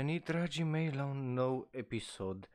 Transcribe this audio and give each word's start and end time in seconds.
venit, 0.00 0.24
dragii 0.24 0.64
mei, 0.64 0.90
la 0.90 1.04
un 1.04 1.32
nou 1.32 1.68
episod 1.70 2.48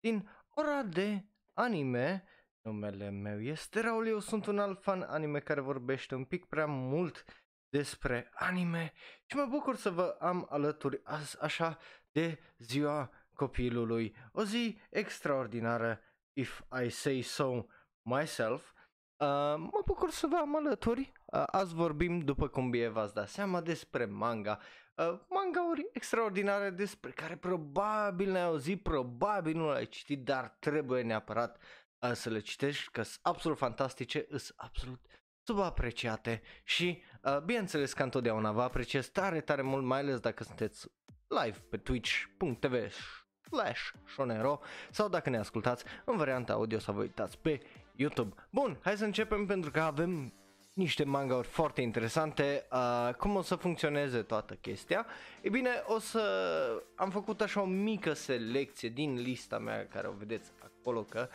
din 0.00 0.28
ora 0.48 0.82
de 0.82 1.24
anime. 1.52 2.24
Numele 2.60 3.10
meu 3.10 3.40
este 3.40 3.80
Raul, 3.80 4.06
eu 4.06 4.18
sunt 4.18 4.46
un 4.46 4.58
alt 4.58 4.82
fan 4.82 5.02
anime 5.02 5.38
care 5.38 5.60
vorbește 5.60 6.14
un 6.14 6.24
pic 6.24 6.44
prea 6.44 6.66
mult 6.66 7.24
despre 7.68 8.30
anime 8.34 8.92
și 9.26 9.36
mă 9.36 9.46
bucur 9.46 9.76
să 9.76 9.90
vă 9.90 10.16
am 10.18 10.46
alături 10.50 11.00
azi 11.04 11.42
așa 11.42 11.78
de 12.12 12.38
ziua 12.58 13.10
copilului. 13.34 14.16
O 14.32 14.44
zi 14.44 14.78
extraordinară, 14.90 16.00
if 16.32 16.60
I 16.84 16.88
say 16.88 17.20
so 17.20 17.64
myself. 18.02 18.72
Uh, 19.16 19.26
mă 19.56 19.82
bucur 19.84 20.10
să 20.10 20.26
vă 20.26 20.36
am 20.36 20.56
alături. 20.56 21.12
Uh, 21.32 21.42
azi 21.46 21.74
vorbim, 21.74 22.18
după 22.18 22.48
cum 22.48 22.70
bine 22.70 22.88
v-ați 22.88 23.14
dat 23.14 23.28
seama, 23.28 23.60
despre 23.60 24.04
manga. 24.04 24.58
Uh, 24.94 25.18
mangauri 25.28 25.88
extraordinare 25.92 26.70
despre 26.70 27.10
care 27.10 27.36
probabil 27.36 28.30
ne-ai 28.30 28.44
auzit, 28.44 28.82
probabil 28.82 29.56
nu 29.56 29.72
le-ai 29.72 29.86
citit, 29.86 30.24
dar 30.24 30.56
trebuie 30.58 31.02
neapărat 31.02 31.62
uh, 31.98 32.12
să 32.12 32.30
le 32.30 32.40
citești, 32.40 32.90
că 32.90 33.02
sunt 33.02 33.18
absolut 33.22 33.58
fantastice, 33.58 34.26
sunt 34.28 34.54
absolut 34.56 35.00
subapreciate 35.42 36.42
și, 36.64 37.02
uh, 37.22 37.38
bineînțeles 37.40 37.92
că 37.92 38.02
întotdeauna 38.02 38.52
vă 38.52 38.62
apreciez 38.62 39.08
tare, 39.08 39.40
tare 39.40 39.62
mult, 39.62 39.84
mai 39.84 39.98
ales 39.98 40.20
dacă 40.20 40.44
sunteți 40.44 40.88
live 41.26 41.58
pe 41.70 41.76
twitch.tv 41.76 42.74
slash 43.50 43.80
shonero 44.06 44.60
sau 44.90 45.08
dacă 45.08 45.30
ne 45.30 45.38
ascultați 45.38 45.84
în 46.04 46.16
varianta 46.16 46.52
audio 46.52 46.78
sau 46.78 46.94
vă 46.94 47.00
uitați 47.00 47.38
pe 47.38 47.60
YouTube. 47.96 48.34
Bun, 48.50 48.78
hai 48.82 48.96
să 48.96 49.04
începem 49.04 49.46
pentru 49.46 49.70
că 49.70 49.80
avem 49.80 50.32
niște 50.72 51.04
mangauri 51.04 51.46
foarte 51.46 51.80
interesante. 51.80 52.66
Uh, 52.72 53.14
cum 53.14 53.36
o 53.36 53.42
să 53.42 53.54
funcționeze 53.54 54.22
toată 54.22 54.54
chestia? 54.54 55.06
E 55.40 55.48
bine, 55.48 55.70
o 55.86 55.98
să 55.98 56.22
am 56.94 57.10
făcut 57.10 57.40
așa 57.40 57.60
o 57.60 57.66
mică 57.66 58.12
selecție 58.12 58.88
din 58.88 59.14
lista 59.14 59.58
mea 59.58 59.86
care 59.86 60.08
o 60.08 60.12
vedeți 60.12 60.50
acolo 60.62 61.02
că 61.02 61.28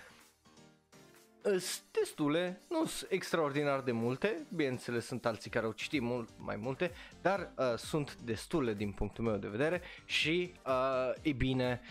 sunt 1.49 1.83
destule, 1.91 2.61
nu 2.69 2.85
sunt 2.85 3.11
extraordinar 3.11 3.81
de 3.81 3.91
multe, 3.91 4.45
bineînțeles 4.55 5.05
sunt 5.05 5.25
alții 5.25 5.49
care 5.49 5.65
au 5.65 5.71
citit 5.71 6.01
mult 6.01 6.29
mai 6.37 6.55
multe, 6.55 6.91
dar 7.21 7.51
uh, 7.57 7.73
sunt 7.77 8.17
destule 8.23 8.73
din 8.73 8.91
punctul 8.91 9.23
meu 9.23 9.37
de 9.37 9.47
vedere 9.47 9.81
și, 10.05 10.53
uh, 10.65 11.13
e 11.21 11.31
bine, 11.31 11.81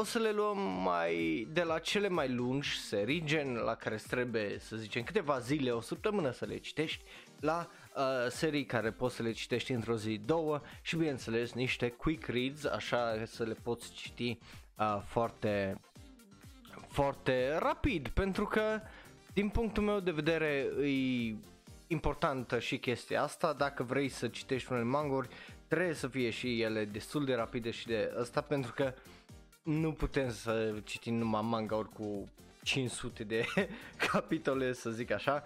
o 0.00 0.04
să 0.04 0.18
le 0.18 0.30
luăm 0.30 0.58
mai 0.58 1.46
de 1.52 1.62
la 1.62 1.78
cele 1.78 2.08
mai 2.08 2.28
lungi 2.28 2.78
serii, 2.78 3.24
gen 3.24 3.54
la 3.54 3.74
care 3.74 3.96
trebuie 4.08 4.58
să 4.58 4.76
zicem 4.76 5.02
câteva 5.02 5.38
zile, 5.38 5.70
o 5.70 5.80
săptămână 5.80 6.30
să 6.30 6.44
le 6.44 6.56
citești, 6.56 7.04
la 7.40 7.68
uh, 7.96 8.02
serii 8.28 8.64
care 8.64 8.90
poți 8.90 9.14
să 9.14 9.22
le 9.22 9.32
citești 9.32 9.72
într-o 9.72 9.96
zi, 9.96 10.20
două 10.24 10.60
și 10.82 10.96
bineînțeles 10.96 11.52
niște 11.52 11.88
quick 11.88 12.26
reads, 12.26 12.64
așa 12.64 13.24
să 13.26 13.44
le 13.44 13.56
poți 13.62 13.92
citi 13.92 14.38
uh, 14.78 15.02
foarte, 15.06 15.80
foarte 16.88 17.56
rapid, 17.58 18.08
pentru 18.08 18.46
că 18.46 18.80
din 19.32 19.48
punctul 19.48 19.82
meu 19.82 20.00
de 20.00 20.10
vedere 20.10 20.68
e 20.82 21.34
importantă 21.86 22.58
și 22.58 22.78
chestia 22.78 23.22
asta, 23.22 23.52
dacă 23.52 23.82
vrei 23.82 24.08
să 24.08 24.28
citești 24.28 24.72
unele 24.72 24.86
manguri, 24.86 25.28
trebuie 25.68 25.94
să 25.94 26.08
fie 26.08 26.30
și 26.30 26.60
ele 26.60 26.84
destul 26.84 27.24
de 27.24 27.34
rapide 27.34 27.70
și 27.70 27.86
de 27.86 28.14
asta 28.20 28.40
pentru 28.40 28.72
că 28.72 28.94
uh, 28.96 29.18
nu 29.62 29.92
putem 29.92 30.30
să 30.30 30.74
citim 30.84 31.14
numai 31.14 31.42
manga 31.44 31.76
cu 31.76 32.28
500 32.62 33.24
de 33.24 33.44
capitole, 34.12 34.72
să 34.72 34.90
zic 34.90 35.10
așa. 35.10 35.44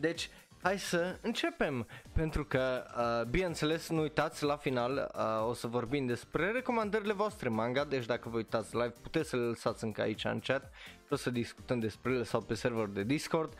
Deci, 0.00 0.30
hai 0.62 0.78
să 0.78 1.18
începem, 1.20 1.86
pentru 2.12 2.44
că, 2.44 2.84
uh, 2.96 3.30
bineînțeles, 3.30 3.88
nu 3.88 4.00
uitați, 4.00 4.44
la 4.44 4.56
final 4.56 5.12
uh, 5.14 5.48
o 5.48 5.52
să 5.52 5.66
vorbim 5.66 6.06
despre 6.06 6.50
recomandările 6.50 7.12
voastre 7.12 7.48
manga, 7.48 7.84
deci 7.84 8.04
dacă 8.04 8.28
vă 8.28 8.36
uitați 8.36 8.76
live, 8.76 8.94
puteți 9.02 9.28
să 9.28 9.36
le 9.36 9.42
lăsați 9.42 9.84
încă 9.84 10.00
aici 10.00 10.24
în 10.24 10.40
chat, 10.40 10.72
o 11.10 11.16
să 11.16 11.30
discutăm 11.30 11.78
despre 11.78 12.12
ele 12.12 12.22
sau 12.22 12.40
pe 12.40 12.54
server 12.54 12.86
de 12.86 13.02
Discord. 13.02 13.54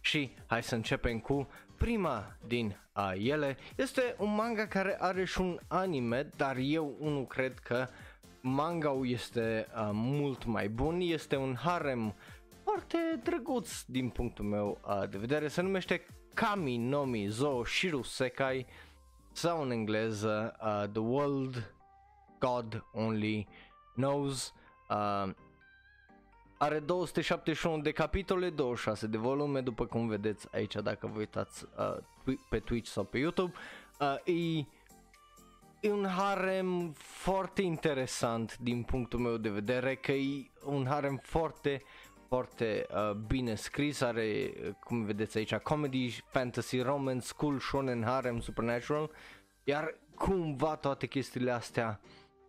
Și 0.00 0.30
hai 0.46 0.62
să 0.62 0.74
începem 0.74 1.18
cu 1.18 1.48
prima 1.76 2.36
din 2.46 2.76
uh, 2.96 3.12
ele. 3.16 3.56
Este 3.76 4.14
un 4.18 4.34
manga 4.34 4.66
care 4.66 4.96
are 5.00 5.24
și 5.24 5.40
un 5.40 5.58
anime, 5.68 6.30
dar 6.36 6.56
eu 6.56 6.96
unul 6.98 7.26
cred 7.26 7.58
că 7.58 7.86
uh, 7.88 8.07
manga 8.40 8.98
este 9.02 9.66
uh, 9.74 9.90
mult 9.92 10.44
mai 10.44 10.68
bun, 10.68 11.00
este 11.00 11.36
un 11.36 11.54
harem 11.54 12.14
foarte 12.62 13.20
drăguț 13.22 13.82
din 13.82 14.08
punctul 14.08 14.44
meu 14.44 14.78
uh, 14.88 15.08
de 15.08 15.18
vedere, 15.18 15.48
se 15.48 15.62
numește 15.62 16.06
Kami 16.34 16.76
Nomi 16.76 17.26
Zo 17.26 17.64
Shiru 17.64 18.02
Sekai 18.02 18.66
sau 19.32 19.62
în 19.62 19.70
engleză 19.70 20.56
uh, 20.60 20.90
The 20.92 21.00
World 21.00 21.74
God 22.38 22.84
Only 22.92 23.46
Knows. 23.94 24.54
Uh, 24.88 25.30
are 26.58 26.78
271 26.78 27.82
de 27.82 27.90
capitole, 27.90 28.50
26 28.50 29.06
de 29.06 29.16
volume, 29.16 29.60
după 29.60 29.86
cum 29.86 30.06
vedeți 30.06 30.48
aici 30.52 30.74
dacă 30.74 31.06
vă 31.06 31.18
uitați 31.18 31.64
uh, 31.78 32.36
pe 32.48 32.58
Twitch 32.58 32.90
sau 32.90 33.04
pe 33.04 33.18
YouTube. 33.18 33.52
Uh, 34.00 34.34
e 34.60 34.66
e 35.80 35.90
un 35.90 36.06
harem 36.06 36.92
foarte 36.96 37.62
interesant 37.62 38.58
din 38.58 38.82
punctul 38.82 39.18
meu 39.18 39.36
de 39.36 39.48
vedere, 39.48 39.94
că 39.94 40.12
e 40.12 40.50
un 40.64 40.86
harem 40.86 41.20
foarte, 41.22 41.82
foarte 42.28 42.86
uh, 42.90 43.10
bine 43.12 43.54
scris, 43.54 44.00
are, 44.00 44.52
cum 44.84 45.04
vedeți 45.04 45.38
aici, 45.38 45.54
comedy, 45.54 46.24
fantasy, 46.26 46.80
romance, 46.80 47.26
school, 47.26 47.58
shonen, 47.58 48.02
harem, 48.02 48.40
supernatural, 48.40 49.10
iar 49.64 49.94
cumva 50.14 50.76
toate 50.76 51.06
chestiile 51.06 51.50
astea 51.50 52.00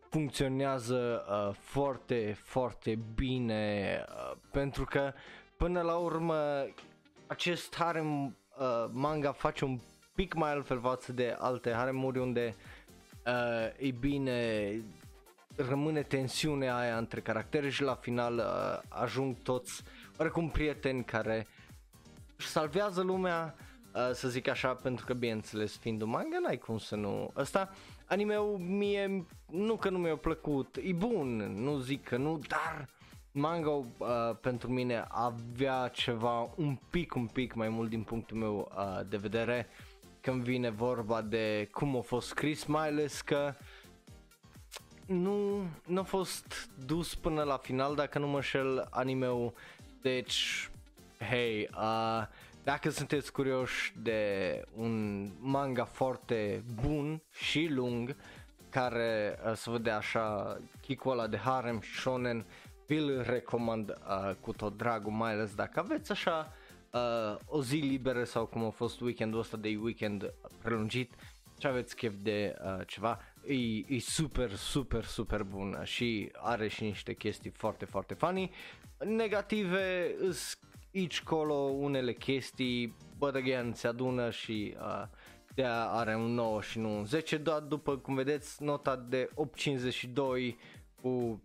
funcționează 0.09 1.25
uh, 1.29 1.55
foarte, 1.59 2.37
foarte 2.43 2.99
bine, 3.15 4.05
uh, 4.09 4.37
pentru 4.51 4.85
că 4.85 5.13
până 5.57 5.81
la 5.81 5.95
urmă 5.95 6.65
acest 7.27 7.75
harem 7.75 8.25
uh, 8.25 8.85
manga 8.91 9.31
face 9.31 9.65
un 9.65 9.79
pic 10.15 10.33
mai 10.33 10.51
altfel 10.51 10.79
față 10.79 11.13
de 11.13 11.35
alte 11.39 11.71
haremuri 11.71 12.19
unde 12.19 12.55
uh, 12.57 12.78
uh, 13.29 13.73
ei 13.79 13.91
bine, 13.91 14.71
rămâne 15.55 16.01
tensiunea 16.01 16.77
aia 16.77 16.97
între 16.97 17.19
caractere 17.19 17.69
și 17.69 17.81
la 17.81 17.95
final 17.95 18.35
uh, 18.37 18.79
ajung 18.87 19.35
toți 19.43 19.83
oricum 20.17 20.49
prieteni 20.49 21.03
care 21.03 21.47
își 22.37 22.47
salvează 22.47 23.01
lumea, 23.01 23.55
uh, 23.93 24.09
să 24.13 24.29
zic 24.29 24.47
așa, 24.47 24.73
pentru 24.73 25.05
că 25.05 25.13
bineînțeles 25.13 25.77
fiind 25.77 26.01
un 26.01 26.09
manga 26.09 26.39
n-ai 26.39 26.57
cum 26.57 26.77
să 26.77 26.95
nu... 26.95 27.31
Ăsta, 27.35 27.69
anime-ul 28.05 28.57
mie, 28.57 29.25
nu 29.51 29.75
că 29.75 29.89
nu 29.89 29.97
mi-a 29.97 30.15
plăcut, 30.15 30.77
e 30.83 30.93
bun, 30.93 31.35
nu 31.37 31.77
zic 31.77 32.03
că 32.03 32.17
nu, 32.17 32.39
dar 32.47 32.87
manga 33.31 33.69
uh, 33.69 33.85
pentru 34.41 34.71
mine 34.71 35.05
avea 35.07 35.87
ceva 35.87 36.49
un 36.55 36.77
pic, 36.89 37.15
un 37.15 37.25
pic 37.25 37.53
mai 37.53 37.69
mult 37.69 37.89
din 37.89 38.03
punctul 38.03 38.37
meu 38.37 38.71
uh, 38.77 38.99
de 39.09 39.17
vedere 39.17 39.67
când 40.21 40.43
vine 40.43 40.69
vorba 40.69 41.21
de 41.21 41.67
cum 41.71 41.97
a 41.97 42.01
fost 42.01 42.27
scris, 42.27 42.65
mai 42.65 42.87
ales 42.87 43.21
că 43.21 43.53
nu, 45.05 45.67
nu 45.85 45.99
a 45.99 46.03
fost 46.03 46.69
dus 46.85 47.15
până 47.15 47.43
la 47.43 47.57
final, 47.57 47.95
dacă 47.95 48.19
nu 48.19 48.27
mă 48.27 48.41
șel 48.41 48.87
anime-ul, 48.89 49.53
deci, 50.01 50.69
hei, 51.29 51.69
uh, 51.75 52.27
dacă 52.63 52.89
sunteți 52.89 53.31
curioși 53.31 53.93
de 54.01 54.63
un 54.75 55.25
manga 55.39 55.85
foarte 55.85 56.63
bun 56.81 57.21
și 57.31 57.67
lung, 57.71 58.15
care 58.69 59.39
uh, 59.45 59.53
să 59.55 59.69
vede 59.69 59.89
așa 59.89 60.57
chicul 60.81 61.11
ăla 61.11 61.27
de 61.27 61.37
harem 61.37 61.79
și 61.79 61.99
shonen, 61.99 62.45
vi-l 62.87 63.21
recomand 63.21 63.89
uh, 63.89 64.35
cu 64.41 64.53
tot 64.53 64.77
dragul, 64.77 65.11
mai 65.11 65.31
ales 65.31 65.55
dacă 65.55 65.79
aveți 65.79 66.11
așa 66.11 66.53
uh, 66.93 67.37
o 67.45 67.61
zi 67.61 67.75
liberă 67.75 68.23
sau 68.23 68.45
cum 68.45 68.63
a 68.65 68.69
fost 68.69 68.99
weekendul 69.01 69.39
ăsta 69.39 69.57
de 69.57 69.79
weekend 69.81 70.33
prelungit 70.63 71.13
și 71.59 71.67
aveți 71.67 71.95
chef 71.95 72.13
de 72.21 72.55
uh, 72.63 72.87
ceva, 72.87 73.19
e, 73.45 73.53
e 73.95 73.99
super, 73.99 74.55
super, 74.55 75.03
super 75.03 75.43
bun 75.43 75.79
și 75.83 76.31
are 76.35 76.67
și 76.67 76.83
niște 76.83 77.13
chestii 77.13 77.49
foarte, 77.49 77.85
foarte 77.85 78.13
funny. 78.13 78.51
Negative, 79.05 80.15
aici 80.95 81.21
colo 81.21 81.53
unele 81.53 82.13
chestii, 82.13 82.95
but 83.17 83.35
again, 83.35 83.73
se 83.73 83.87
adună 83.87 84.29
și 84.29 84.75
uh, 84.79 85.03
de 85.55 85.63
are 85.67 86.15
un 86.15 86.33
9 86.33 86.61
și 86.61 86.79
nu 86.79 86.97
un 86.97 87.05
10, 87.05 87.37
doar 87.37 87.59
după 87.59 87.97
cum 87.97 88.15
vedeți 88.15 88.63
nota 88.63 88.95
de 88.95 89.29
8.52 89.35 90.55
cu 91.01 91.41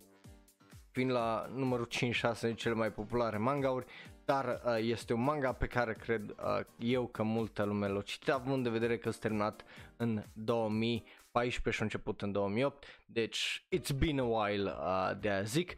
fiind 0.90 1.10
la 1.10 1.50
numărul 1.54 1.88
5-6 1.88 2.40
din 2.40 2.54
cele 2.54 2.74
mai 2.74 2.92
populare 2.92 3.36
mangauri, 3.36 3.86
dar 4.24 4.60
uh, 4.64 4.76
este 4.80 5.12
un 5.12 5.22
manga 5.22 5.52
pe 5.52 5.66
care 5.66 5.94
cred 5.94 6.30
uh, 6.30 6.60
eu 6.78 7.06
că 7.06 7.22
multă 7.22 7.62
lume 7.62 7.88
l-a 7.88 8.00
citit, 8.00 8.28
având 8.28 8.62
de 8.62 8.70
vedere 8.70 8.98
că 8.98 9.10
s-a 9.10 9.18
terminat 9.20 9.64
în 9.96 10.24
2014 10.32 11.70
și 11.70 11.80
a 11.80 11.84
început 11.84 12.22
în 12.22 12.32
2008, 12.32 12.84
deci 13.06 13.64
it's 13.76 13.98
been 13.98 14.18
a 14.18 14.24
while 14.24 14.70
uh, 14.70 15.10
de 15.20 15.30
a 15.30 15.42
zic. 15.42 15.74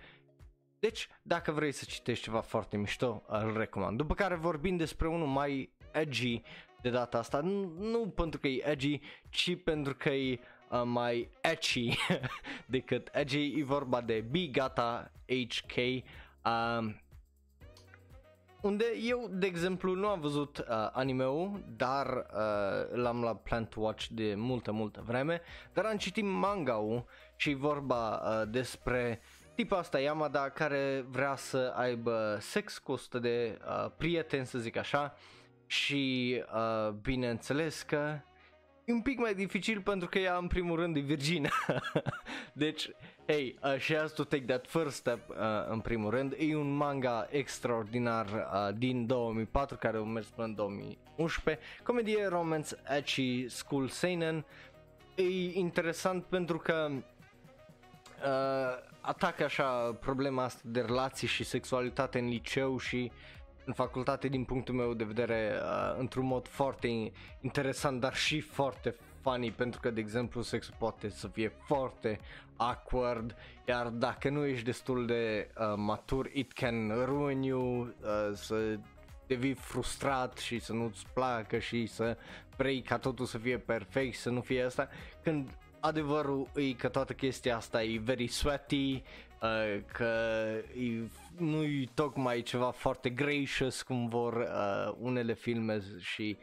Deci, 0.78 1.08
dacă 1.22 1.52
vrei 1.52 1.72
să 1.72 1.84
citești 1.88 2.24
ceva 2.24 2.40
foarte 2.40 2.76
mișto, 2.76 3.22
îl 3.26 3.56
recomand. 3.56 3.96
După 3.96 4.14
care 4.14 4.34
vorbim 4.34 4.76
despre 4.76 5.08
unul 5.08 5.26
mai 5.26 5.72
edgy 5.92 6.42
de 6.82 6.90
data 6.90 7.18
asta, 7.18 7.40
nu, 7.40 7.72
nu 7.78 8.08
pentru 8.08 8.40
că 8.40 8.48
e 8.48 8.68
edgy, 8.68 9.00
ci 9.28 9.62
pentru 9.62 9.94
că 9.94 10.08
e 10.08 10.40
uh, 10.70 10.82
mai 10.84 11.30
edgy 11.40 11.96
decât 12.66 13.08
edgy, 13.12 13.58
e 13.58 13.64
vorba 13.64 14.00
de 14.00 14.24
Bigata 14.30 15.12
HK. 15.26 15.76
Uh, 15.76 16.94
unde 18.66 18.84
eu, 19.02 19.28
de 19.32 19.46
exemplu, 19.46 19.94
nu 19.94 20.08
am 20.08 20.20
văzut 20.20 20.58
uh, 20.58 20.64
anime-ul, 20.92 21.64
dar 21.76 22.06
uh, 22.06 22.96
l-am 22.96 23.22
la 23.22 23.34
plan 23.34 23.66
to 23.66 23.80
watch 23.80 24.06
de 24.06 24.34
multă, 24.36 24.72
multă 24.72 25.02
vreme, 25.06 25.40
dar 25.72 25.84
am 25.84 25.96
citit 25.96 26.24
manga-ul 26.24 27.04
și 27.36 27.54
vorba 27.54 28.22
uh, 28.22 28.48
despre 28.50 29.20
tipa 29.54 29.78
asta 29.78 30.00
Yamada 30.00 30.48
care 30.48 31.04
vrea 31.08 31.36
să 31.36 31.72
aibă 31.76 32.36
sex 32.40 32.78
cu 32.78 32.92
100 32.92 33.18
de 33.18 33.58
uh, 33.66 33.90
prieteni, 33.96 34.46
să 34.46 34.58
zic 34.58 34.76
așa, 34.76 35.14
și 35.66 36.34
uh, 36.54 36.90
bineînțeles 36.90 37.82
că 37.82 38.18
e 38.84 38.92
un 38.92 39.02
pic 39.02 39.18
mai 39.18 39.34
dificil 39.34 39.80
pentru 39.80 40.08
că 40.08 40.18
ea 40.18 40.36
în 40.36 40.46
primul 40.46 40.78
rând 40.78 40.96
e 40.96 41.00
virgină. 41.00 41.48
deci, 42.52 42.90
hey, 43.26 43.56
uh, 43.62 43.78
she 43.78 43.94
has 43.94 44.12
to 44.12 44.24
take 44.24 44.46
that 44.46 44.66
first 44.66 44.96
step 44.96 45.28
uh, 45.30 45.36
în 45.68 45.80
primul 45.80 46.10
rând. 46.10 46.34
E 46.38 46.56
un 46.56 46.76
manga 46.76 47.26
extraordinar 47.30 48.26
uh, 48.26 48.68
din 48.76 49.06
2004 49.06 49.76
care 49.76 49.96
a 49.96 50.00
mers 50.00 50.26
până 50.26 50.46
în 50.46 50.54
2011. 50.54 51.64
Comedie 51.82 52.26
romance 52.26 52.74
ecchi 52.96 53.48
school 53.48 53.88
seinen. 53.88 54.44
E 55.14 55.58
interesant 55.58 56.24
pentru 56.24 56.58
că 56.58 56.88
uh, 56.90 57.02
atacă 59.00 59.44
așa 59.44 59.96
problema 60.00 60.42
asta 60.44 60.60
de 60.64 60.80
relații 60.80 61.28
și 61.28 61.44
sexualitate 61.44 62.18
în 62.18 62.28
liceu 62.28 62.78
și 62.78 63.12
în 63.64 63.72
facultate 63.72 64.28
din 64.28 64.44
punctul 64.44 64.74
meu 64.74 64.94
de 64.94 65.04
vedere 65.04 65.52
uh, 65.62 65.94
într-un 65.98 66.26
mod 66.26 66.48
foarte 66.48 67.12
interesant 67.40 68.00
dar 68.00 68.14
și 68.14 68.40
foarte 68.40 68.94
funny 69.20 69.50
pentru 69.50 69.80
că 69.80 69.90
de 69.90 70.00
exemplu 70.00 70.42
sexul 70.42 70.74
poate 70.78 71.08
să 71.08 71.28
fie 71.28 71.48
foarte 71.48 72.20
awkward 72.56 73.36
iar 73.68 73.88
dacă 73.88 74.28
nu 74.28 74.44
ești 74.44 74.64
destul 74.64 75.06
de 75.06 75.50
uh, 75.58 75.74
matur 75.76 76.30
it 76.32 76.52
can 76.52 77.04
ruin 77.04 77.42
you 77.42 77.80
uh, 77.80 78.30
să 78.34 78.78
devii 79.26 79.54
frustrat 79.54 80.38
și 80.38 80.58
să 80.58 80.72
nu-ți 80.72 81.06
placă 81.14 81.58
și 81.58 81.86
să 81.86 82.16
vrei 82.56 82.82
ca 82.82 82.98
totul 82.98 83.26
să 83.26 83.38
fie 83.38 83.58
perfect 83.58 84.14
și 84.14 84.20
să 84.20 84.30
nu 84.30 84.40
fie 84.40 84.62
asta 84.62 84.88
când 85.22 85.58
adevărul 85.80 86.48
e 86.54 86.72
că 86.72 86.88
toată 86.88 87.12
chestia 87.12 87.56
asta 87.56 87.82
e 87.82 87.98
very 87.98 88.26
sweaty, 88.26 89.02
uh, 89.42 89.80
că 89.92 90.04
e, 90.78 91.10
nu 91.38 91.62
e 91.62 91.88
tocmai 91.94 92.42
ceva 92.42 92.70
foarte 92.70 93.10
gracious 93.10 93.82
cum 93.82 94.08
vor 94.08 94.34
uh, 94.34 94.94
unele 94.98 95.34
filme 95.34 95.80
și 95.98 96.38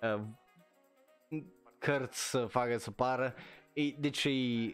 uh, 0.00 0.20
cărți 1.78 2.30
să 2.30 2.46
facă 2.46 2.78
să 2.78 2.90
pară. 2.90 3.34
E, 3.72 3.90
deci 3.98 4.24
e, 4.24 4.30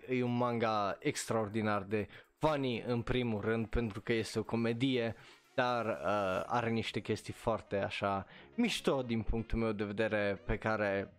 e 0.08 0.22
un 0.22 0.36
manga 0.36 0.96
extraordinar 1.00 1.82
de 1.82 2.08
funny 2.38 2.82
în 2.86 3.02
primul 3.02 3.40
rând 3.40 3.66
pentru 3.66 4.00
că 4.00 4.12
este 4.12 4.38
o 4.38 4.42
comedie 4.42 5.16
dar 5.58 5.86
uh, 5.86 6.42
are 6.46 6.70
niște 6.70 7.00
chestii 7.00 7.32
foarte 7.32 7.76
așa 7.76 8.26
mișto 8.54 9.02
din 9.02 9.22
punctul 9.22 9.58
meu 9.58 9.72
de 9.72 9.84
vedere 9.84 10.42
pe 10.44 10.56
care 10.56 11.12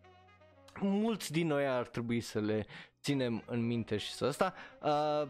mulți 0.80 1.32
din 1.32 1.48
noi 1.48 1.68
ar 1.68 1.88
trebui 1.88 2.22
să 2.22 2.40
le 2.40 2.66
ținem 3.02 3.44
în 3.46 3.66
minte 3.66 3.98
și 3.98 4.12
să 4.12 4.26
asta. 4.26 4.54
Uh, 4.82 5.30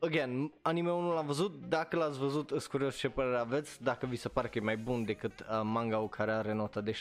again, 0.00 0.52
anime-ul 0.62 1.02
nu 1.02 1.14
l-am 1.14 1.26
văzut, 1.26 1.68
dacă 1.68 1.96
l-ați 1.96 2.18
văzut, 2.18 2.50
îți 2.50 2.70
curios 2.70 2.96
ce 2.96 3.08
părere 3.08 3.36
aveți, 3.36 3.82
dacă 3.82 4.06
vi 4.06 4.16
se 4.16 4.28
pare 4.28 4.48
că 4.48 4.58
e 4.58 4.60
mai 4.60 4.76
bun 4.76 5.04
decât 5.04 5.40
uh, 5.40 5.60
manga-ul 5.62 6.08
care 6.08 6.32
are 6.32 6.52
nota 6.52 6.80
de 6.80 6.92
7.58. 6.92 6.98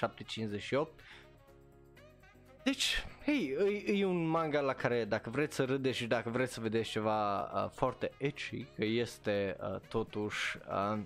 Deci, 2.64 3.06
hei, 3.26 3.56
e, 3.86 3.98
e 3.98 4.06
un 4.06 4.28
manga 4.28 4.62
la 4.62 4.74
care 4.74 5.06
dacă 5.06 5.30
vreți 5.30 5.56
să 5.56 5.64
râdeți 5.64 5.98
și 5.98 6.08
dacă 6.08 6.30
vreți 6.30 6.54
să 6.54 6.60
vedeți 6.60 6.90
ceva 6.90 7.42
uh, 7.42 7.70
foarte 7.70 8.12
ecchi, 8.18 8.64
că 8.76 8.86
este 8.86 9.58
uh, 9.62 9.80
totuși 9.90 10.58
uh, 10.70 11.00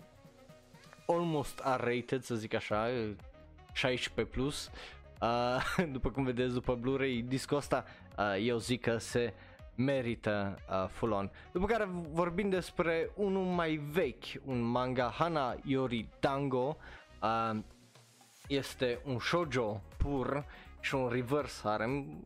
almost 1.07 1.62
R-rated, 1.77 2.21
să 2.21 2.36
zic 2.36 2.54
așa, 2.54 2.88
16 3.74 4.33
plus, 4.33 4.71
uh, 5.21 5.86
după 5.95 6.10
cum 6.10 6.24
vedeți 6.24 6.54
după 6.54 6.75
Blu-ray, 6.75 7.25
discul 7.27 7.57
ăsta 7.57 7.86
uh, 8.18 8.36
eu 8.45 8.57
zic 8.57 8.81
că 8.81 8.98
se 8.98 9.33
merită 9.75 10.60
uh, 10.69 10.88
full 10.89 11.12
on. 11.12 11.31
După 11.51 11.65
care 11.65 11.89
vorbim 12.12 12.50
despre 12.50 13.10
unul 13.15 13.45
mai 13.45 13.75
vechi, 13.92 14.45
un 14.45 14.62
manga 14.62 15.13
Hana 15.18 15.56
Yori 15.63 16.07
Tango, 16.19 16.77
uh, 17.22 17.60
este 18.48 19.00
un 19.06 19.19
shoujo 19.19 19.81
pur 19.98 20.45
și 20.79 20.95
un 20.95 21.09
reverse 21.09 21.61
harem, 21.63 22.23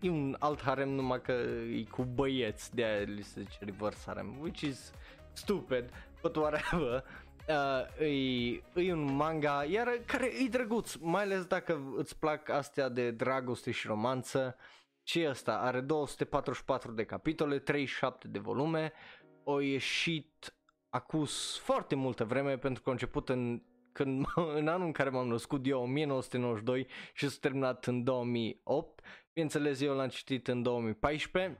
e 0.00 0.10
un 0.10 0.36
alt 0.38 0.62
harem 0.62 0.88
numai 0.88 1.20
că 1.20 1.32
e 1.72 1.82
cu 1.90 2.02
băieți, 2.02 2.74
de 2.74 2.84
aia 2.84 3.00
li 3.00 3.22
se 3.22 3.40
zice 3.40 3.58
reverse 3.60 4.02
harem, 4.06 4.36
which 4.40 4.60
is 4.60 4.92
stupid, 5.32 5.84
but 6.22 6.36
whatever. 6.36 7.04
Uh, 7.48 8.00
e, 8.00 8.62
e 8.74 8.92
un 8.92 9.14
manga, 9.14 9.64
iar 9.64 9.88
care 10.06 10.26
e 10.26 10.48
drăguț, 10.48 10.94
mai 10.94 11.22
ales 11.22 11.44
dacă 11.44 11.80
îți 11.96 12.18
plac 12.18 12.48
astea 12.48 12.88
de 12.88 13.10
dragoste 13.10 13.70
și 13.70 13.86
romanță. 13.86 14.56
Uh, 14.58 14.82
și 15.06 15.26
ăsta 15.28 15.58
are 15.58 15.80
244 15.80 16.92
de 16.92 17.04
capitole, 17.04 17.58
37 17.58 18.28
de 18.28 18.38
volume, 18.38 18.92
o 19.44 19.60
ieșit 19.60 20.54
acus 20.88 21.58
foarte 21.58 21.94
multă 21.94 22.24
vreme 22.24 22.58
pentru 22.58 22.82
că 22.82 22.88
a 22.88 22.92
început 22.92 23.28
în, 23.28 23.62
când, 23.94 24.26
în 24.58 24.68
anul 24.68 24.86
în 24.86 24.92
care 24.92 25.08
m-am 25.08 25.28
născut 25.28 25.66
eu, 25.66 25.82
1992 25.82 26.86
și 27.14 27.28
s-a 27.28 27.36
terminat 27.40 27.84
în 27.84 28.04
2008. 28.04 29.00
Bineînțeles, 29.32 29.80
eu 29.80 29.94
l-am 29.94 30.08
citit 30.08 30.48
în 30.48 30.62
2014 30.62 31.58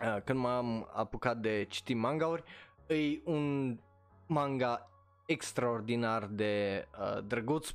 uh, 0.00 0.22
când 0.24 0.38
m-am 0.38 0.88
apucat 0.92 1.36
de 1.36 1.66
citit 1.68 1.96
mangauri. 1.96 2.42
E 2.86 3.20
un 3.24 3.78
manga 4.26 4.90
extraordinar 5.26 6.26
de 6.26 6.84
uh, 7.00 7.24
drăguț, 7.24 7.68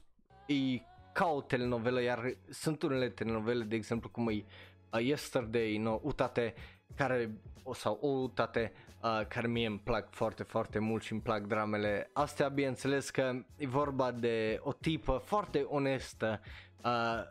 e 0.48 0.81
ca 1.13 1.27
o 1.27 1.42
telenovelă, 1.42 2.01
iar 2.01 2.38
sunt 2.50 2.81
unele 2.81 3.10
telenovele, 3.10 3.63
de 3.63 3.75
exemplu, 3.75 4.10
cum 4.10 4.27
e 4.27 4.45
uh, 4.94 5.06
Yesterday, 5.06 5.77
no, 5.77 6.00
Utate, 6.01 6.54
care, 6.95 7.31
o 7.63 7.74
sau 7.74 7.98
o 8.01 8.07
Utate, 8.07 8.74
uh, 9.04 9.22
care 9.28 9.48
mie 9.48 9.68
îmi 9.68 9.80
plac 9.80 10.10
foarte, 10.10 10.44
foarte 10.44 10.80
mult 10.80 11.04
și 11.04 11.12
îmi 11.12 11.22
plac 11.22 11.42
dramele. 11.42 12.10
Astea, 12.14 12.48
bineînțeles 12.48 13.10
că 13.10 13.32
e 13.56 13.68
vorba 13.68 14.12
de 14.12 14.60
o 14.62 14.74
tipă 14.74 15.22
foarte 15.25 15.62
onestă, 15.62 16.42
uh, 16.84 17.22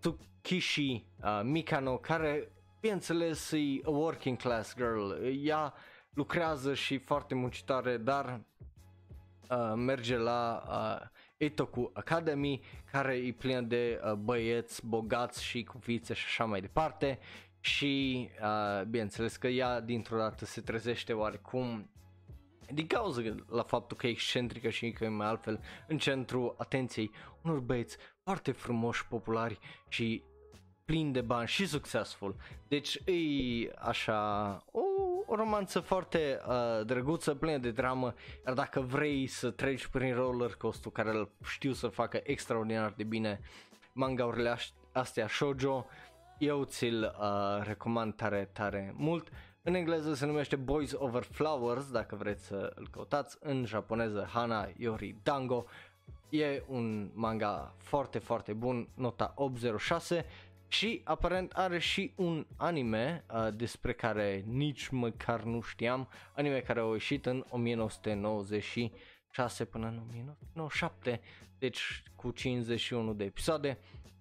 Tsukishi 0.00 1.06
uh, 1.22 1.40
Mikano, 1.42 1.96
care, 1.96 2.52
bineînțeles, 2.80 3.52
e 3.52 3.80
a 3.84 3.90
working 3.90 4.36
class 4.36 4.74
girl, 4.76 5.10
ea 5.44 5.74
lucrează 6.14 6.74
și 6.74 6.98
foarte 6.98 7.34
muncitoare, 7.34 7.96
dar 7.96 8.40
uh, 9.50 9.72
merge 9.76 10.16
la 10.16 10.62
uh, 10.68 11.06
Itoku 11.36 11.90
Academy, 11.94 12.60
care 12.92 13.14
e 13.14 13.32
plină 13.32 13.60
de 13.60 14.00
uh, 14.04 14.12
băieți 14.12 14.86
bogați 14.86 15.44
și 15.44 15.62
cu 15.62 15.78
fițe 15.78 16.14
și 16.14 16.24
așa 16.26 16.44
mai 16.44 16.60
departe 16.60 17.18
și 17.62 18.28
uh, 18.42 18.84
bineînțeles 18.84 19.36
că 19.36 19.46
ea 19.46 19.80
dintr-o 19.80 20.16
dată 20.16 20.44
se 20.44 20.60
trezește 20.60 21.12
oarecum 21.12 21.90
din 22.72 22.86
cauza 22.86 23.20
la 23.48 23.62
faptul 23.62 23.96
că 23.96 24.06
e 24.06 24.10
excentrică 24.10 24.68
și 24.68 24.90
că 24.90 25.04
e 25.04 25.08
mai 25.08 25.26
altfel 25.26 25.60
în 25.88 25.98
centru 25.98 26.54
atenției 26.58 27.10
unor 27.42 27.58
băieți 27.58 27.96
foarte 28.22 28.52
frumoși, 28.52 29.06
populari 29.06 29.58
și 29.88 30.22
plini 30.84 31.12
de 31.12 31.20
bani 31.20 31.48
și 31.48 31.66
succesful. 31.66 32.36
Deci 32.68 32.94
e 32.94 33.72
așa 33.78 34.64
o 34.72 34.80
o 35.32 35.34
romanță 35.34 35.80
foarte 35.80 36.40
uh, 36.46 36.86
drăguță, 36.86 37.34
plină 37.34 37.58
de 37.58 37.70
dramă, 37.70 38.14
iar 38.46 38.54
dacă 38.54 38.80
vrei 38.80 39.26
să 39.26 39.50
treci 39.50 39.86
prin 39.86 40.14
roller 40.14 40.54
coaster 40.54 40.92
care 40.92 41.10
îl 41.10 41.30
știu 41.44 41.72
să 41.72 41.88
facă 41.88 42.20
extraordinar 42.22 42.92
de 42.96 43.04
bine 43.04 43.40
mangaurile 43.92 44.56
astea 44.92 45.28
shoujo, 45.28 45.86
eu 46.44 46.64
ți-l 46.64 47.16
uh, 47.20 47.62
recomand 47.64 48.14
tare, 48.14 48.48
tare 48.52 48.94
mult. 48.96 49.28
În 49.62 49.74
engleză 49.74 50.14
se 50.14 50.26
numește 50.26 50.56
Boys 50.56 50.92
Over 50.94 51.22
Flowers, 51.22 51.90
dacă 51.90 52.16
vreți 52.16 52.46
să 52.46 52.72
îl 52.74 52.88
căutați, 52.90 53.36
în 53.40 53.64
japoneză 53.64 54.28
Hana 54.32 54.68
Yori 54.76 55.16
Dango. 55.22 55.64
E 56.28 56.62
un 56.66 57.10
manga 57.14 57.74
foarte, 57.78 58.18
foarte 58.18 58.52
bun, 58.52 58.88
nota 58.94 59.32
806 59.36 60.24
și 60.68 61.00
aparent 61.04 61.52
are 61.52 61.78
și 61.78 62.12
un 62.16 62.46
anime 62.56 63.24
uh, 63.32 63.48
despre 63.54 63.92
care 63.92 64.44
nici 64.46 64.88
măcar 64.88 65.42
nu 65.42 65.60
știam, 65.60 66.08
anime 66.32 66.60
care 66.60 66.80
a 66.80 66.92
ieșit 66.92 67.26
în 67.26 67.44
1996 67.48 69.64
până 69.64 69.86
în 69.86 70.02
1997, 70.08 71.20
deci 71.58 72.02
cu 72.16 72.30
51 72.30 73.14
de 73.14 73.24
episoade. 73.24 73.78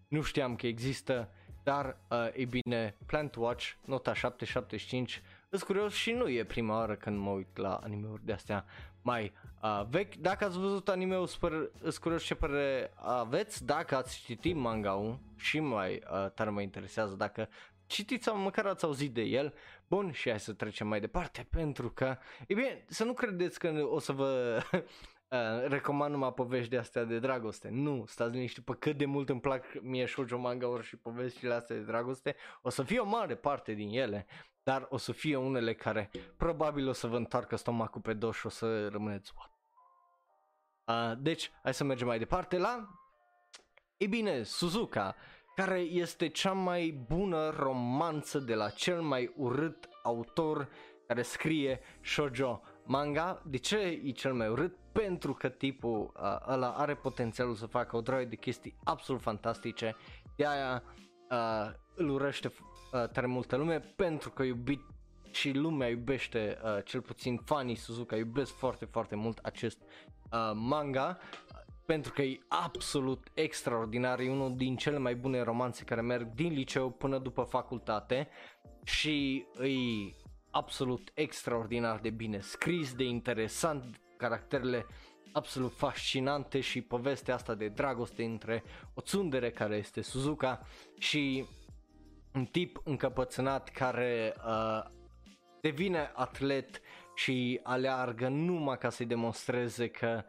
Nu 0.07 0.21
știam 0.21 0.55
că 0.55 0.67
există, 0.67 1.29
dar 1.63 1.97
uh, 2.09 2.27
e 2.33 2.45
bine, 2.45 2.95
Plant 3.05 3.35
Watch, 3.35 3.71
nota 3.85 4.13
775, 4.13 5.21
Îs 5.49 5.63
curios 5.63 5.93
și 5.93 6.11
nu 6.11 6.29
e 6.29 6.43
prima 6.43 6.75
oară 6.77 6.95
când 6.95 7.17
mă 7.17 7.29
uit 7.29 7.57
la 7.57 7.75
anime-uri 7.75 8.25
de 8.25 8.33
astea 8.33 8.65
mai 9.01 9.33
uh, 9.61 9.85
vechi. 9.89 10.15
Dacă 10.15 10.45
ați 10.45 10.57
văzut 10.57 10.89
anime-ul, 10.89 11.27
sper, 11.27 11.69
îs 11.81 11.97
curios 11.97 12.23
ce 12.23 12.35
părere 12.35 12.91
aveți. 12.95 13.65
Dacă 13.65 13.95
ați 13.95 14.21
citit 14.25 14.55
manga-ul 14.55 15.19
și 15.35 15.59
mai 15.59 16.03
uh, 16.11 16.31
tare 16.31 16.49
mă 16.49 16.61
interesează 16.61 17.15
dacă 17.15 17.49
citiți 17.85 18.23
sau 18.23 18.37
măcar 18.37 18.65
ați 18.65 18.85
auzit 18.85 19.13
de 19.13 19.21
el. 19.21 19.53
Bun, 19.87 20.11
și 20.11 20.29
hai 20.29 20.39
să 20.39 20.53
trecem 20.53 20.87
mai 20.87 20.99
departe, 20.99 21.47
pentru 21.49 21.89
că, 21.89 22.17
e 22.47 22.53
bine, 22.53 22.83
să 22.87 23.03
nu 23.03 23.13
credeți 23.13 23.59
că 23.59 23.87
o 23.89 23.99
să 23.99 24.11
vă 24.11 24.61
uh, 25.31 25.67
recomand 25.67 26.11
numai 26.11 26.33
povești 26.33 26.69
de 26.69 26.77
astea 26.77 27.03
de 27.03 27.19
dragoste. 27.19 27.69
Nu, 27.69 28.05
stați 28.07 28.31
liniștit 28.31 28.63
pe 28.63 28.75
cât 28.79 28.97
de 28.97 29.05
mult 29.05 29.29
îmi 29.29 29.39
plac 29.39 29.81
mie 29.81 30.05
shoujo 30.05 30.37
manga 30.37 30.67
ori 30.67 30.85
și 30.85 30.97
poveștile 30.97 31.53
astea 31.53 31.75
de 31.75 31.81
dragoste. 31.81 32.35
O 32.61 32.69
să 32.69 32.83
fie 32.83 32.99
o 32.99 33.05
mare 33.05 33.35
parte 33.35 33.73
din 33.73 33.89
ele, 33.89 34.25
dar 34.63 34.87
o 34.89 34.97
să 34.97 35.11
fie 35.11 35.35
unele 35.35 35.73
care 35.73 36.09
probabil 36.37 36.87
o 36.87 36.91
să 36.91 37.07
vă 37.07 37.17
întoarcă 37.17 37.55
stomacul 37.55 38.01
pe 38.01 38.13
dos 38.13 38.35
și 38.35 38.45
o 38.45 38.49
să 38.49 38.87
rămâneți 38.87 39.31
what? 39.35 39.51
Uh, 40.85 41.17
deci, 41.21 41.51
hai 41.63 41.73
să 41.73 41.83
mergem 41.83 42.07
mai 42.07 42.19
departe 42.19 42.57
la... 42.57 42.87
E 43.97 44.07
bine, 44.07 44.43
Suzuka, 44.43 45.15
care 45.55 45.79
este 45.79 46.27
cea 46.27 46.51
mai 46.51 47.03
bună 47.07 47.49
romanță 47.49 48.39
de 48.39 48.55
la 48.55 48.69
cel 48.69 49.01
mai 49.01 49.33
urât 49.35 49.89
autor 50.03 50.69
care 51.07 51.21
scrie 51.21 51.79
shoujo 52.01 52.61
manga. 52.85 53.41
De 53.45 53.57
ce 53.57 54.01
e 54.03 54.11
cel 54.11 54.33
mai 54.33 54.47
urât? 54.47 54.77
Pentru 54.91 55.33
că 55.33 55.49
tipul 55.49 56.11
uh, 56.15 56.37
ăla 56.47 56.69
are 56.69 56.95
potențialul 56.95 57.55
să 57.55 57.65
facă 57.65 57.95
o 57.95 58.01
droaie 58.01 58.25
de 58.25 58.35
chestii 58.35 58.75
absolut 58.83 59.21
fantastice. 59.21 59.95
De 60.35 60.45
aia 60.45 60.83
uh, 61.29 61.73
îl 61.95 62.09
urăște 62.09 62.47
uh, 62.47 63.09
tare 63.09 63.27
multă 63.27 63.55
lume 63.55 63.79
pentru 63.79 64.29
că 64.29 64.43
iubit 64.43 64.81
și 65.31 65.51
lumea 65.51 65.87
iubește, 65.87 66.57
uh, 66.63 66.83
cel 66.85 67.01
puțin 67.01 67.37
fanii 67.45 67.75
Suzuka 67.75 68.15
iubesc 68.15 68.53
foarte, 68.53 68.85
foarte 68.85 69.15
mult 69.15 69.37
acest 69.37 69.77
uh, 70.31 70.51
manga 70.53 71.17
pentru 71.85 72.11
că 72.11 72.21
e 72.21 72.39
absolut 72.47 73.27
extraordinar, 73.33 74.19
e 74.19 74.29
unul 74.29 74.55
din 74.55 74.75
cele 74.75 74.97
mai 74.97 75.15
bune 75.15 75.41
romanțe 75.41 75.83
care 75.83 76.01
merg 76.01 76.33
din 76.33 76.53
liceu 76.53 76.89
până 76.89 77.17
după 77.17 77.43
facultate 77.43 78.27
și 78.83 79.45
e 79.61 79.67
absolut 80.51 81.11
extraordinar 81.13 81.99
de 81.99 82.09
bine 82.09 82.39
scris, 82.39 82.93
de 82.93 83.03
interesant, 83.03 83.99
caracterele 84.17 84.85
absolut 85.31 85.73
fascinante 85.73 86.59
și 86.59 86.81
povestea 86.81 87.33
asta 87.33 87.55
de 87.55 87.67
dragoste 87.67 88.23
între 88.23 88.63
o 88.93 89.01
țundere 89.01 89.51
care 89.51 89.75
este 89.75 90.01
Suzuka 90.01 90.61
și 90.97 91.45
un 92.33 92.45
tip 92.45 92.81
încăpățânat 92.83 93.69
care 93.69 94.35
uh, 94.45 94.83
devine 95.61 96.11
atlet 96.13 96.81
și 97.15 97.59
aleargă 97.63 98.27
numai 98.27 98.77
ca 98.77 98.89
să-i 98.89 99.05
demonstreze 99.05 99.87
că 99.87 100.23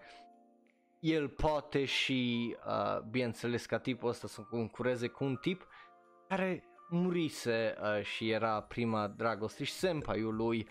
el 1.01 1.29
poate 1.29 1.85
și, 1.85 2.57
uh, 2.67 3.01
bineînțeles, 3.11 3.67
ca 3.67 3.79
tipul 3.79 4.09
ăsta 4.09 4.27
să 4.27 4.41
concureze 4.41 5.07
cu 5.07 5.25
un 5.25 5.37
tip 5.37 5.67
care 6.29 6.65
murise 6.93 7.75
uh, 7.83 8.05
și 8.05 8.31
era 8.31 8.61
prima 8.61 9.07
dragoste 9.07 9.65
și 9.65 9.73
senpaiul 9.73 10.35
lui 10.35 10.69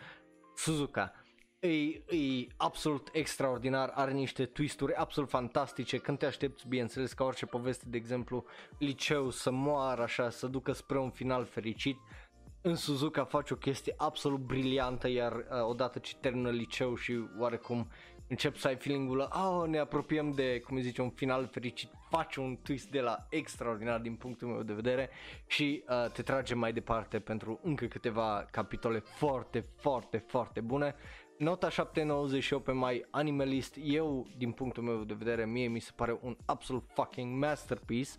Suzuka. 0.55 1.13
E, 1.59 1.69
e 2.15 2.47
absolut 2.57 3.09
extraordinar, 3.11 3.91
are 3.93 4.11
niște 4.11 4.45
twisturi 4.45 4.93
absolut 4.93 5.29
fantastice 5.29 5.97
când 5.97 6.17
te 6.17 6.25
aștepți, 6.25 6.67
bineînțeles, 6.67 7.13
ca 7.13 7.23
orice 7.23 7.45
poveste, 7.45 7.85
de 7.87 7.97
exemplu, 7.97 8.45
liceu 8.77 9.29
să 9.29 9.51
moară 9.51 10.01
așa, 10.01 10.29
să 10.29 10.47
ducă 10.47 10.71
spre 10.71 10.99
un 10.99 11.09
final 11.09 11.45
fericit. 11.45 11.97
În 12.61 12.75
Suzuka 12.75 13.25
face 13.25 13.53
o 13.53 13.57
chestie 13.57 13.93
absolut 13.97 14.39
briliantă, 14.39 15.07
iar 15.07 15.33
uh, 15.33 15.43
odată 15.63 15.99
ce 15.99 16.15
termină 16.15 16.49
liceu 16.49 16.95
și 16.95 17.23
oarecum 17.39 17.87
încep 18.31 18.55
să 18.55 18.67
ai 18.67 18.75
feeling-ul 18.75 19.19
ăla, 19.19 19.49
oh, 19.49 19.67
ne 19.67 19.77
apropiem 19.77 20.31
de, 20.31 20.59
cum 20.59 20.75
îi 20.75 20.81
zice, 20.81 21.01
un 21.01 21.09
final 21.09 21.47
fericit, 21.47 21.89
face 22.09 22.39
un 22.39 22.57
twist 22.63 22.89
de 22.89 22.99
la 22.99 23.25
extraordinar 23.29 23.99
din 23.99 24.15
punctul 24.15 24.47
meu 24.47 24.63
de 24.63 24.73
vedere 24.73 25.09
și 25.47 25.83
uh, 25.87 26.11
te 26.11 26.21
trage 26.21 26.55
mai 26.55 26.73
departe 26.73 27.19
pentru 27.19 27.59
încă 27.63 27.85
câteva 27.85 28.47
capitole 28.51 28.99
foarte, 28.99 29.65
foarte, 29.75 30.17
foarte 30.17 30.59
bune. 30.61 30.95
Nota 31.37 31.69
798 31.69 32.63
pe 32.63 32.71
mai 32.71 33.05
animalist, 33.09 33.77
eu 33.83 34.27
din 34.37 34.51
punctul 34.51 34.83
meu 34.83 35.03
de 35.03 35.13
vedere, 35.13 35.45
mie 35.45 35.67
mi 35.67 35.79
se 35.79 35.91
pare 35.95 36.19
un 36.21 36.37
absolut 36.45 36.83
fucking 36.93 37.43
masterpiece. 37.43 38.11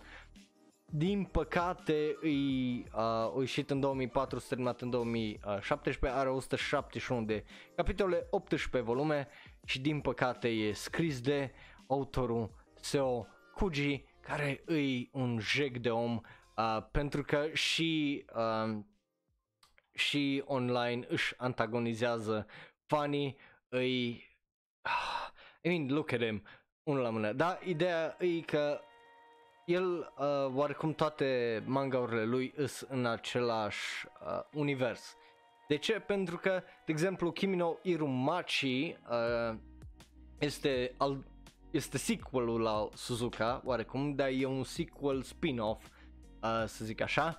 Din 0.95 1.25
păcate, 1.25 2.17
îi, 2.21 2.87
uh, 2.95 3.41
ieșit 3.41 3.71
în 3.71 3.81
2004, 3.81 4.39
s-a 4.39 4.47
terminat 4.49 4.81
în 4.81 4.91
2017, 4.91 6.21
are 6.21 6.29
171 6.29 7.23
de 7.23 7.45
capitole, 7.75 8.27
18 8.31 8.91
volume 8.91 9.29
și 9.65 9.81
din 9.81 10.01
păcate 10.01 10.49
e 10.49 10.73
scris 10.73 11.21
de 11.21 11.53
autorul 11.87 12.51
Seo 12.75 13.27
Kuji, 13.55 14.05
care 14.21 14.63
îi 14.65 15.11
un 15.13 15.39
jec 15.41 15.79
de 15.79 15.91
om 15.91 16.21
uh, 16.57 16.79
pentru 16.91 17.23
că 17.23 17.49
și, 17.53 18.25
uh, 18.35 18.79
și 19.95 20.43
online 20.47 21.07
își 21.09 21.35
antagonizează 21.37 22.47
fanii, 22.87 23.37
îi... 23.69 24.27
Uh, 24.85 25.29
I 25.63 25.69
mean, 25.69 25.87
look 25.93 26.13
at 26.13 26.21
him, 26.21 26.43
unul 26.83 27.03
la 27.03 27.11
mână. 27.11 27.33
Da, 27.33 27.59
ideea 27.65 28.17
e 28.19 28.41
că 28.41 28.81
el, 29.65 30.13
uh, 30.19 30.55
oarecum 30.55 30.93
toate 30.93 31.63
mangaurile 31.67 32.25
lui 32.25 32.55
sunt 32.57 32.91
în 32.91 33.07
același 33.07 34.07
uh, 34.27 34.41
univers. 34.53 35.17
De 35.73 35.79
ce? 35.79 35.93
Pentru 35.93 36.37
că, 36.39 36.63
de 36.85 36.93
exemplu, 36.93 37.31
Kimi 37.31 37.57
no 37.57 37.75
Irumachi 37.83 38.97
uh, 39.11 39.59
este, 40.39 40.95
al, 40.97 41.25
este 41.71 41.99
sequelul 41.99 42.61
la 42.61 42.89
Suzuka, 42.95 43.63
oarecum, 43.65 44.15
dar 44.15 44.29
e 44.29 44.47
un 44.47 44.65
sequel 44.65 45.23
spin-off, 45.23 45.85
uh, 46.43 46.65
să 46.67 46.85
zic 46.85 47.01
așa. 47.01 47.37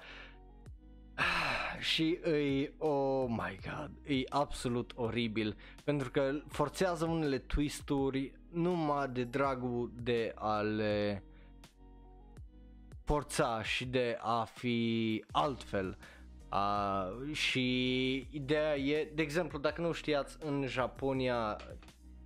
Și 1.79 2.19
e, 2.25 2.73
oh 2.77 3.25
my 3.29 3.59
god, 3.63 3.91
e 4.05 4.23
absolut 4.29 4.91
oribil 4.95 5.57
pentru 5.83 6.11
că 6.11 6.31
forțează 6.47 7.05
unele 7.05 7.37
twisturi 7.37 8.33
numai 8.51 9.07
de 9.07 9.23
dragul 9.23 9.91
de 10.01 10.31
a 10.35 10.61
le 10.61 11.23
forța 13.03 13.63
și 13.63 13.85
de 13.85 14.17
a 14.21 14.43
fi 14.43 15.23
altfel. 15.31 15.97
Uh, 15.99 16.22
și 17.31 18.15
ideea 18.31 18.77
e, 18.77 19.11
de 19.15 19.21
exemplu, 19.21 19.59
dacă 19.59 19.81
nu 19.81 19.91
știați, 19.91 20.37
în 20.39 20.65
Japonia 20.67 21.57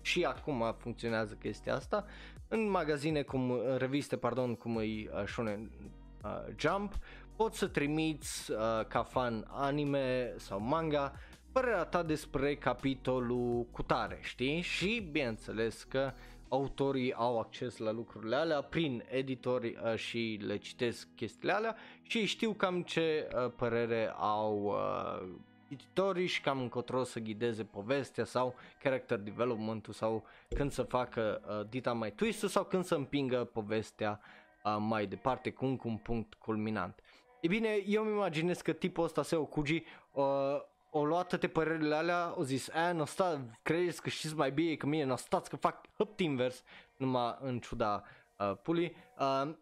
și 0.02 0.24
acum 0.24 0.76
funcționează 0.78 1.34
chestia 1.34 1.76
asta, 1.76 2.06
în 2.48 2.70
magazine 2.70 3.22
cum, 3.22 3.52
în 3.52 3.78
reviste, 3.78 4.18
pardon, 4.18 4.56
cum 4.56 4.80
e 4.80 4.84
uh, 4.84 5.24
Shonen 5.26 5.72
uh, 6.24 6.54
Jump, 6.58 6.94
poți 7.36 7.58
să 7.58 7.68
trimiți 7.68 8.52
uh, 8.52 8.58
ca 8.88 9.04
fan 9.04 9.46
anime 9.48 10.34
sau 10.38 10.60
manga 10.60 11.14
părerea 11.52 11.84
ta 11.84 12.04
despre 12.04 12.56
capitolul 12.56 13.66
cutare, 13.72 14.20
știi? 14.22 14.62
Și 14.62 15.08
bineînțeles 15.12 15.84
că 15.84 16.14
autorii 16.50 17.14
au 17.14 17.40
acces 17.40 17.78
la 17.78 17.92
lucrurile 17.92 18.36
alea 18.36 18.62
prin 18.62 19.04
editori 19.10 19.78
uh, 19.84 19.96
și 19.96 20.40
le 20.46 20.58
citesc 20.58 21.08
chestiile 21.16 21.54
alea 21.54 21.76
și 22.02 22.26
știu 22.26 22.52
cam 22.52 22.82
ce 22.82 23.28
uh, 23.36 23.52
părere 23.56 24.14
au 24.18 24.64
uh, 24.64 25.28
editorii 25.68 26.28
și 26.28 26.42
cam 26.42 26.60
încotro 26.60 27.04
să 27.04 27.20
ghideze 27.20 27.64
povestea 27.64 28.26
sau 28.26 28.56
character 28.84 29.18
development-ul 29.18 29.94
sau 29.94 30.26
când 30.56 30.72
să 30.72 30.84
facă 30.84 31.42
uh, 31.48 31.70
dita 31.70 31.94
mai 31.94 32.12
twist 32.12 32.40
sau 32.40 32.64
când 32.64 32.84
să 32.84 32.96
împingă 32.96 33.44
povestea 33.44 34.20
uh, 34.64 34.78
mai 34.80 35.06
departe 35.06 35.52
cu 35.52 35.66
un, 35.66 35.76
cu 35.78 35.88
un 35.88 35.98
punct 35.98 36.34
culminant. 36.34 37.00
E 37.42 37.48
bine, 37.48 37.70
eu 37.86 38.04
îmi 38.04 38.12
imaginez 38.12 38.62
că 38.62 38.72
tipul 38.72 39.04
ăsta, 39.04 39.24
Seo 39.24 39.46
Kuji, 39.46 39.84
uh, 40.12 40.26
o 40.92 41.06
luat 41.06 41.28
toate 41.28 41.48
părerile 41.48 41.96
alea, 41.96 42.34
o 42.36 42.44
zis, 42.44 42.70
a, 42.70 42.92
nu 42.92 43.06
sta, 43.06 43.42
credeți 43.62 44.02
că 44.02 44.10
știți 44.10 44.36
mai 44.36 44.52
bine 44.52 44.76
că 44.76 44.86
mine, 44.86 45.04
nu 45.04 45.16
stați 45.16 45.50
că 45.50 45.56
fac 45.56 45.86
hăpt 45.98 46.20
invers, 46.20 46.64
numai 46.98 47.38
în 47.40 47.60
ciuda 47.60 48.04
uh, 48.38 48.54
pulii. 48.64 48.96
Uh, 49.20 49.54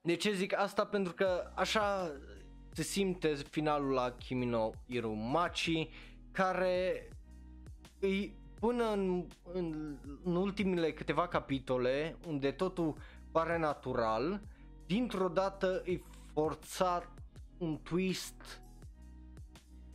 de 0.00 0.14
ce 0.14 0.32
zic 0.32 0.58
asta? 0.58 0.86
Pentru 0.86 1.12
că 1.12 1.50
așa 1.54 2.12
se 2.72 2.82
simte 2.82 3.34
finalul 3.34 3.92
la 3.92 4.10
Kimino 4.10 4.70
Irumachi, 4.86 5.90
care 6.32 7.08
îi 8.00 8.36
până 8.60 8.92
în, 8.92 9.26
în, 9.52 9.96
în 10.24 10.36
ultimele 10.36 10.92
câteva 10.92 11.28
capitole, 11.28 12.16
unde 12.26 12.50
totul 12.50 12.96
pare 13.32 13.58
natural, 13.58 14.40
dintr-o 14.86 15.28
dată 15.28 15.82
îi 15.84 16.04
forțat 16.32 17.08
un 17.58 17.78
twist 17.82 18.62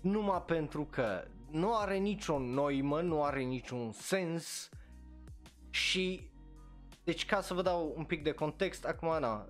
numai 0.02 0.42
pentru 0.42 0.88
că 0.90 1.28
nu 1.52 1.76
are 1.76 1.98
niciun 1.98 2.54
noimă, 2.54 3.02
nu 3.02 3.24
are 3.24 3.42
niciun 3.42 3.92
sens 3.92 4.70
și 5.70 6.30
deci 7.04 7.26
ca 7.26 7.42
să 7.42 7.54
vă 7.54 7.62
dau 7.62 7.94
un 7.98 8.04
pic 8.04 8.24
de 8.24 8.32
context, 8.32 8.86
acum 8.86 9.20
na, 9.20 9.48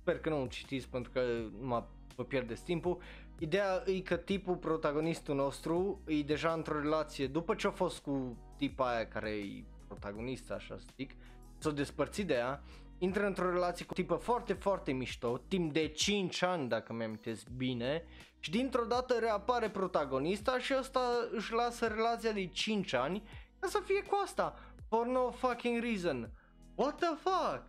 sper 0.00 0.18
că 0.18 0.28
nu 0.28 0.46
citiți 0.46 0.88
pentru 0.88 1.10
că 1.10 1.20
nu 1.60 1.86
vă 2.16 2.24
pierdeți 2.24 2.64
timpul. 2.64 2.98
Ideea 3.38 3.82
e 3.86 4.00
că 4.00 4.16
tipul 4.16 4.56
protagonistul 4.56 5.34
nostru 5.34 6.00
e 6.06 6.22
deja 6.22 6.52
într-o 6.52 6.80
relație 6.80 7.26
după 7.26 7.54
ce 7.54 7.66
a 7.66 7.70
fost 7.70 8.02
cu 8.02 8.36
tipa 8.56 8.88
aia 8.88 9.08
care 9.08 9.30
e 9.30 9.64
protagonist, 9.86 10.50
așa 10.50 10.78
să 10.78 10.84
zic, 10.96 11.10
s-a 11.58 11.70
despărțit 11.70 12.26
de 12.26 12.34
ea 12.34 12.62
intră 12.98 13.26
într-o 13.26 13.50
relație 13.50 13.84
cu 13.84 13.92
o 13.92 14.00
tipă 14.00 14.14
foarte, 14.14 14.52
foarte 14.52 14.92
mișto, 14.92 15.38
timp 15.48 15.72
de 15.72 15.88
5 15.88 16.42
ani, 16.42 16.68
dacă 16.68 16.92
mi-am 16.92 17.20
bine, 17.56 18.04
și 18.38 18.50
dintr-o 18.50 18.84
dată 18.84 19.18
reapare 19.18 19.70
protagonista 19.70 20.58
și 20.58 20.74
ăsta 20.78 21.00
își 21.30 21.52
lasă 21.52 21.86
relația 21.86 22.32
de 22.32 22.46
5 22.46 22.92
ani 22.92 23.22
ca 23.58 23.68
să 23.68 23.80
fie 23.84 24.02
cu 24.02 24.20
asta, 24.24 24.58
for 24.88 25.06
no 25.06 25.30
fucking 25.30 25.82
reason. 25.82 26.30
What 26.74 26.96
the 26.96 27.14
fuck? 27.14 27.64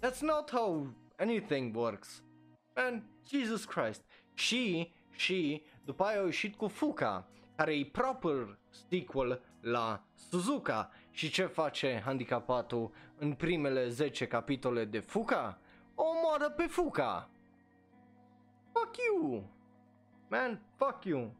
That's 0.00 0.20
not 0.20 0.50
how 0.50 0.94
anything 1.16 1.76
works. 1.76 2.22
Man, 2.74 3.04
Jesus 3.28 3.64
Christ. 3.64 4.04
Și, 4.34 4.92
și, 5.10 5.62
după 5.84 6.04
aia 6.04 6.18
au 6.18 6.24
ieșit 6.24 6.56
cu 6.56 6.66
Fuka, 6.66 7.28
care 7.56 7.74
e 7.78 7.84
proper 7.84 8.58
sequel 8.88 9.42
la 9.60 10.04
Suzuka. 10.14 10.90
Și 11.10 11.30
ce 11.30 11.44
face 11.44 12.02
handicapatul 12.04 12.90
în 13.22 13.34
primele 13.34 13.88
10 13.88 14.26
capitole 14.26 14.84
de 14.84 14.98
Fuka? 14.98 15.58
O 15.94 16.04
omoară 16.04 16.50
pe 16.50 16.66
Fuka. 16.66 17.30
Fuck 18.72 18.96
you. 18.96 19.44
Man, 20.28 20.60
fuck 20.76 21.04
you. 21.04 21.34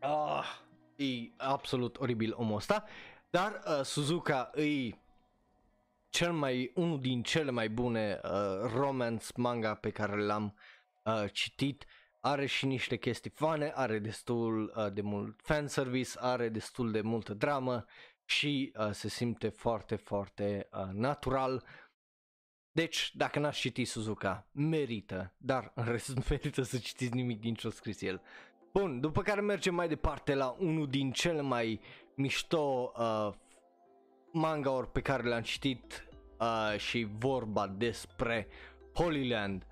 Ah, 0.00 0.60
e 0.96 1.30
absolut 1.36 2.00
oribil 2.00 2.34
omul 2.36 2.56
ăsta. 2.56 2.84
Dar 3.30 3.62
uh, 3.66 3.84
Suzuka 3.84 4.50
e 4.54 4.94
cel 6.08 6.32
mai, 6.32 6.72
unul 6.74 7.00
din 7.00 7.22
cele 7.22 7.50
mai 7.50 7.68
bune 7.68 8.20
uh, 8.24 8.70
romance 8.74 9.26
manga 9.36 9.74
pe 9.74 9.90
care 9.90 10.24
le-am 10.24 10.54
uh, 11.04 11.24
citit. 11.32 11.84
Are 12.24 12.46
și 12.46 12.66
niște 12.66 12.96
chestii 12.96 13.30
fane, 13.30 13.72
are 13.74 13.98
destul 13.98 14.72
uh, 14.76 14.92
de 14.92 15.00
mult 15.00 15.40
fanservice, 15.42 16.10
are 16.18 16.48
destul 16.48 16.90
de 16.90 17.00
multă 17.00 17.34
dramă 17.34 17.84
și 18.24 18.72
uh, 18.78 18.90
se 18.90 19.08
simte 19.08 19.48
foarte, 19.48 19.96
foarte 19.96 20.68
uh, 20.72 20.88
natural. 20.92 21.64
Deci, 22.72 23.12
dacă 23.14 23.38
n-ați 23.38 23.58
citit 23.58 23.88
Suzuka, 23.88 24.46
merită, 24.52 25.34
dar 25.36 25.72
în 25.74 25.84
rest 25.84 26.08
nu 26.08 26.22
merită 26.30 26.62
să 26.62 26.78
citiți 26.78 27.14
nimic 27.14 27.40
din 27.40 27.54
ce-a 27.54 27.70
scris 27.70 28.02
el. 28.02 28.22
Bun, 28.72 29.00
după 29.00 29.22
care 29.22 29.40
mergem 29.40 29.74
mai 29.74 29.88
departe 29.88 30.34
la 30.34 30.56
unul 30.58 30.88
din 30.88 31.12
cele 31.12 31.40
mai 31.40 31.80
mișto 32.14 32.92
uh, 32.96 33.32
manga-uri 34.32 34.90
pe 34.90 35.00
care 35.00 35.28
le-am 35.28 35.42
citit 35.42 36.08
uh, 36.38 36.78
și 36.78 37.08
vorba 37.18 37.68
despre 37.68 38.48
Holy 38.94 39.28
Land. 39.28 39.66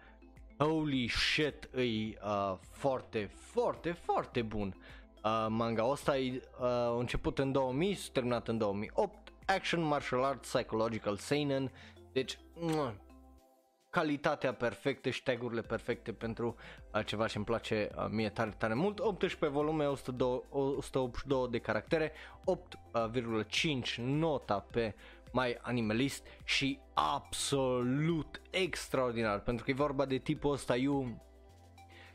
Holy 0.60 1.08
shit, 1.08 1.68
e 1.74 1.80
uh, 1.82 2.56
foarte, 2.70 3.30
foarte, 3.38 3.92
foarte 3.92 4.42
bun. 4.42 4.74
Uh, 5.24 5.46
manga 5.48 5.84
ăsta 5.84 6.18
e 6.18 6.42
uh, 6.60 6.66
început 6.98 7.38
în 7.38 7.52
2000, 7.52 7.94
s-a 7.94 8.08
terminat 8.12 8.48
în 8.48 8.58
2008. 8.58 9.32
Action, 9.46 9.82
martial 9.82 10.24
arts, 10.24 10.48
psychological, 10.52 11.16
seinen. 11.16 11.72
Deci, 12.12 12.38
uh, 12.60 12.90
calitatea 13.90 14.54
perfectă 14.54 15.10
și 15.10 15.22
tagurile 15.22 15.62
perfecte 15.62 16.12
pentru 16.12 16.56
uh, 16.94 17.04
ceva 17.04 17.26
ce 17.26 17.36
îmi 17.36 17.46
place 17.46 17.90
uh, 17.96 18.06
mie 18.10 18.28
tare, 18.28 18.54
tare 18.58 18.74
mult. 18.74 18.98
18 18.98 19.58
volume, 19.58 19.86
102, 19.86 20.42
182 20.50 21.48
de 21.50 21.58
caractere, 21.58 22.12
8,5 22.92 23.94
nota 23.96 24.66
pe 24.70 24.94
mai 25.32 25.58
animalist 25.62 26.26
și 26.44 26.78
absolut 26.94 28.40
extraordinar 28.50 29.40
pentru 29.40 29.64
că 29.64 29.70
e 29.70 29.74
vorba 29.74 30.04
de 30.04 30.18
tipul 30.18 30.52
ăsta 30.52 30.76
Yu 30.76 31.22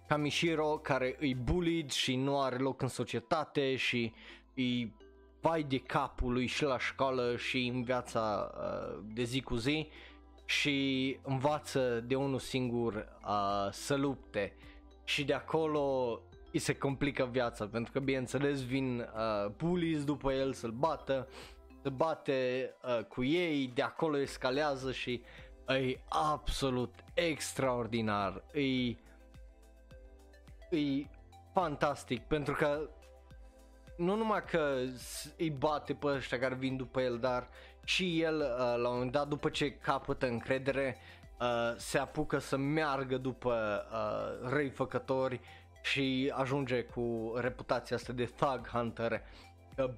Kamishiro 0.08 0.78
care 0.78 1.16
îi 1.20 1.36
bullied 1.36 1.90
și 1.92 2.16
nu 2.16 2.42
are 2.42 2.58
loc 2.58 2.82
în 2.82 2.88
societate 2.88 3.76
și 3.76 4.14
îi 4.56 4.94
vai 5.42 5.64
de 5.64 5.78
capul 5.78 6.32
lui 6.32 6.46
și 6.46 6.64
la 6.64 6.80
școală 6.80 7.36
și 7.38 7.72
în 7.74 7.84
viața 7.84 8.52
uh, 8.58 9.04
de 9.14 9.24
zi 9.24 9.42
cu 9.42 9.56
zi 9.56 9.90
și 10.46 11.18
învață 11.22 12.04
de 12.08 12.16
unul 12.16 12.40
singur 12.40 12.94
uh, 12.94 13.72
să 13.72 13.96
lupte. 13.96 14.56
Și 15.04 15.24
de 15.24 15.34
acolo 15.34 16.20
îi 16.52 16.60
se 16.60 16.76
complică 16.76 17.28
viața 17.32 17.68
pentru 17.68 17.92
că 17.92 18.00
bineînțeles 18.00 18.66
vin 18.66 19.00
uh, 19.00 19.52
bullies 19.58 20.04
după 20.04 20.34
el 20.34 20.54
să-l 20.54 20.72
bată, 20.72 21.28
se 21.86 21.92
bate 21.92 22.74
uh, 22.84 23.04
cu 23.04 23.24
ei, 23.24 23.72
de 23.74 23.82
acolo 23.82 24.18
escalează 24.18 24.92
și 24.92 25.24
e 25.68 26.00
absolut 26.10 26.94
extraordinar, 27.14 28.44
e, 28.54 28.90
e 30.78 31.08
fantastic 31.54 32.22
pentru 32.22 32.54
că 32.54 32.90
nu 33.98 34.16
numai 34.16 34.44
că 34.44 34.78
îi 35.38 35.50
bate 35.50 35.94
pe 35.94 36.08
ăștia 36.08 36.40
care 36.40 36.56
vin 36.56 36.78
după 36.78 37.02
el, 37.02 37.20
dar 37.20 37.48
și 37.84 38.22
el 38.22 38.36
uh, 38.36 38.58
la 38.58 38.88
un 38.88 38.94
moment 38.94 39.12
dat 39.12 39.28
după 39.28 39.50
ce 39.50 39.72
capătă 39.72 40.28
încredere 40.28 40.98
uh, 41.40 41.74
se 41.78 41.98
apucă 41.98 42.38
să 42.38 42.58
meargă 42.58 43.18
după 43.18 43.86
uh, 43.92 44.50
răifăcători 44.50 45.40
și 45.82 46.34
ajunge 46.36 46.84
cu 46.84 47.34
reputația 47.36 47.96
asta 47.96 48.14
de 48.14 48.26
thug 48.26 48.68
hunter. 48.68 49.22
Uh, 49.78 49.90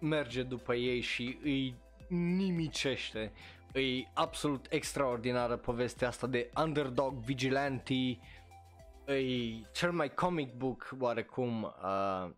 merge 0.00 0.42
după 0.42 0.74
ei 0.74 1.00
și 1.00 1.38
îi 1.42 1.74
nimicește. 2.08 3.32
E 3.72 3.80
absolut 4.14 4.66
extraordinară 4.70 5.56
povestea 5.56 6.08
asta 6.08 6.26
de 6.26 6.50
underdog 6.56 7.14
vigilante. 7.14 8.18
E 9.06 9.20
cel 9.72 9.92
mai 9.92 10.14
comic 10.14 10.52
book 10.52 10.96
oarecum 10.98 11.62
uh, 11.62 12.30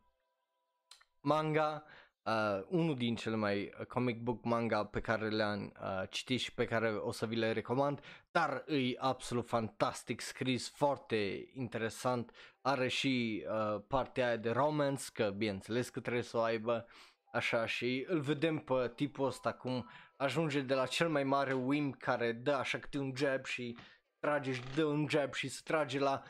manga 1.20 1.84
uh, 2.22 2.64
unul 2.68 2.96
din 2.96 3.14
cele 3.14 3.36
mai 3.36 3.72
uh, 3.80 3.86
comic 3.86 4.22
book 4.22 4.44
manga 4.44 4.84
pe 4.84 5.00
care 5.00 5.28
le-am 5.28 5.72
uh, 5.82 6.02
citit 6.10 6.40
și 6.40 6.54
pe 6.54 6.64
care 6.64 6.88
o 6.88 7.12
să 7.12 7.26
vi 7.26 7.34
le 7.34 7.52
recomand, 7.52 8.00
dar 8.30 8.64
e 8.66 8.94
absolut 8.98 9.46
fantastic 9.46 10.20
scris, 10.20 10.68
foarte 10.68 11.50
interesant, 11.54 12.32
are 12.60 12.88
și 12.88 13.44
uh, 13.48 13.80
partea 13.88 14.26
aia 14.26 14.36
de 14.36 14.50
romance, 14.50 15.04
că 15.12 15.34
bineînțeles 15.36 15.88
că 15.88 16.00
trebuie 16.00 16.22
să 16.22 16.36
o 16.36 16.40
aibă, 16.40 16.86
așa 17.32 17.66
și 17.66 18.04
îl 18.08 18.20
vedem 18.20 18.58
pe 18.58 18.92
tipul 18.94 19.26
ăsta 19.26 19.52
cum 19.52 19.90
ajunge 20.16 20.60
de 20.60 20.74
la 20.74 20.86
cel 20.86 21.08
mai 21.08 21.24
mare 21.24 21.52
wimp 21.52 21.96
care 21.96 22.32
dă 22.32 22.52
așa 22.52 22.78
câte 22.78 22.98
un 22.98 23.12
jab 23.16 23.44
și 23.44 23.76
trage 24.18 24.52
și 24.52 24.62
dă 24.74 24.84
un 24.84 25.06
jab 25.08 25.34
și 25.34 25.48
se 25.48 25.60
trage 25.64 25.98
la 25.98 26.22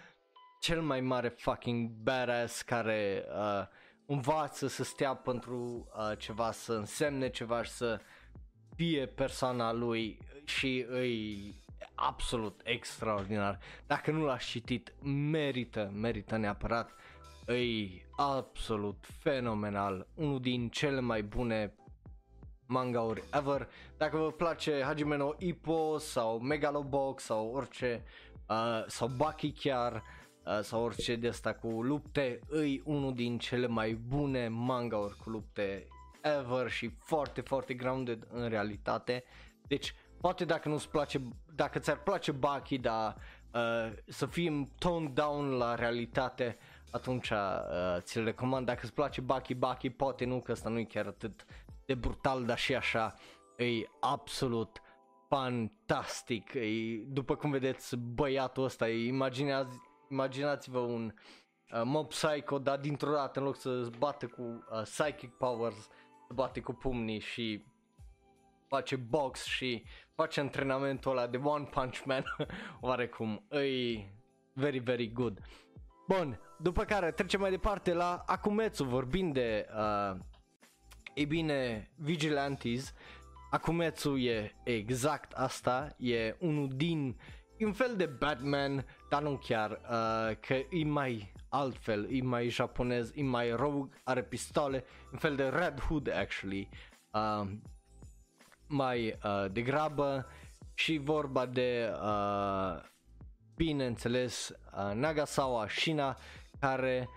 cel 0.61 0.83
mai 0.83 1.01
mare 1.01 1.29
fucking 1.29 1.91
badass 1.91 2.63
care 2.63 3.25
uh, 3.29 3.67
învață 4.07 4.67
să 4.67 4.85
stea 4.85 5.15
pentru 5.15 5.89
uh, 5.97 6.19
ceva, 6.19 6.53
să 6.53 6.73
însemne 6.73 7.31
ceva 7.31 7.63
și 7.63 7.71
să 7.71 8.01
fie 8.77 9.07
persoana 9.07 9.73
lui 9.73 10.19
și 10.45 10.87
îi 10.89 11.55
absolut 11.95 12.61
extraordinar. 12.65 13.59
Dacă 13.87 14.11
nu 14.11 14.25
l-aș 14.25 14.51
citit, 14.51 14.93
merită, 15.03 15.91
merită 15.95 16.37
neapărat. 16.37 16.91
Îi 17.47 18.02
absolut 18.23 19.05
fenomenal, 19.19 20.07
unul 20.15 20.41
din 20.41 20.69
cele 20.69 21.01
mai 21.01 21.23
bune 21.23 21.75
mangauri 22.67 23.23
ever. 23.33 23.69
Dacă 23.97 24.17
vă 24.17 24.31
place 24.31 24.83
Hajime 24.85 25.17
no 25.17 25.31
Ippo 25.39 25.99
sau 25.99 26.39
Megalobox 26.39 27.23
sau 27.23 27.51
orice, 27.55 28.03
uh, 28.49 28.85
sau 28.87 29.09
Baki 29.09 29.53
chiar, 29.53 30.03
uh, 30.45 30.61
sau 30.61 30.83
orice 30.83 31.17
de 31.17 31.29
asta 31.29 31.53
cu 31.53 31.69
lupte, 31.69 32.41
îi 32.49 32.83
unul 32.85 33.15
din 33.15 33.39
cele 33.39 33.67
mai 33.67 33.95
bune 33.95 34.49
mangauri 34.49 35.17
cu 35.17 35.31
lupte 35.31 35.87
ever 36.21 36.71
și 36.71 36.91
foarte, 36.99 37.41
foarte 37.41 37.75
grounded 37.75 38.27
în 38.31 38.49
realitate. 38.49 39.25
Deci, 39.67 39.95
poate 40.21 40.45
dacă 40.45 40.69
nu-ți 40.69 40.89
place, 40.89 41.23
dacă 41.55 41.79
ți-ar 41.79 41.99
place 42.03 42.33
Baki, 42.33 42.79
dar 42.79 43.17
uh, 43.53 43.93
să 44.07 44.27
fim 44.27 44.71
toned 44.79 45.13
down 45.13 45.51
la 45.51 45.75
realitate, 45.75 46.59
atunci 46.93 47.31
uh, 47.31 47.97
ți-l 47.99 48.25
recomand. 48.25 48.67
Dacă 48.67 48.81
îți 48.83 48.93
place 48.93 49.21
Baki 49.21 49.55
Baki, 49.55 49.91
poate 49.91 50.25
nu, 50.25 50.41
că 50.41 50.53
ăsta 50.53 50.69
nu 50.69 50.79
e 50.79 50.85
chiar 50.85 51.07
atât 51.07 51.45
de 51.87 51.95
brutal, 51.95 52.45
dar 52.45 52.59
și 52.59 52.75
așa 52.75 53.15
e 53.57 53.89
absolut 54.01 54.83
fantastic. 55.29 56.55
E, 56.55 56.97
după 57.07 57.35
cum 57.35 57.51
vedeți, 57.51 57.97
băiatul 57.97 58.65
ăsta, 58.65 58.89
e, 58.89 59.07
imaginați, 59.07 59.77
imaginați-vă 60.11 60.79
un 60.79 61.15
uh, 61.73 61.83
mob 61.85 62.09
psycho, 62.09 62.59
dar 62.59 62.79
dintr-o 62.79 63.13
dată 63.13 63.39
în 63.39 63.45
loc 63.45 63.57
să 63.57 63.91
bate 63.99 64.27
cu 64.27 64.43
uh, 64.43 64.83
psychic 64.83 65.33
powers, 65.33 65.77
să 66.27 66.33
bate 66.35 66.61
cu 66.61 66.73
pumnii 66.73 67.19
și 67.19 67.65
face 68.69 68.97
box 68.97 69.45
și 69.45 69.85
face 70.15 70.41
antrenamentul 70.41 71.11
ăla 71.11 71.27
de 71.27 71.37
One 71.37 71.65
Punch 71.65 72.03
Man, 72.05 72.25
oarecum, 72.81 73.47
e 73.51 74.05
very, 74.53 74.79
very 74.79 75.13
good. 75.13 75.39
Bun, 76.09 76.41
după 76.59 76.85
care 76.85 77.11
trecem 77.11 77.41
mai 77.41 77.51
departe 77.51 77.93
la 77.93 78.23
Akumetsu, 78.27 78.85
vorbind 78.85 79.33
de, 79.33 79.67
uh, 79.77 80.19
e 81.15 81.25
bine, 81.25 81.91
Vigilantes. 81.97 82.95
Akumetsu 83.51 84.17
e 84.17 84.53
exact 84.65 85.33
asta, 85.33 85.95
e 85.99 86.37
unul 86.39 86.69
din, 86.75 87.21
e 87.57 87.67
un 87.67 87.73
fel 87.73 87.97
de 87.97 88.07
Batman, 88.07 88.87
dar 89.11 89.23
nu 89.23 89.37
chiar, 89.37 89.71
uh, 89.71 90.37
că 90.41 90.55
e 90.71 90.85
mai 90.85 91.33
altfel, 91.49 92.09
e 92.11 92.23
mai 92.23 92.49
japonez, 92.49 93.13
e 93.15 93.23
mai 93.23 93.51
rogue, 93.51 94.01
are 94.05 94.23
pistole, 94.23 94.85
un 95.13 95.19
fel 95.19 95.37
de 95.37 95.49
Red 95.49 95.81
Hood 95.81 96.13
actually. 96.13 96.69
uh, 97.11 97.51
mai 98.67 99.19
uh, 99.25 99.51
degrabă 99.53 100.27
și 100.75 100.99
vorba 100.99 101.47
de, 101.47 101.93
uh, 102.03 102.83
bineînțeles, 103.65 104.49
uh, 104.49 104.93
Nagasawa 104.95 105.69
Shina 105.69 106.17
care 106.61 107.09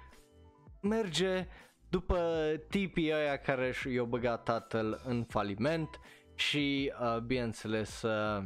merge 0.82 1.48
după 1.90 2.50
tipii 2.70 3.14
ăia 3.14 3.38
care 3.38 3.74
i-au 3.94 4.06
băgat 4.06 4.44
tatăl 4.44 5.02
în 5.06 5.24
faliment 5.24 6.00
și, 6.36 6.94
uh, 7.02 7.18
bineînțeles, 7.18 8.02
uh, 8.02 8.44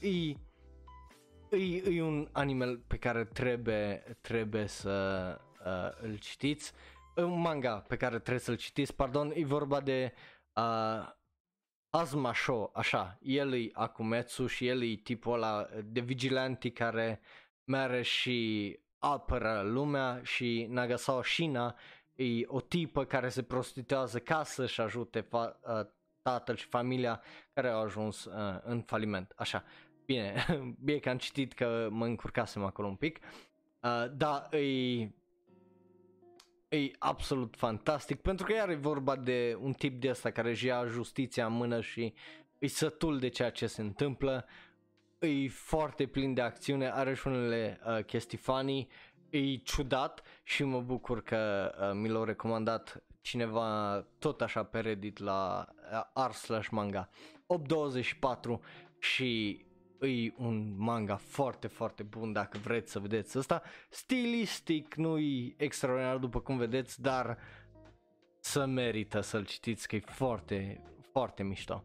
e, 0.00 0.28
e, 1.56 1.96
e 1.96 2.02
un 2.02 2.28
anime 2.32 2.66
pe 2.86 2.96
care 2.96 3.24
trebuie, 3.24 4.16
trebuie 4.20 4.66
să 4.66 5.38
uh, 5.64 6.02
îl 6.08 6.18
citiți, 6.18 6.72
un 7.16 7.40
manga 7.40 7.84
pe 7.88 7.96
care 7.96 8.18
trebuie 8.18 8.38
să-l 8.40 8.56
citiți, 8.56 8.94
pardon, 8.94 9.32
e 9.34 9.44
vorba 9.44 9.80
de 9.80 10.12
uh, 10.54 11.16
Azuma 11.90 12.34
Show, 12.34 12.70
așa, 12.74 13.18
el 13.22 13.54
e 13.54 13.70
Akumetsu 13.72 14.46
și 14.46 14.66
el 14.66 14.82
e 14.82 14.94
tipul 14.94 15.32
ăla 15.32 15.68
de 15.84 16.00
vigilanti 16.00 16.70
care 16.70 17.20
mere 17.64 18.02
și 18.02 18.78
apără 18.98 19.62
lumea 19.64 20.20
și 20.22 20.66
Nagasawa 20.70 21.22
Shina 21.22 21.74
e 22.14 22.46
o 22.46 22.60
tipă 22.60 23.04
care 23.04 23.28
se 23.28 23.42
prostituează 23.42 24.18
ca 24.18 24.42
să-și 24.42 24.80
ajute 24.80 25.22
fa- 25.22 25.60
uh, 25.62 25.86
tatăl 26.22 26.56
și 26.56 26.66
familia 26.66 27.22
care 27.52 27.68
au 27.68 27.82
ajuns 27.82 28.24
uh, 28.24 28.58
în 28.62 28.82
faliment. 28.82 29.32
Așa, 29.36 29.64
bine, 30.04 30.46
bine 30.84 30.98
că 30.98 31.08
am 31.08 31.18
citit 31.18 31.52
că 31.52 31.88
mă 31.90 32.04
încurcasem 32.04 32.64
acolo 32.64 32.88
un 32.88 32.96
pic, 32.96 33.18
uh, 33.82 34.04
dar 34.16 34.54
e, 34.54 35.10
e 36.68 36.90
absolut 36.98 37.54
fantastic 37.56 38.20
pentru 38.20 38.46
că 38.46 38.52
iar 38.52 38.68
e 38.68 38.74
vorba 38.74 39.16
de 39.16 39.58
un 39.60 39.72
tip 39.72 40.00
de 40.00 40.08
asta 40.08 40.30
care 40.30 40.50
își 40.50 40.66
ia 40.66 40.84
justiția 40.86 41.46
în 41.46 41.52
mână 41.52 41.80
și 41.80 42.14
e 42.58 42.66
sătul 42.66 43.18
de 43.18 43.28
ceea 43.28 43.50
ce 43.50 43.66
se 43.66 43.80
întâmplă, 43.80 44.46
e 45.18 45.48
foarte 45.48 46.06
plin 46.06 46.34
de 46.34 46.40
acțiune, 46.40 46.90
are 46.90 47.14
și 47.14 47.26
unele 47.26 47.80
uh, 47.86 48.04
chestii 48.04 48.38
funny, 48.38 48.88
e 49.30 49.56
ciudat 49.56 50.22
și 50.42 50.62
mă 50.62 50.80
bucur 50.80 51.22
că 51.22 51.72
uh, 51.80 51.90
mi 51.94 52.08
l-a 52.08 52.24
recomandat 52.24 53.02
cineva 53.20 54.00
tot 54.18 54.40
așa 54.40 54.64
pe 54.64 54.80
Reddit 54.80 55.18
la 55.18 55.66
uh, 56.16 56.26
r 56.28 56.32
slash 56.32 56.68
manga. 56.68 57.08
824 57.46 58.60
și 58.98 59.60
e 60.06 60.32
un 60.36 60.74
manga 60.76 61.16
foarte, 61.16 61.66
foarte 61.66 62.02
bun 62.02 62.32
dacă 62.32 62.58
vreți 62.58 62.92
să 62.92 62.98
vedeți 62.98 63.38
asta. 63.38 63.62
Stilistic 63.88 64.94
nu 64.94 65.18
e 65.18 65.54
extraordinar 65.56 66.16
după 66.16 66.40
cum 66.40 66.56
vedeți, 66.56 67.00
dar 67.00 67.38
să 68.40 68.66
merită 68.66 69.20
să-l 69.20 69.44
citiți 69.44 69.88
că 69.88 69.96
e 69.96 70.02
foarte, 70.06 70.80
foarte 71.12 71.42
mișto. 71.42 71.84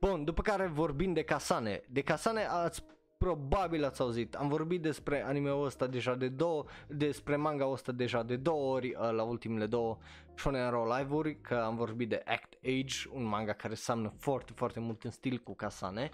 Bun, 0.00 0.24
după 0.24 0.42
care 0.42 0.66
vorbim 0.66 1.12
de 1.12 1.22
Kasane. 1.22 1.82
De 1.88 2.00
Kasane 2.00 2.44
ați 2.44 2.84
probabil 3.18 3.84
ați 3.84 4.00
auzit. 4.00 4.34
Am 4.34 4.48
vorbit 4.48 4.82
despre 4.82 5.24
anime-ul 5.24 5.64
ăsta 5.64 5.86
deja 5.86 6.14
de 6.14 6.28
două, 6.28 6.64
despre 6.86 7.36
manga 7.36 7.66
ăsta 7.66 7.92
deja 7.92 8.22
de 8.22 8.36
două 8.36 8.74
ori 8.74 8.88
uh, 8.88 9.10
la 9.10 9.22
ultimele 9.22 9.66
două 9.66 9.98
Shonen 10.34 10.70
Roll 10.70 10.94
Live-uri, 10.98 11.40
că 11.40 11.54
am 11.54 11.76
vorbit 11.76 12.08
de 12.08 12.22
Act 12.24 12.54
Age, 12.64 12.96
un 13.12 13.24
manga 13.24 13.52
care 13.52 13.74
seamnă 13.74 14.12
foarte, 14.18 14.52
foarte 14.54 14.80
mult 14.80 15.02
în 15.04 15.10
stil 15.10 15.38
cu 15.38 15.54
Kasane 15.54 16.10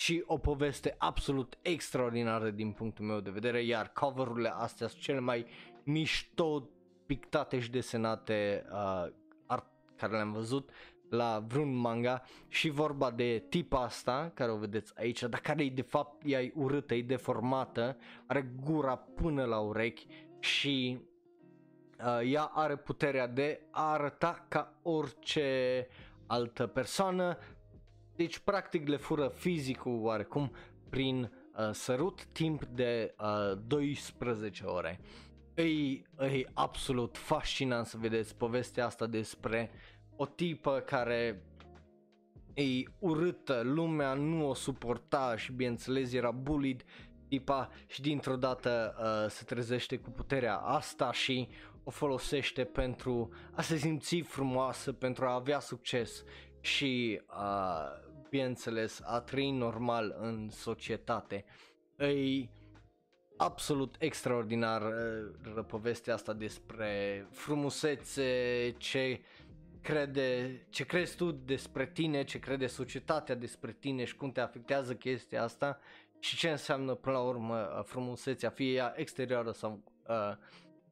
și 0.00 0.22
o 0.26 0.38
poveste 0.38 0.94
absolut 0.98 1.58
extraordinară 1.62 2.50
din 2.50 2.72
punctul 2.72 3.04
meu 3.04 3.20
de 3.20 3.30
vedere, 3.30 3.62
iar 3.62 3.92
coverurile 3.92 4.52
astea 4.54 4.86
sunt 4.88 5.00
cele 5.00 5.18
mai 5.18 5.46
mișto 5.84 6.68
pictate 7.06 7.60
și 7.60 7.70
desenate 7.70 8.64
uh, 8.72 9.12
art 9.46 9.66
care 9.96 10.12
le-am 10.12 10.32
văzut 10.32 10.70
la 11.10 11.44
vreun 11.46 11.74
manga. 11.74 12.22
Și 12.48 12.68
vorba 12.68 13.10
de 13.10 13.44
tipa 13.48 13.82
asta 13.82 14.30
care 14.34 14.50
o 14.50 14.56
vedeți 14.56 14.92
aici, 14.96 15.22
dar 15.22 15.40
care 15.40 15.64
e 15.64 15.70
de 15.70 15.82
fapt 15.82 16.22
ea 16.24 16.42
e 16.42 16.52
urâtă, 16.54 16.94
e 16.94 17.02
deformată, 17.02 17.96
are 18.26 18.52
gura 18.64 18.96
până 18.96 19.44
la 19.44 19.58
urechi 19.58 20.06
și 20.38 20.98
uh, 21.98 22.32
ea 22.32 22.44
are 22.44 22.76
puterea 22.76 23.26
de 23.26 23.60
a 23.70 23.92
arăta 23.92 24.44
ca 24.48 24.78
orice 24.82 25.86
altă 26.26 26.66
persoană, 26.66 27.38
deci 28.18 28.38
practic 28.38 28.88
le 28.88 28.96
fură 28.96 29.28
fizicul 29.28 29.98
oarecum 30.02 30.52
prin 30.90 31.22
uh, 31.22 31.70
sărut 31.72 32.24
timp 32.24 32.64
de 32.64 33.14
uh, 33.18 33.58
12 33.66 34.64
ore. 34.64 35.00
E, 35.54 35.62
e 35.62 36.44
absolut 36.54 37.16
fascinant 37.16 37.86
să 37.86 37.96
vedeți 37.96 38.36
povestea 38.36 38.86
asta 38.86 39.06
despre 39.06 39.70
o 40.16 40.26
tipă 40.26 40.78
care 40.78 41.42
e 42.54 42.62
urâtă, 42.98 43.60
lumea 43.64 44.14
nu 44.14 44.48
o 44.48 44.54
suporta 44.54 45.36
și 45.36 45.52
bineînțeles 45.52 46.12
era 46.12 46.30
bullied 46.30 46.84
tipa 47.28 47.70
și 47.86 48.00
dintr-o 48.00 48.36
dată 48.36 48.94
uh, 48.98 49.30
se 49.30 49.44
trezește 49.44 49.98
cu 49.98 50.10
puterea 50.10 50.56
asta 50.56 51.12
și 51.12 51.48
o 51.84 51.90
folosește 51.90 52.64
pentru 52.64 53.28
a 53.52 53.62
se 53.62 53.76
simți 53.76 54.20
frumoasă, 54.20 54.92
pentru 54.92 55.24
a 55.24 55.34
avea 55.34 55.60
succes 55.60 56.24
și 56.60 57.20
uh, 57.28 58.07
bineînțeles, 58.30 59.00
a 59.04 59.20
trăi 59.20 59.50
normal 59.50 60.16
în 60.20 60.48
societate. 60.50 61.44
E 61.96 62.48
absolut 63.36 63.96
extraordinar 63.98 64.82
uh, 64.82 65.64
povestea 65.66 66.14
asta 66.14 66.32
despre 66.32 67.26
frumusețe, 67.30 68.74
ce 68.78 69.20
crede, 69.80 70.60
ce 70.70 70.84
crezi 70.84 71.16
tu 71.16 71.30
despre 71.30 71.86
tine, 71.86 72.24
ce 72.24 72.38
crede 72.38 72.66
societatea 72.66 73.34
despre 73.34 73.72
tine 73.72 74.04
și 74.04 74.16
cum 74.16 74.32
te 74.32 74.40
afectează 74.40 74.94
chestia 74.94 75.42
asta 75.42 75.78
și 76.18 76.36
ce 76.36 76.50
înseamnă 76.50 76.94
până 76.94 77.16
la 77.16 77.22
urmă 77.22 77.56
uh, 77.56 77.84
frumusețea, 77.84 78.50
fie 78.50 78.72
ea 78.72 78.92
exterioară 78.96 79.50
sau 79.50 79.82
uh, 80.08 80.36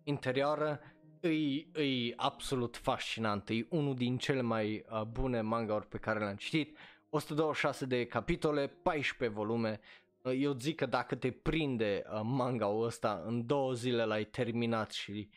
interioară, 0.05 0.81
e, 1.20 1.83
e 1.83 2.12
absolut 2.16 2.77
fascinant, 2.77 3.49
e 3.49 3.66
unul 3.68 3.94
din 3.94 4.18
cele 4.18 4.40
mai 4.40 4.85
uh, 4.90 5.03
bune 5.03 5.40
manga-uri 5.40 5.87
pe 5.87 5.99
care 5.99 6.18
le-am 6.18 6.37
citit 6.37 6.79
126 7.10 7.84
de 7.86 8.06
capitole, 8.06 8.66
14 8.66 9.36
volume. 9.36 9.80
Eu 10.22 10.52
zic 10.52 10.76
că 10.76 10.86
dacă 10.86 11.14
te 11.14 11.30
prinde 11.30 12.04
uh, 12.12 12.20
manga-ul 12.22 12.84
ăsta 12.84 13.22
în 13.24 13.46
două 13.46 13.72
zile 13.72 14.04
l-ai 14.04 14.24
terminat 14.24 14.90
și 14.90 15.30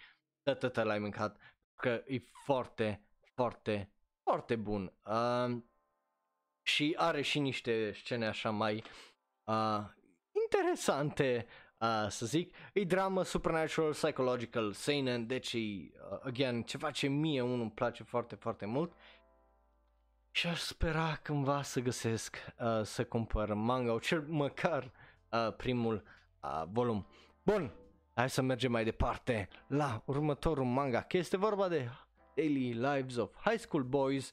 tătătă 0.44 0.84
l-ai 0.84 1.00
mâncat, 1.00 1.38
că 1.76 2.04
e 2.08 2.22
foarte, 2.44 3.02
foarte, 3.36 3.92
foarte 4.24 4.56
bun. 4.56 4.94
Uh, 5.06 5.58
și 6.62 6.96
are 6.98 7.22
și 7.22 7.40
niște 7.40 7.92
scene 7.92 8.28
așa 8.28 8.50
mai 8.50 8.84
uh, 9.44 9.80
interesante, 10.44 11.46
uh, 11.80 12.06
să 12.10 12.26
zic. 12.26 12.56
E 12.74 12.84
dramă 12.84 13.24
supernatural, 13.24 13.92
psychological, 13.92 14.72
seinen, 14.72 15.28
deci, 15.28 15.54
uh, 15.54 16.20
again, 16.22 16.62
ceva 16.62 16.92
ce 16.92 17.08
mie 17.08 17.42
unul 17.42 17.62
îmi 17.62 17.72
place 17.72 18.04
foarte, 18.04 18.36
foarte 18.36 18.66
mult. 18.66 18.94
Și 20.32 20.48
aș 20.48 20.60
spera 20.60 21.20
cândva 21.22 21.62
să 21.62 21.80
găsesc 21.80 22.38
uh, 22.60 22.82
să 22.84 23.06
cumpăr 23.06 23.54
manga, 23.54 23.98
cel 24.00 24.26
măcar 24.28 24.92
uh, 25.30 25.54
primul 25.56 26.04
uh, 26.44 26.64
volum. 26.72 27.08
Bun, 27.44 27.74
hai 28.14 28.30
să 28.30 28.42
mergem 28.42 28.72
mai 28.72 28.84
departe 28.84 29.48
la 29.68 30.02
următorul 30.06 30.66
manga, 30.66 31.02
că 31.02 31.18
este 31.18 31.38
vorba 31.38 31.68
de 31.68 31.90
Daily 32.36 32.74
Lives 32.74 33.16
of 33.16 33.36
High 33.46 33.60
School 33.60 33.84
Boys. 33.84 34.32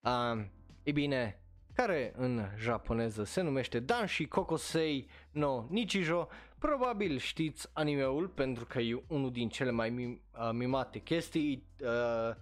Uh, 0.00 0.44
e 0.82 0.92
bine, 0.92 1.42
care 1.74 2.12
în 2.16 2.44
japoneză 2.56 3.24
se 3.24 3.40
numește 3.40 3.80
Danshi 3.80 4.26
Kokosei 4.26 5.08
no 5.30 5.66
Nichijo. 5.68 6.28
Probabil 6.58 7.18
știți 7.18 7.68
animeul 7.72 8.28
pentru 8.28 8.64
că 8.66 8.78
e 8.78 9.02
unul 9.06 9.32
din 9.32 9.48
cele 9.48 9.70
mai 9.70 9.90
mim- 9.90 10.22
uh, 10.38 10.50
mimate 10.52 10.98
chestii. 10.98 11.66
Uh, 11.80 12.34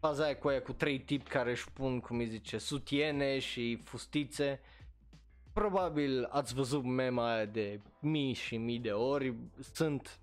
faza 0.00 0.24
aia 0.24 0.36
cu 0.36 0.48
aia 0.48 0.62
cu 0.62 0.72
trei 0.72 1.00
tipi 1.00 1.28
care 1.30 1.50
își 1.50 1.72
pun, 1.72 2.00
cum 2.00 2.18
îi 2.18 2.26
zice, 2.26 2.58
sutiene 2.58 3.38
și 3.38 3.80
fustițe. 3.84 4.60
Probabil 5.52 6.24
ați 6.24 6.54
văzut 6.54 6.84
mema 6.84 7.34
aia 7.34 7.44
de 7.44 7.80
mii 8.00 8.32
și 8.32 8.56
mii 8.56 8.78
de 8.78 8.92
ori. 8.92 9.34
Sunt 9.72 10.20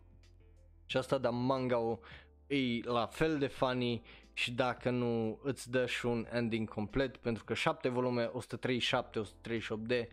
și 0.85 0.97
asta, 0.97 1.17
dar 1.17 1.31
manga 1.31 1.99
e 2.47 2.57
la 2.83 3.05
fel 3.05 3.38
de 3.38 3.47
funny 3.47 4.01
și 4.33 4.51
dacă 4.51 4.89
nu 4.89 5.39
îți 5.43 5.71
dă 5.71 5.85
și 5.85 6.05
un 6.05 6.27
ending 6.31 6.69
complet 6.69 7.17
pentru 7.17 7.43
că 7.43 7.53
7 7.53 7.89
volume, 7.89 8.29
137, 8.33 9.19
138 9.19 9.88
de 9.88 10.09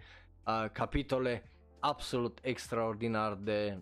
uh, 0.47 0.65
capitole 0.73 1.51
absolut 1.81 2.39
extraordinar 2.43 3.35
de 3.35 3.79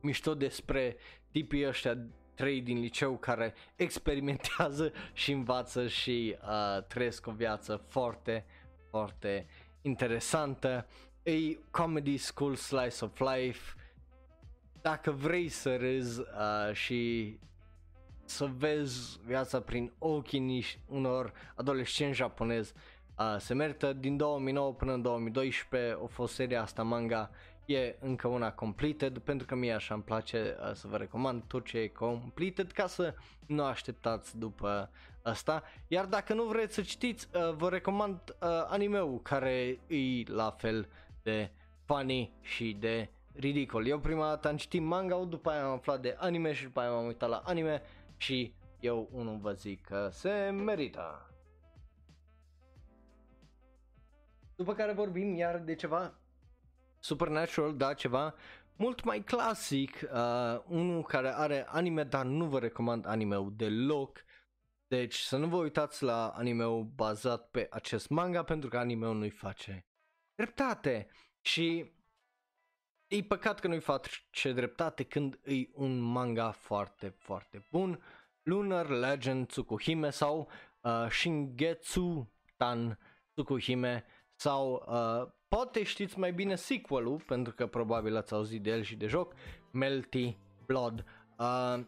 mișto 0.00 0.34
despre 0.34 0.96
tipii 1.30 1.66
ăștia 1.66 2.06
trei 2.34 2.60
din 2.60 2.80
liceu 2.80 3.16
care 3.16 3.54
experimentează 3.76 4.92
și 5.12 5.32
învață 5.32 5.88
și 5.88 6.36
uh, 6.42 6.82
trăiesc 6.82 7.26
o 7.26 7.30
viață 7.30 7.84
foarte, 7.88 8.44
foarte 8.90 9.46
interesantă. 9.82 10.86
E 11.22 11.58
comedy 11.70 12.16
school 12.16 12.54
slice 12.54 13.04
of 13.04 13.18
life. 13.18 13.74
Dacă 14.80 15.10
vrei 15.10 15.48
să 15.48 15.76
râzi 15.76 16.20
uh, 16.20 16.74
și 16.74 17.38
să 18.24 18.50
vezi 18.56 19.20
viața 19.24 19.60
prin 19.60 19.92
ochii 19.98 20.38
nici 20.38 20.78
unor 20.88 21.32
adolescenți 21.54 22.16
japonezi. 22.16 22.72
Uh, 23.18 23.36
se 23.38 23.54
merită 23.54 23.92
din 23.92 24.16
2009 24.16 24.72
până 24.72 24.92
în 24.92 25.02
2012, 25.02 25.98
a 26.02 26.06
fost 26.06 26.34
seria 26.34 26.62
asta 26.62 26.82
manga, 26.82 27.30
e 27.66 27.96
încă 28.00 28.28
una 28.28 28.52
completed, 28.52 29.18
pentru 29.18 29.46
că 29.46 29.54
mie 29.54 29.72
așa 29.72 29.94
îmi 29.94 30.02
place 30.02 30.56
uh, 30.60 30.72
să 30.72 30.86
vă 30.86 30.96
recomand 30.96 31.42
tot 31.46 31.64
ce 31.64 31.78
e 31.78 31.88
completed 31.88 32.72
ca 32.72 32.86
să 32.86 33.14
nu 33.46 33.64
așteptați 33.64 34.38
după 34.38 34.90
asta. 35.22 35.62
Iar 35.88 36.06
dacă 36.06 36.34
nu 36.34 36.44
vreți 36.44 36.74
să 36.74 36.82
citiți, 36.82 37.28
uh, 37.34 37.54
vă 37.54 37.68
recomand 37.68 38.18
uh, 38.28 38.48
anime-ul 38.66 39.20
care 39.22 39.78
e 39.86 40.22
la 40.26 40.50
fel 40.50 40.88
de 41.22 41.50
funny 41.84 42.32
și 42.40 42.76
de 42.80 43.08
ridicol. 43.34 43.86
Eu 43.86 43.98
prima 43.98 44.28
dată 44.28 44.48
am 44.48 44.56
citit 44.56 44.82
manga 44.82 45.24
după 45.24 45.50
aia 45.50 45.64
am 45.64 45.72
aflat 45.72 46.00
de 46.00 46.16
anime 46.18 46.52
și 46.52 46.64
după 46.64 46.80
aia 46.80 46.90
m-am 46.90 47.06
uitat 47.06 47.28
la 47.28 47.42
anime 47.44 47.82
și 48.16 48.54
eu 48.80 49.08
unul 49.12 49.38
vă 49.38 49.52
zic 49.52 49.84
că 49.84 50.08
se 50.12 50.50
merită. 50.50 51.28
După 54.56 54.74
care 54.74 54.92
vorbim 54.92 55.34
iar 55.34 55.58
de 55.58 55.74
ceva 55.74 56.14
Supernatural, 57.04 57.76
da, 57.76 57.94
ceva 57.94 58.34
mult 58.76 59.04
mai 59.04 59.22
clasic, 59.22 60.00
uh, 60.02 60.60
unul 60.68 61.02
care 61.02 61.34
are 61.34 61.66
anime, 61.68 62.04
dar 62.04 62.24
nu 62.24 62.44
vă 62.44 62.58
recomand 62.58 63.06
anime-ul 63.06 63.52
deloc. 63.56 64.24
Deci 64.86 65.14
să 65.14 65.36
nu 65.36 65.46
vă 65.46 65.56
uitați 65.56 66.02
la 66.02 66.28
anime-ul 66.28 66.82
bazat 66.82 67.50
pe 67.50 67.66
acest 67.70 68.08
manga 68.08 68.42
pentru 68.42 68.68
că 68.68 68.78
anime-ul 68.78 69.16
nu-i 69.16 69.30
face 69.30 69.86
dreptate. 70.34 71.08
Și 71.40 71.92
e 73.06 73.22
păcat 73.22 73.60
că 73.60 73.68
nu-i 73.68 73.80
face 73.80 74.52
dreptate 74.52 75.02
când 75.02 75.40
e 75.44 75.68
un 75.72 75.98
manga 75.98 76.50
foarte, 76.50 77.08
foarte 77.08 77.66
bun. 77.70 78.02
Lunar 78.42 78.88
Legend 78.88 79.46
Tsukuhime 79.46 80.10
sau 80.10 80.50
uh, 80.80 81.06
Shingetsu 81.10 82.32
Tan 82.56 82.98
Tsukuhime 83.32 84.04
sau 84.34 84.86
uh, 84.88 85.32
poate 85.54 85.82
știți 85.82 86.18
mai 86.18 86.32
bine 86.32 86.54
sequel-ul, 86.54 87.20
pentru 87.26 87.52
că 87.52 87.66
probabil 87.66 88.16
ați 88.16 88.32
auzit 88.32 88.62
de 88.62 88.70
el 88.70 88.82
și 88.82 88.96
de 88.96 89.06
joc, 89.06 89.34
Melty 89.70 90.36
Blood. 90.66 91.04
Uh, 91.38 91.84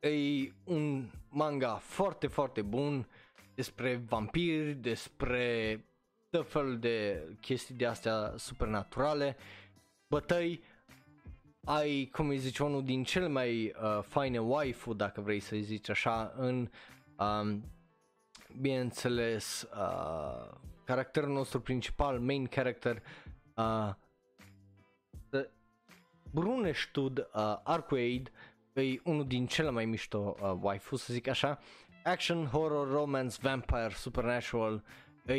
e 0.00 0.52
un 0.64 1.10
manga 1.28 1.74
foarte, 1.74 2.26
foarte 2.26 2.62
bun 2.62 3.08
despre 3.54 4.02
vampiri, 4.08 4.72
despre 4.72 5.84
tot 6.30 6.50
fel 6.50 6.78
de 6.78 7.22
chestii 7.40 7.74
de 7.74 7.86
astea 7.86 8.34
supernaturale, 8.36 9.36
bătăi, 10.08 10.62
ai, 11.64 12.08
cum 12.12 12.28
îi 12.28 12.38
zice, 12.38 12.62
unul 12.62 12.84
din 12.84 13.04
cele 13.04 13.28
mai 13.28 13.64
uh, 13.82 14.02
faine 14.02 14.40
waifu, 14.40 14.92
dacă 14.92 15.20
vrei 15.20 15.40
să 15.40 15.56
zici 15.60 15.90
așa, 15.90 16.32
în, 16.36 16.70
um, 17.18 17.64
bineînțeles, 18.60 19.68
uh, 19.76 20.60
caracterul 20.92 21.32
nostru 21.32 21.60
principal, 21.60 22.18
main 22.18 22.46
character, 22.46 23.02
uh, 23.54 23.90
Brunestud 26.30 27.18
uh, 27.18 27.60
Arcuade, 27.62 28.30
e 28.72 29.00
unul 29.04 29.26
din 29.26 29.46
cele 29.46 29.70
mai 29.70 29.84
mișto 29.84 30.36
uh, 30.40 30.52
waifu, 30.60 30.96
să 30.96 31.12
zic 31.12 31.28
așa. 31.28 31.58
Action, 32.04 32.46
horror, 32.46 32.90
romance, 32.90 33.36
vampire, 33.40 33.92
supernatural, 33.94 34.84
e 35.26 35.34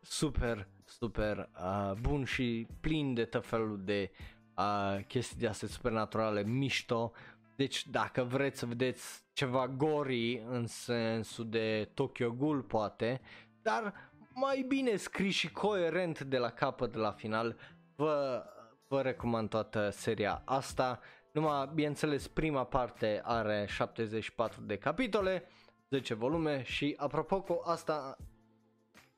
super, 0.00 0.68
super 0.84 1.48
uh, 1.60 1.92
bun 2.00 2.24
și 2.24 2.66
plin 2.80 3.14
de 3.14 3.24
tot 3.24 3.46
felul 3.46 3.80
de 3.84 4.10
uh, 4.56 5.04
chestii 5.06 5.38
de 5.38 5.46
astea 5.46 5.68
supernaturale 5.68 6.42
mișto. 6.42 7.12
Deci 7.56 7.86
dacă 7.86 8.22
vreți 8.22 8.58
să 8.58 8.66
vedeți 8.66 9.22
ceva 9.32 9.68
gori 9.68 10.42
în 10.48 10.66
sensul 10.66 11.48
de 11.48 11.90
Tokyo 11.94 12.30
Ghoul 12.30 12.62
poate, 12.62 13.20
dar 13.62 14.07
mai 14.40 14.64
bine 14.68 14.96
scris 14.96 15.34
și 15.34 15.52
coerent 15.52 16.20
de 16.20 16.38
la 16.38 16.50
capăt 16.50 16.94
la 16.94 17.12
final, 17.12 17.56
vă, 17.96 18.44
vă 18.88 19.02
recomand 19.02 19.48
toată 19.48 19.90
seria 19.90 20.42
asta. 20.44 21.00
Numai, 21.32 21.70
bineînțeles, 21.74 22.28
prima 22.28 22.64
parte 22.64 23.20
are 23.24 23.66
74 23.68 24.60
de 24.60 24.76
capitole, 24.76 25.48
10 25.90 26.14
volume 26.14 26.62
și 26.62 26.94
apropo 26.96 27.40
cu 27.40 27.62
asta, 27.64 28.16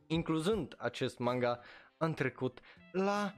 incluzând 0.06 0.74
acest 0.78 1.18
manga, 1.18 1.60
am 1.96 2.12
trecut 2.12 2.60
la 2.92 3.32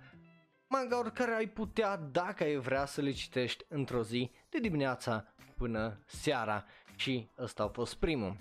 manga 0.69 0.99
oricare 0.99 1.35
ai 1.35 1.47
putea, 1.47 1.97
dacă 1.97 2.43
ai 2.43 2.57
vrea 2.57 2.85
să 2.85 3.01
le 3.01 3.11
citești 3.11 3.65
într-o 3.69 4.03
zi, 4.03 4.31
de 4.49 4.59
dimineața 4.59 5.35
până 5.57 5.99
seara 6.07 6.65
și 6.97 7.29
ăsta 7.39 7.63
a 7.63 7.69
fost 7.69 7.95
primul. 7.95 8.37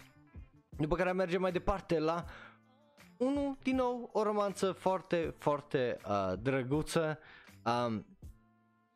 După 0.77 0.95
care 0.95 1.11
mergem 1.11 1.41
mai 1.41 1.51
departe 1.51 1.99
la 1.99 2.25
unul, 3.21 3.57
din 3.63 3.75
nou, 3.75 4.09
o 4.13 4.23
romanță 4.23 4.71
foarte, 4.71 5.35
foarte 5.37 5.97
uh, 6.07 6.33
drăguță. 6.41 7.19
Um, 7.65 8.05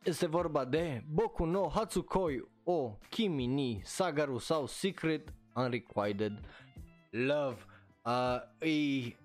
este 0.03 0.25
vorba 0.27 0.65
de 0.65 1.03
Boku 1.09 1.45
no 1.45 1.69
Hatsukoi 1.69 2.47
o 2.63 2.97
Kimi 3.09 3.45
ni 3.45 3.81
Sagaru 3.83 4.37
sau 4.37 4.65
Secret 4.65 5.33
Unrequited 5.55 6.39
Love. 7.09 7.65
Uh, 8.05 8.67
e 8.69 9.15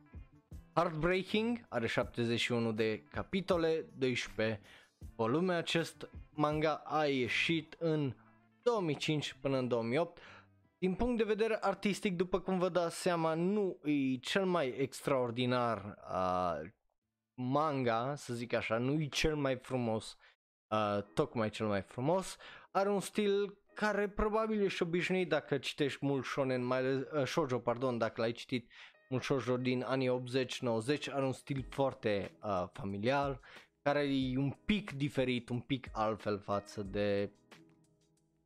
heartbreaking, 0.74 1.66
are 1.68 1.86
71 1.86 2.72
de 2.72 3.02
capitole, 3.10 3.84
12 3.98 4.60
volume. 5.16 5.54
Acest 5.54 6.08
manga 6.30 6.82
a 6.84 7.04
ieșit 7.04 7.76
în 7.78 8.14
2005 8.62 9.36
până 9.40 9.58
în 9.58 9.68
2008 9.68 10.18
din 10.80 10.94
punct 10.94 11.16
de 11.18 11.24
vedere 11.24 11.58
artistic, 11.60 12.16
după 12.16 12.40
cum 12.40 12.58
vă 12.58 12.68
dați 12.68 13.00
seama, 13.00 13.34
nu 13.34 13.78
e 13.84 14.16
cel 14.16 14.44
mai 14.44 14.68
extraordinar 14.68 15.98
uh, 16.12 16.70
manga, 17.34 18.14
să 18.14 18.34
zic 18.34 18.52
așa, 18.52 18.78
nu 18.78 19.00
e 19.00 19.06
cel 19.06 19.36
mai 19.36 19.56
frumos, 19.56 20.16
uh, 20.68 21.02
tocmai 21.14 21.50
cel 21.50 21.66
mai 21.66 21.82
frumos. 21.82 22.36
Are 22.70 22.90
un 22.90 23.00
stil 23.00 23.58
care 23.74 24.08
probabil 24.08 24.62
ești 24.62 24.82
obișnuit 24.82 25.28
dacă 25.28 25.58
citești 25.58 26.06
mult 26.06 26.24
shonen, 26.24 26.64
mai 26.64 26.78
ales, 26.78 27.00
uh, 27.12 27.26
shoujo, 27.26 27.58
pardon, 27.58 27.98
dacă 27.98 28.20
l-ai 28.20 28.32
citit 28.32 28.70
mult 29.08 29.22
shoujo 29.22 29.56
din 29.56 29.82
anii 29.82 30.20
80-90, 31.08 31.12
are 31.12 31.24
un 31.24 31.32
stil 31.32 31.66
foarte 31.68 32.38
uh, 32.42 32.64
familiar, 32.72 33.40
care 33.82 34.00
e 34.00 34.38
un 34.38 34.50
pic 34.64 34.92
diferit, 34.92 35.48
un 35.48 35.60
pic 35.60 35.88
altfel 35.92 36.38
față 36.38 36.82
de 36.82 37.32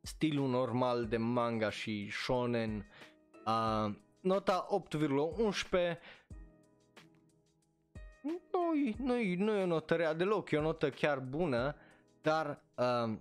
stilul 0.05 0.49
normal 0.49 1.07
de 1.07 1.17
manga 1.17 1.71
și 1.71 2.11
shonen. 2.11 2.87
Uh, 3.47 3.95
nota 4.21 4.67
8,11 4.97 5.99
nu, 8.23 8.41
nu, 8.99 9.13
nu 9.37 9.57
e 9.57 9.63
o 9.63 9.67
notă 9.67 9.95
rea 9.95 10.15
deloc, 10.15 10.51
e 10.51 10.57
o 10.57 10.61
notă 10.61 10.91
chiar 10.91 11.19
bună, 11.19 11.77
dar 12.23 12.63
uh, 12.77 13.19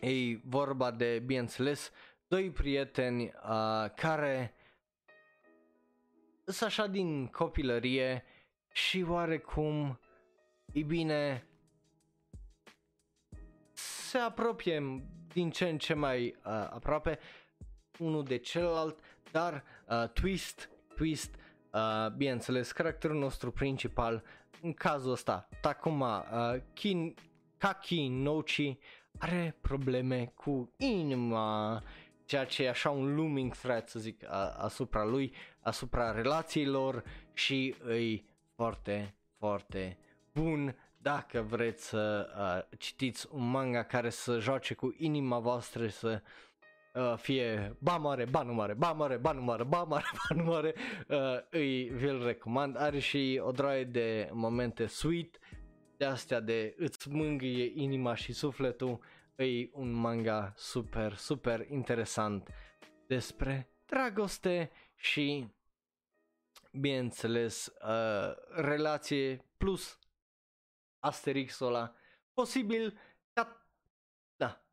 e 0.00 0.40
vorba 0.44 0.90
de, 0.90 1.22
bineînțeles, 1.26 1.92
doi 2.28 2.50
prieteni 2.50 3.22
uh, 3.24 3.90
care 3.94 4.54
sunt 6.44 6.70
așa 6.70 6.86
din 6.86 7.26
copilărie 7.26 8.24
și 8.72 9.04
oarecum, 9.08 10.00
e 10.72 10.82
bine, 10.82 11.46
se 13.72 14.18
apropie 14.18 15.04
din 15.36 15.50
ce 15.50 15.68
în 15.68 15.78
ce 15.78 15.94
mai 15.94 16.26
uh, 16.26 16.52
aproape 16.52 17.18
unul 17.98 18.24
de 18.24 18.36
celălalt, 18.36 18.98
dar 19.32 19.64
uh, 19.88 20.08
twist, 20.08 20.70
twist, 20.94 21.34
uh, 21.72 22.10
bineînțeles, 22.16 22.72
caracterul 22.72 23.18
nostru 23.18 23.50
principal, 23.50 24.22
în 24.62 24.72
cazul 24.72 25.10
ăsta, 25.10 25.48
Takuma 25.60 26.26
uh, 26.32 26.60
Kin, 26.72 27.14
Kaki 27.58 28.08
Nochi, 28.08 28.78
are 29.18 29.56
probleme 29.60 30.32
cu 30.34 30.72
inima, 30.76 31.82
ceea 32.24 32.44
ce 32.44 32.64
e 32.64 32.68
așa 32.68 32.90
un 32.90 33.14
looming 33.14 33.54
threat, 33.54 33.88
să 33.88 33.98
zic, 33.98 34.24
a, 34.28 34.54
asupra 34.58 35.04
lui, 35.04 35.32
asupra 35.60 36.12
relațiilor 36.12 37.04
și 37.32 37.74
îi 37.84 38.28
foarte, 38.54 39.14
foarte 39.38 39.98
bun 40.32 40.76
dacă 41.06 41.42
vreți 41.42 41.88
să 41.88 42.28
uh, 42.38 42.78
citiți 42.78 43.26
un 43.30 43.50
manga 43.50 43.82
care 43.82 44.10
să 44.10 44.38
joace 44.38 44.74
cu 44.74 44.94
inima 44.98 45.38
voastră, 45.38 45.88
să 45.88 46.22
uh, 46.94 47.14
fie 47.16 47.76
ba 47.78 47.96
mare, 47.96 48.24
ba 48.24 48.42
nu 48.42 48.54
mare, 48.54 48.74
ba 48.74 48.92
mare, 48.92 49.16
ba 49.16 49.32
nu 49.32 49.42
mare, 49.42 49.64
ba 49.64 49.82
mare, 49.82 50.04
ba 50.28 50.34
nu 50.34 50.44
mare, 50.44 50.74
uh, 51.08 51.38
îi 51.50 51.84
vi-l 51.84 52.24
recomand. 52.24 52.76
Are 52.76 52.98
și 52.98 53.40
o 53.44 53.50
droaie 53.50 53.84
de 53.84 54.28
momente 54.32 54.86
sweet, 54.86 55.38
de 55.96 56.04
astea 56.04 56.40
de 56.40 56.74
îți 56.78 57.08
mângâie 57.08 57.72
inima 57.74 58.14
și 58.14 58.32
sufletul. 58.32 59.00
E 59.36 59.68
un 59.72 59.92
manga 59.92 60.52
super, 60.56 61.14
super 61.14 61.66
interesant 61.70 62.48
despre 63.06 63.68
dragoste 63.84 64.70
și 64.96 65.46
bineînțeles 66.72 67.66
uh, 67.66 68.34
relație 68.54 69.44
plus 69.56 69.98
Asterixul 71.06 71.66
ăla. 71.66 71.94
Posibil 72.34 72.98
ca, 73.32 73.66
da, 74.36 74.64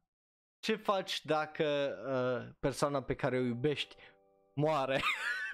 ce 0.60 0.76
faci 0.76 1.26
dacă 1.26 1.66
uh, 2.08 2.56
persoana 2.60 3.02
pe 3.02 3.16
care 3.16 3.38
o 3.38 3.42
iubești 3.42 3.96
moare. 4.54 5.02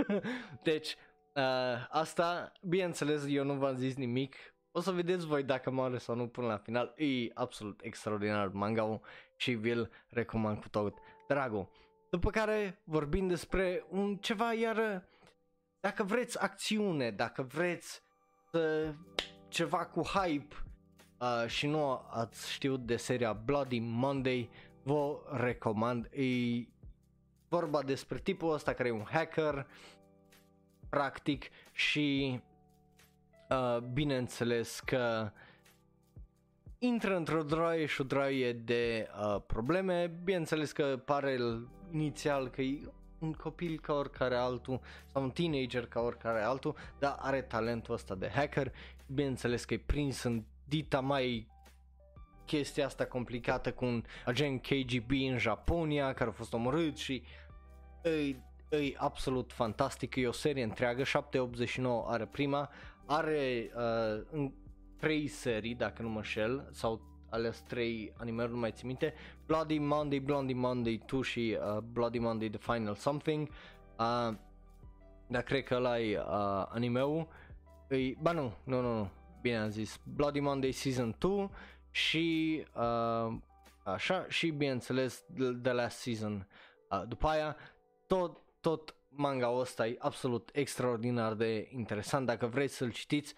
deci, 0.63 0.95
uh, 1.35 1.87
asta, 1.89 2.51
bineînțeles, 2.61 3.25
eu 3.27 3.43
nu 3.43 3.53
v-am 3.53 3.75
zis 3.75 3.95
nimic. 3.95 4.35
O 4.71 4.79
să 4.79 4.91
vedeți 4.91 5.25
voi 5.25 5.43
dacă 5.43 5.69
moare 5.69 5.97
sau 5.97 6.15
nu 6.15 6.27
până 6.27 6.47
la 6.47 6.57
final. 6.57 6.93
E 6.97 7.31
absolut 7.33 7.79
extraordinar 7.83 8.47
manga 8.47 8.99
și 9.35 9.51
vi-l 9.51 9.91
recomand 10.09 10.61
cu 10.61 10.69
tot 10.69 10.97
dragul. 11.27 11.69
După 12.09 12.29
care 12.29 12.81
vorbim 12.83 13.27
despre 13.27 13.85
un 13.89 14.17
ceva 14.17 14.53
iar 14.53 15.07
dacă 15.79 16.03
vreți 16.03 16.41
acțiune, 16.41 17.11
dacă 17.11 17.41
vreți 17.41 18.01
să, 18.51 18.93
ceva 19.47 19.85
cu 19.85 20.01
hype 20.01 20.55
uh, 21.19 21.47
și 21.47 21.67
nu 21.67 22.01
ați 22.09 22.51
știut 22.51 22.85
de 22.85 22.95
seria 22.95 23.33
Bloody 23.33 23.79
Monday, 23.79 24.49
vă 24.83 25.19
recomand. 25.31 26.05
E 26.05 26.67
vorba 27.49 27.83
despre 27.83 28.17
tipul 28.17 28.53
ăsta 28.53 28.73
care 28.73 28.89
e 28.89 28.91
un 28.91 29.05
hacker, 29.11 29.67
practic, 30.89 31.45
și 31.71 32.39
uh, 33.49 33.77
bineînțeles 33.77 34.79
că 34.79 35.31
intră 36.79 37.15
într-o 37.15 37.43
droaie 37.43 37.85
și 37.85 38.01
o 38.01 38.03
droaie 38.03 38.53
de 38.53 39.09
uh, 39.21 39.41
probleme. 39.47 40.11
Bineînțeles 40.23 40.71
că 40.71 41.01
pare 41.05 41.39
inițial 41.91 42.47
că 42.47 42.61
e 42.61 42.91
un 43.19 43.33
copil 43.33 43.79
ca 43.79 43.93
oricare 43.93 44.35
altul 44.35 44.79
sau 45.05 45.23
un 45.23 45.29
teenager 45.29 45.85
ca 45.85 45.99
oricare 45.99 46.41
altul, 46.41 46.75
dar 46.99 47.15
are 47.19 47.41
talentul 47.41 47.93
ăsta 47.93 48.15
de 48.15 48.29
hacker. 48.29 48.73
Bineînțeles 49.07 49.65
că 49.65 49.73
e 49.73 49.79
prins 49.85 50.23
în 50.23 50.43
dita 50.69 50.99
mai 50.99 51.47
chestia 52.45 52.85
asta 52.85 53.05
complicată 53.05 53.71
cu 53.71 53.85
un 53.85 54.03
agent 54.25 54.61
KGB 54.61 55.11
în 55.31 55.37
Japonia 55.37 56.13
care 56.13 56.29
a 56.29 56.33
fost 56.33 56.53
omorât 56.53 56.97
și 56.97 57.23
e, 58.01 58.09
e 58.77 58.93
absolut 58.97 59.51
fantastic, 59.53 60.15
e 60.15 60.27
o 60.27 60.31
serie 60.31 60.63
întreagă, 60.63 61.03
789 61.03 62.05
are 62.07 62.25
prima, 62.25 62.69
are 63.05 63.71
uh, 63.75 64.25
în 64.31 64.51
trei 64.97 65.27
serii 65.27 65.75
dacă 65.75 66.01
nu 66.01 66.09
mă 66.09 66.21
șel 66.21 66.69
sau 66.71 67.01
ales 67.29 67.59
trei 67.67 68.13
animări, 68.17 68.51
nu 68.51 68.57
mai 68.57 68.71
țin 68.71 68.87
minte, 68.87 69.13
Bloody 69.45 69.77
Monday, 69.77 70.19
Bloody 70.19 70.53
Monday 70.53 71.01
2 71.05 71.21
și 71.21 71.57
uh, 71.59 71.77
Bloody 71.77 72.19
Monday 72.19 72.49
The 72.49 72.73
Final 72.73 72.95
Something, 72.95 73.47
uh, 73.49 74.35
dar 75.27 75.41
cred 75.41 75.63
că 75.63 75.75
ăla 75.75 75.99
e 75.99 76.17
uh, 76.17 76.65
animeul, 76.69 77.27
e, 77.89 78.13
ba 78.21 78.31
nu, 78.31 78.53
nu, 78.63 78.81
nu, 78.81 78.97
nu, 78.97 79.09
bine 79.41 79.57
am 79.57 79.69
zis, 79.69 79.99
Bloody 80.15 80.39
Monday 80.39 80.71
Season 80.71 81.15
2 81.17 81.49
și 81.91 82.65
uh, 82.75 83.33
așa 83.83 84.25
și 84.27 84.49
bineînțeles 84.49 85.25
The 85.61 85.71
Last 85.71 85.97
Season. 85.97 86.47
Uh, 86.89 87.01
după 87.07 87.27
aia 87.27 87.55
tot, 88.07 88.37
tot 88.61 88.95
manga 89.09 89.49
ăsta 89.49 89.87
e 89.87 89.95
absolut 89.99 90.49
extraordinar 90.53 91.33
de 91.33 91.69
interesant 91.71 92.25
dacă 92.25 92.45
vreți 92.45 92.75
să-l 92.75 92.91
citiți. 92.91 93.33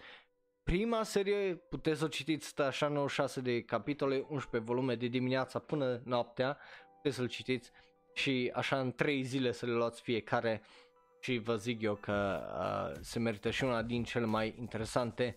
Prima 0.62 1.02
serie 1.02 1.54
puteți 1.54 1.98
să 1.98 2.04
o 2.04 2.08
citiți 2.08 2.60
așa 2.60 2.88
96 2.88 3.40
de 3.40 3.62
capitole, 3.62 4.26
11 4.28 4.70
volume 4.70 4.94
de 4.94 5.06
dimineața 5.06 5.58
până 5.58 6.00
noaptea, 6.04 6.58
puteți 6.94 7.16
să-l 7.16 7.28
citiți 7.28 7.70
și 8.14 8.50
așa 8.54 8.80
în 8.80 8.92
3 8.92 9.22
zile 9.22 9.52
să 9.52 9.66
le 9.66 9.72
luați 9.72 10.02
fiecare 10.02 10.62
și 11.20 11.38
vă 11.38 11.56
zic 11.56 11.82
eu 11.82 11.94
că 11.94 12.40
uh, 12.58 12.98
se 13.00 13.18
merită 13.18 13.50
și 13.50 13.64
una 13.64 13.82
din 13.82 14.04
cele 14.04 14.24
mai 14.24 14.54
interesante 14.58 15.36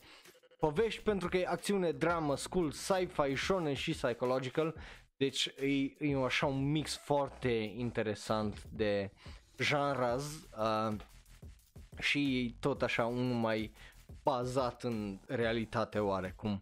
povești 0.60 1.02
pentru 1.02 1.30
că 1.30 1.38
e 1.38 1.46
acțiune, 1.48 1.92
dramă, 1.92 2.36
school, 2.36 2.72
sci-fi, 2.72 3.36
shonen 3.36 3.74
și 3.74 3.92
psychological. 3.92 4.76
Deci 5.18 5.46
e, 5.46 6.06
e 6.08 6.24
așa 6.26 6.46
un 6.46 6.72
mix 6.72 6.98
foarte 6.98 7.50
interesant 7.78 8.64
de 8.64 9.12
genres 9.62 10.48
uh, 10.58 10.96
și 12.00 12.56
tot 12.60 12.82
așa 12.82 13.06
unul 13.06 13.36
mai 13.36 13.74
bazat 14.24 14.84
în 14.84 15.20
realitate 15.28 16.00
oarecum. 16.00 16.62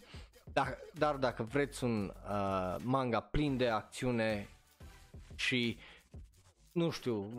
Dar, 0.53 0.77
dar 0.93 1.15
dacă 1.15 1.43
vreți 1.43 1.83
un 1.83 2.13
uh, 2.29 2.75
manga 2.83 3.19
plin 3.19 3.57
de 3.57 3.67
acțiune 3.67 4.49
și 5.35 5.77
nu 6.71 6.89
știu, 6.89 7.29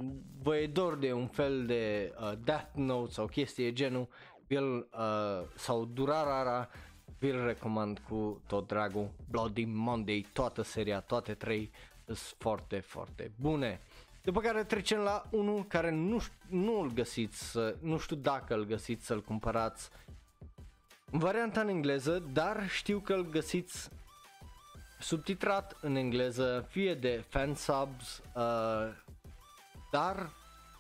vă 0.43 0.57
e 0.57 0.67
dor 0.67 0.97
de 0.97 1.13
un 1.13 1.27
fel 1.27 1.67
de 1.67 2.15
uh, 2.21 2.33
Death 2.45 2.71
Note 2.75 3.13
sau 3.13 3.27
chestie 3.27 3.73
genul, 3.73 4.09
el 4.55 4.89
uh, 4.91 5.47
sau 5.57 5.85
Durarara, 5.85 6.69
vi-l 7.19 7.45
recomand 7.45 8.01
cu 8.09 8.41
tot 8.47 8.67
dragul. 8.67 9.11
Bloody 9.31 9.65
Monday, 9.65 10.27
toată 10.33 10.63
seria, 10.63 11.01
toate 11.01 11.35
trei 11.35 11.71
sunt 12.05 12.19
foarte, 12.39 12.81
foarte 12.81 13.31
bune. 13.41 13.81
După 14.23 14.41
care 14.41 14.65
trecem 14.65 14.99
la 14.99 15.27
unul 15.31 15.65
care 15.65 15.91
nu, 15.91 16.23
nu 16.49 16.81
îl 16.81 16.93
găsiți, 16.93 17.59
nu 17.81 17.99
știu 17.99 18.17
dacă 18.17 18.55
îl 18.55 18.65
găsiți 18.65 19.07
să-l 19.07 19.23
cumpărați 19.23 19.91
varianta 21.11 21.61
în 21.61 21.69
engleză, 21.69 22.23
dar 22.33 22.69
știu 22.69 22.99
că 22.99 23.13
îl 23.13 23.31
găsiți 23.31 23.91
subtitrat 24.99 25.77
în 25.81 25.97
engleză, 25.97 26.67
fie 26.69 26.95
de 26.95 27.25
fansubs, 27.29 28.23
uh, 28.35 28.89
dar 29.91 30.31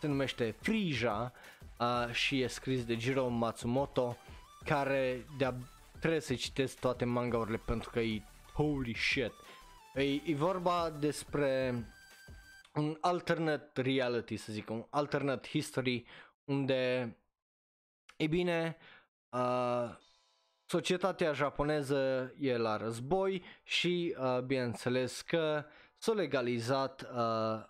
se 0.01 0.07
numește 0.07 0.55
Frisia 0.61 1.33
uh, 1.79 2.13
și 2.13 2.41
e 2.41 2.47
scris 2.47 2.85
de 2.85 2.95
Jiro 2.95 3.29
Matsumoto, 3.29 4.17
care 4.65 5.27
de 5.39 5.55
trebuie 5.99 6.21
să 6.21 6.35
citesc 6.35 6.79
toate 6.79 7.05
mangaurile 7.05 7.57
pentru 7.57 7.91
că 7.91 8.01
e 8.01 8.23
holy 8.53 8.95
shit. 8.95 9.33
E, 9.95 10.03
e 10.03 10.35
vorba 10.35 10.91
despre 10.91 11.75
un 12.75 12.97
alternate 13.01 13.81
reality, 13.81 14.37
să 14.37 14.53
zic, 14.53 14.71
un 14.71 14.87
alternate 14.91 15.49
history 15.49 16.05
unde, 16.45 17.17
e 18.17 18.27
bine, 18.27 18.77
uh, 19.29 19.97
societatea 20.65 21.33
japoneză 21.33 22.35
e 22.39 22.57
la 22.57 22.77
război 22.77 23.43
și, 23.63 24.17
uh, 24.19 24.41
bineînțeles 24.41 25.21
că 25.21 25.65
s-a 25.97 26.13
legalizat 26.13 27.03
uh, 27.03 27.65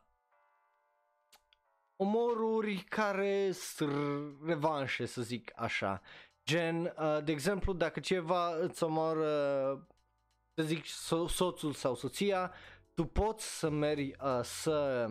omoruri 2.05 2.85
care 2.89 3.51
sunt 3.53 4.37
revanșe, 4.47 5.07
să 5.07 5.23
zic 5.23 5.53
așa. 5.55 6.01
Gen, 6.45 6.95
uh, 6.99 7.19
de 7.25 7.33
exemplu, 7.33 7.73
dacă 7.73 8.01
ceva 8.01 8.55
îți 8.61 8.83
omoară, 8.83 9.87
să 10.55 10.63
zic, 10.63 10.85
so- 10.85 11.29
soțul 11.29 11.73
sau 11.73 11.95
soția, 11.95 12.53
tu 12.95 13.05
poți 13.05 13.59
să 13.59 13.71
mergi 13.71 14.13
uh, 14.23 14.41
să 14.43 15.07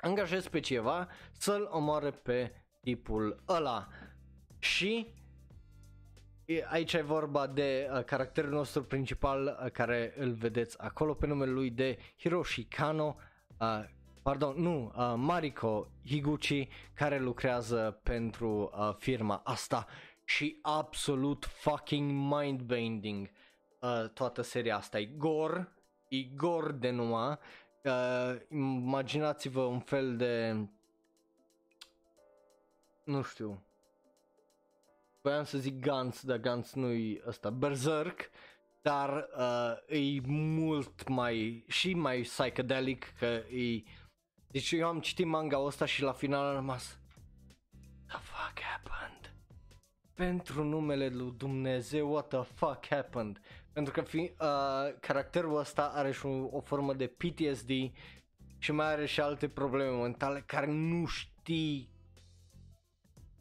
angajezi 0.00 0.50
pe 0.50 0.60
ceva 0.60 1.08
să-l 1.32 1.68
omoare 1.70 2.10
pe 2.10 2.52
tipul 2.80 3.42
ăla. 3.48 3.88
Și 4.58 5.14
aici 6.68 6.92
e 6.92 7.02
vorba 7.02 7.46
de 7.46 7.88
uh, 7.92 8.04
caracterul 8.04 8.50
nostru 8.50 8.82
principal 8.82 9.58
uh, 9.64 9.70
care 9.70 10.14
îl 10.16 10.32
vedeți 10.32 10.80
acolo 10.80 11.14
pe 11.14 11.26
numele 11.26 11.50
lui 11.50 11.70
de 11.70 11.98
Hiroshi 12.18 12.64
Kano, 12.64 13.16
uh, 13.58 13.84
pardon, 14.22 14.62
nu, 14.62 14.92
uh, 14.96 15.14
Mariko 15.16 15.88
Higuchi 16.06 16.68
care 16.94 17.18
lucrează 17.18 18.00
pentru 18.02 18.70
uh, 18.74 18.94
firma 18.98 19.40
asta 19.44 19.86
și 20.24 20.58
absolut 20.62 21.44
fucking 21.44 22.10
mind-bending 22.10 23.30
uh, 23.80 24.08
toată 24.14 24.42
seria 24.42 24.76
asta. 24.76 24.98
E 24.98 25.04
gore, 25.04 25.72
e 26.08 26.22
gore 26.22 26.72
de 26.72 26.90
numai. 26.90 27.38
Uh, 27.84 28.40
imaginați-vă 28.50 29.60
un 29.60 29.80
fel 29.80 30.16
de 30.16 30.56
nu 33.04 33.22
știu 33.22 33.62
voiam 35.22 35.44
să 35.44 35.58
zic 35.58 35.80
Gantz, 35.80 36.22
dar 36.24 36.36
Gantz 36.36 36.72
nu-i 36.72 37.22
ăsta, 37.26 37.50
Berserk, 37.50 38.30
dar 38.82 39.28
uh, 39.36 39.96
e 39.98 40.20
mult 40.26 41.08
mai, 41.08 41.64
și 41.68 41.94
mai 41.94 42.20
psychedelic, 42.20 43.12
că 43.18 43.26
e, 43.26 43.82
deci 44.50 44.72
eu 44.72 44.88
am 44.88 45.00
citit 45.00 45.26
manga 45.26 45.58
ăsta 45.58 45.84
și 45.84 46.02
la 46.02 46.12
final 46.12 46.46
am 46.46 46.54
rămas, 46.54 46.98
the 48.06 48.18
fuck 48.18 48.60
happened? 48.60 49.34
Pentru 50.14 50.64
numele 50.64 51.08
lui 51.08 51.34
Dumnezeu, 51.36 52.12
what 52.12 52.28
the 52.28 52.42
fuck 52.42 52.86
happened? 52.86 53.40
Pentru 53.72 53.92
că 53.92 54.00
fi, 54.00 54.16
uh, 54.16 54.94
caracterul 55.00 55.58
ăsta 55.58 55.92
are 55.94 56.12
și 56.12 56.26
o, 56.26 56.56
o 56.56 56.60
formă 56.60 56.94
de 56.94 57.06
PTSD 57.06 57.70
și 58.58 58.72
mai 58.72 58.86
are 58.86 59.06
și 59.06 59.20
alte 59.20 59.48
probleme 59.48 59.96
mentale 59.96 60.42
care 60.46 60.66
nu 60.66 61.06
știi 61.06 61.90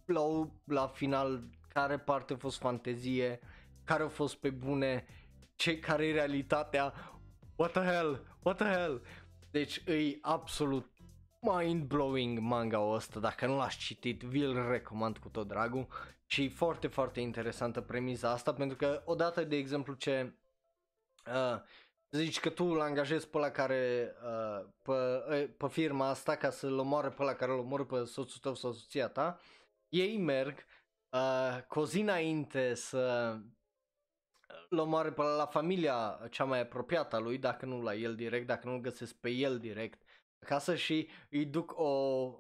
la, 0.05 0.49
la 0.63 0.87
final 0.87 1.43
care 1.73 1.97
parte 1.97 2.33
a 2.33 2.37
fost 2.37 2.57
fantezie, 2.57 3.39
care 3.83 4.03
a 4.03 4.07
fost 4.07 4.35
pe 4.35 4.49
bune, 4.49 5.05
ce 5.55 5.79
care 5.79 6.07
e 6.07 6.11
realitatea, 6.11 6.93
what 7.55 7.71
the 7.71 7.81
hell, 7.81 8.37
what 8.43 8.57
the 8.57 8.67
hell. 8.67 9.01
Deci 9.51 9.75
e 9.75 10.17
absolut 10.21 10.98
mind-blowing 11.39 12.39
manga 12.39 12.79
ăsta, 12.79 13.19
dacă 13.19 13.45
nu 13.45 13.57
l-aș 13.57 13.77
citit, 13.77 14.21
vi-l 14.21 14.67
recomand 14.67 15.17
cu 15.17 15.29
tot 15.29 15.47
dragul. 15.47 15.87
Și 16.25 16.43
e 16.43 16.49
foarte, 16.49 16.87
foarte 16.87 17.19
interesantă 17.19 17.81
premiza 17.81 18.31
asta 18.31 18.53
pentru 18.53 18.77
că 18.77 19.01
odată, 19.05 19.43
de 19.43 19.55
exemplu, 19.55 19.93
ce 19.93 20.33
uh, 21.25 21.61
zici 22.11 22.39
că 22.39 22.49
tu 22.49 22.63
îl 22.63 22.81
angajezi 22.81 23.29
pe 23.29 23.37
la 23.37 23.49
care, 23.49 24.13
uh, 24.23 24.69
pe, 24.81 24.91
uh, 24.91 25.49
pe 25.57 25.67
firma 25.67 26.07
asta 26.07 26.35
ca 26.35 26.49
să-l 26.49 26.77
omoare 26.77 27.09
pe 27.09 27.23
la 27.23 27.33
care 27.33 27.51
îl 27.51 27.57
omoară 27.59 27.83
pe 27.83 28.03
soțul 28.03 28.39
tău 28.41 28.55
sau 28.55 28.71
soția 28.71 29.07
ta, 29.07 29.39
ei 29.89 30.17
merg 30.17 30.65
uh, 31.09 31.63
cu 31.67 31.79
o 31.79 31.85
zi 31.85 31.99
înainte 31.99 32.73
să 32.73 33.35
îl 34.69 34.77
omoare 34.77 35.11
pe 35.11 35.21
la 35.21 35.45
familia 35.45 36.27
cea 36.29 36.43
mai 36.43 36.59
apropiată 36.59 37.15
a 37.15 37.19
lui, 37.19 37.37
dacă 37.37 37.65
nu 37.65 37.81
la 37.81 37.95
el 37.95 38.15
direct, 38.15 38.47
dacă 38.47 38.67
nu-l 38.67 38.81
găsesc 38.81 39.15
pe 39.15 39.29
el 39.29 39.59
direct 39.59 40.01
acasă 40.39 40.75
și 40.75 41.07
îi 41.29 41.45
duc 41.45 41.79
o 41.79 42.33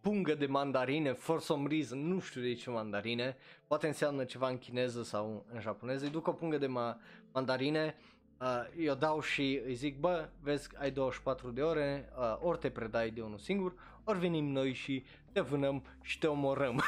pungă 0.00 0.34
de 0.34 0.46
mandarine, 0.46 1.12
for 1.12 1.40
some 1.40 1.68
reason, 1.68 2.06
nu 2.06 2.20
știu 2.20 2.40
de 2.40 2.54
ce 2.54 2.70
mandarine, 2.70 3.36
poate 3.66 3.86
înseamnă 3.86 4.24
ceva 4.24 4.48
în 4.48 4.58
chineză 4.58 5.02
sau 5.02 5.46
în 5.52 5.60
japoneză, 5.60 6.04
îi 6.04 6.10
duc 6.10 6.26
o 6.26 6.32
pungă 6.32 6.58
de 6.58 6.66
ma- 6.66 6.96
mandarine, 7.32 7.96
uh, 8.40 8.62
eu 8.78 8.94
dau 8.94 9.20
și 9.20 9.60
îi 9.64 9.74
zic, 9.74 9.98
bă, 9.98 10.28
vezi, 10.40 10.68
ai 10.78 10.90
24 10.90 11.50
de 11.50 11.62
ore, 11.62 12.08
uh, 12.18 12.36
ori 12.40 12.58
te 12.58 12.70
predai 12.70 13.10
de 13.10 13.20
unul 13.20 13.38
singur, 13.38 13.74
ori 14.04 14.18
venim 14.18 14.44
noi 14.44 14.72
și 14.72 15.04
te 15.32 15.40
vânăm 15.40 15.84
și 16.02 16.18
te 16.18 16.26
omorăm. 16.26 16.82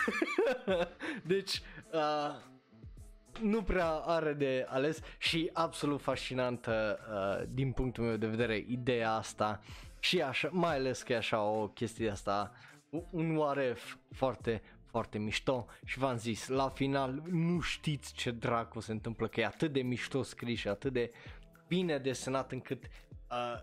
deci, 1.32 1.62
uh, 1.93 2.55
nu 3.41 3.62
prea 3.62 3.91
are 3.91 4.32
de 4.32 4.66
ales 4.68 5.01
și 5.18 5.51
absolut 5.53 6.01
fascinantă 6.01 6.99
uh, 7.11 7.49
din 7.53 7.72
punctul 7.72 8.05
meu 8.05 8.16
de 8.16 8.26
vedere 8.26 8.64
ideea 8.68 9.12
asta 9.12 9.61
și 10.07 10.23
așa, 10.23 10.49
mai 10.53 10.75
ales 10.75 11.03
că 11.03 11.13
e 11.13 11.17
așa 11.17 11.43
o 11.43 11.69
chestie 11.69 12.11
asta, 12.11 12.53
un 13.11 13.37
oaref 13.37 13.97
foarte, 14.11 14.63
foarte 14.87 15.19
mișto. 15.19 15.67
Și 15.85 15.99
v-am 15.99 16.17
zis, 16.17 16.49
la 16.49 16.69
final 16.69 17.23
nu 17.31 17.61
știți 17.61 18.15
ce 18.15 18.31
dracu 18.31 18.81
se 18.81 18.93
întâmplă, 18.93 19.29
că 19.29 19.41
e 19.41 19.47
atât 19.47 19.73
de 19.73 19.83
mișto 19.83 20.23
scris 20.23 20.59
și 20.59 20.69
atât 20.69 20.93
de 20.93 21.13
bine 21.69 21.99
desenat 21.99 22.53
încât 22.53 22.85
uh, 23.31 23.63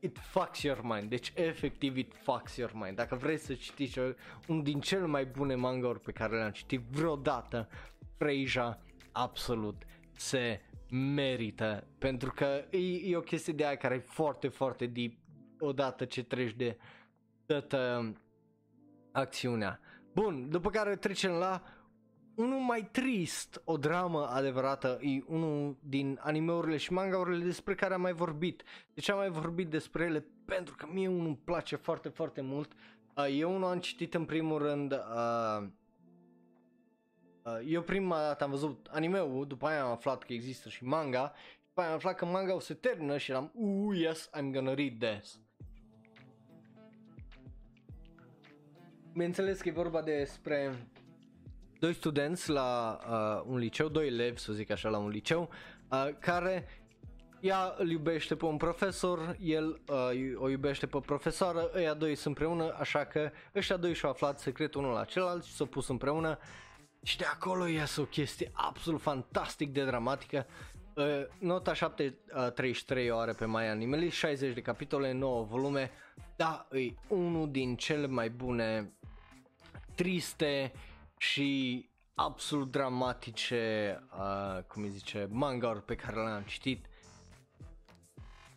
it 0.00 0.18
fucks 0.18 0.62
your 0.62 0.80
mind, 0.82 1.08
deci 1.08 1.32
efectiv 1.34 1.96
it 1.96 2.14
fucks 2.22 2.56
your 2.56 2.72
mind. 2.74 2.96
Dacă 2.96 3.14
vreți 3.14 3.44
să 3.44 3.54
citiți 3.54 3.98
unul 4.46 4.62
din 4.62 4.80
cele 4.80 5.06
mai 5.06 5.24
bune 5.24 5.54
manga 5.54 5.92
pe 6.04 6.12
care 6.12 6.36
le-am 6.36 6.50
citit 6.50 6.80
vreodată, 6.80 7.68
Freja 8.16 8.82
absolut 9.12 9.82
se 10.16 10.60
merită. 10.90 11.86
Pentru 11.98 12.32
că 12.32 12.64
e, 12.70 13.10
e 13.10 13.16
o 13.16 13.20
chestie 13.20 13.52
de 13.52 13.66
aia 13.66 13.76
care 13.76 13.94
e 13.94 13.98
foarte, 13.98 14.48
foarte 14.48 14.86
deep 14.86 15.21
odată 15.64 16.04
ce 16.04 16.22
treci 16.24 16.54
de 16.54 16.76
toată 17.46 18.12
acțiunea. 19.12 19.80
Bun, 20.12 20.48
după 20.50 20.70
care 20.70 20.96
trecem 20.96 21.32
la 21.32 21.62
unul 22.34 22.58
mai 22.58 22.88
trist, 22.92 23.62
o 23.64 23.76
dramă 23.76 24.26
adevărată, 24.26 24.98
e 25.00 25.22
unul 25.26 25.76
din 25.80 26.18
animeurile 26.22 26.76
și 26.76 26.92
mangaurile 26.92 27.44
despre 27.44 27.74
care 27.74 27.94
am 27.94 28.00
mai 28.00 28.12
vorbit. 28.12 28.62
De 28.94 29.00
ce 29.00 29.12
am 29.12 29.18
mai 29.18 29.30
vorbit 29.30 29.68
despre 29.68 30.04
ele? 30.04 30.26
Pentru 30.44 30.74
că 30.74 30.86
mie 30.90 31.08
unul 31.08 31.26
îmi 31.26 31.40
place 31.44 31.76
foarte, 31.76 32.08
foarte 32.08 32.40
mult. 32.40 32.72
Uh, 33.16 33.26
eu 33.38 33.54
unul 33.54 33.70
am 33.70 33.78
citit 33.78 34.14
în 34.14 34.24
primul 34.24 34.58
rând, 34.58 34.92
uh, 34.92 35.66
uh, 37.42 37.60
eu 37.66 37.82
prima 37.82 38.16
dată 38.16 38.44
am 38.44 38.50
văzut 38.50 38.88
animeul, 38.90 39.46
după 39.46 39.66
aia 39.66 39.82
am 39.82 39.90
aflat 39.90 40.22
că 40.22 40.32
există 40.32 40.68
și 40.68 40.84
manga, 40.84 41.32
și 41.50 41.66
după 41.66 41.80
aia 41.80 41.88
am 41.88 41.96
aflat 41.96 42.14
că 42.14 42.24
manga 42.24 42.54
o 42.54 42.60
se 42.60 42.74
termină 42.74 43.18
și 43.18 43.30
eram, 43.30 43.50
uh, 43.54 43.98
yes, 43.98 44.30
I'm 44.38 44.50
gonna 44.52 44.74
read 44.74 44.98
this. 44.98 45.40
Bineînțeles 49.12 49.60
că 49.60 49.68
e 49.68 49.72
vorba 49.72 50.02
despre 50.02 50.86
doi 51.78 51.94
studenți 51.94 52.50
la 52.50 52.98
uh, 53.08 53.44
un 53.46 53.58
liceu, 53.58 53.88
doi 53.88 54.06
elevi, 54.06 54.38
să 54.38 54.52
zic 54.52 54.70
așa, 54.70 54.88
la 54.88 54.98
un 54.98 55.08
liceu, 55.08 55.48
uh, 55.90 56.08
care 56.18 56.68
ea 57.40 57.74
îl 57.78 57.90
iubește 57.90 58.36
pe 58.36 58.44
un 58.44 58.56
profesor, 58.56 59.36
el 59.40 59.80
uh, 59.88 60.34
o 60.36 60.48
iubește 60.48 60.86
pe 60.86 60.98
profesoară, 60.98 61.70
ăia 61.74 61.94
doi 61.94 62.14
sunt 62.14 62.24
împreună, 62.38 62.76
așa 62.78 63.04
că 63.04 63.30
ăștia 63.54 63.76
doi 63.76 63.94
și-au 63.94 64.10
aflat 64.10 64.38
secretul 64.38 64.82
unul 64.82 64.94
la 64.94 65.04
celălalt 65.04 65.44
și 65.44 65.52
s-au 65.52 65.66
pus 65.66 65.88
împreună 65.88 66.38
și 67.02 67.16
de 67.16 67.24
acolo 67.24 67.66
iasă 67.66 68.00
o 68.00 68.04
chestie 68.04 68.50
absolut 68.52 69.00
fantastic 69.00 69.72
de 69.72 69.84
dramatică. 69.84 70.46
Uh, 70.94 71.04
nota 71.38 71.74
7, 71.74 72.18
uh, 72.34 72.52
33 72.52 73.10
ore 73.10 73.32
pe 73.32 73.44
mai 73.44 73.68
Animeli, 73.68 74.08
60 74.08 74.54
de 74.54 74.60
capitole, 74.60 75.12
9 75.12 75.44
volume, 75.44 75.90
da, 76.36 76.68
e 76.72 76.94
unul 77.08 77.50
din 77.50 77.76
cele 77.76 78.06
mai 78.06 78.30
bune 78.30 78.92
triste 79.94 80.72
și 81.18 81.88
absolut 82.14 82.70
dramatice, 82.70 83.98
uh, 84.18 84.62
cum 84.62 84.82
îi 84.82 84.88
zice, 84.88 85.28
manga 85.30 85.82
pe 85.86 85.94
care 85.94 86.16
le-am 86.16 86.42
citit 86.42 86.86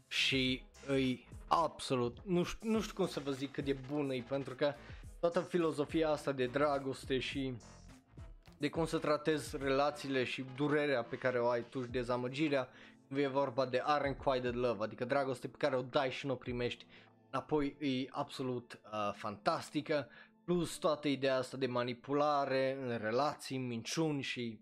și 0.07 0.63
îi 0.87 1.27
absolut, 1.47 2.17
nu 2.23 2.43
știu, 2.43 2.69
nu 2.69 2.81
știu 2.81 2.93
cum 2.93 3.07
să 3.07 3.19
vă 3.19 3.31
zic 3.31 3.51
cât 3.51 3.65
de 3.65 3.77
bună 3.87 4.13
e, 4.13 4.23
pentru 4.27 4.55
că 4.55 4.73
toată 5.19 5.39
filozofia 5.39 6.09
asta 6.09 6.31
de 6.31 6.45
dragoste 6.45 7.19
și 7.19 7.53
de 8.57 8.69
cum 8.69 8.85
să 8.85 8.97
tratezi 8.97 9.57
relațiile 9.57 10.23
și 10.23 10.45
durerea 10.55 11.03
pe 11.03 11.17
care 11.17 11.39
o 11.39 11.47
ai 11.47 11.65
tu 11.69 11.83
și 11.83 11.89
dezamăgirea, 11.89 12.69
e 13.07 13.27
vorba 13.27 13.65
de 13.65 13.83
unrequited 13.87 14.55
love, 14.55 14.83
adică 14.83 15.05
dragoste 15.05 15.47
pe 15.47 15.57
care 15.57 15.75
o 15.75 15.81
dai 15.81 16.11
și 16.11 16.25
nu 16.25 16.31
o 16.31 16.35
primești, 16.35 16.85
apoi 17.29 17.75
e 17.79 18.07
absolut 18.09 18.79
uh, 18.91 19.13
fantastică, 19.13 20.07
plus 20.45 20.77
toată 20.77 21.07
ideea 21.07 21.35
asta 21.35 21.57
de 21.57 21.67
manipulare 21.67 22.77
în 22.81 22.97
relații, 22.97 23.57
minciuni 23.57 24.21
și 24.21 24.59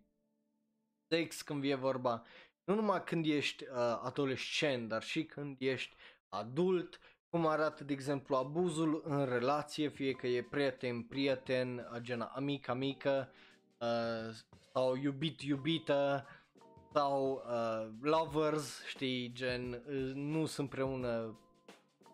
sex 1.07 1.41
când 1.41 1.63
e 1.63 1.75
vorba, 1.75 2.23
nu 2.63 2.75
numai 2.75 3.03
când 3.03 3.25
ești 3.25 3.63
uh, 3.63 3.69
adolescent, 4.03 4.87
dar 4.89 5.03
și 5.03 5.23
când 5.23 5.55
ești 5.59 5.95
adult, 6.29 6.99
cum 7.29 7.47
arată 7.47 7.83
de 7.83 7.93
exemplu 7.93 8.35
abuzul 8.35 9.01
în 9.05 9.25
relație, 9.25 9.89
fie 9.89 10.11
că 10.11 10.27
e 10.27 10.43
prieten, 10.43 11.01
prieten, 11.01 11.87
gen 12.01 12.29
amic, 12.33 12.67
amică, 12.67 13.31
uh, 13.79 14.35
sau 14.73 14.95
iubit, 14.95 15.41
iubită, 15.41 16.27
sau 16.93 17.43
uh, 17.47 17.89
lovers, 18.01 18.85
știi, 18.85 19.31
gen, 19.33 19.71
uh, 19.71 20.11
nu 20.13 20.45
sunt 20.45 20.57
împreună, 20.57 21.39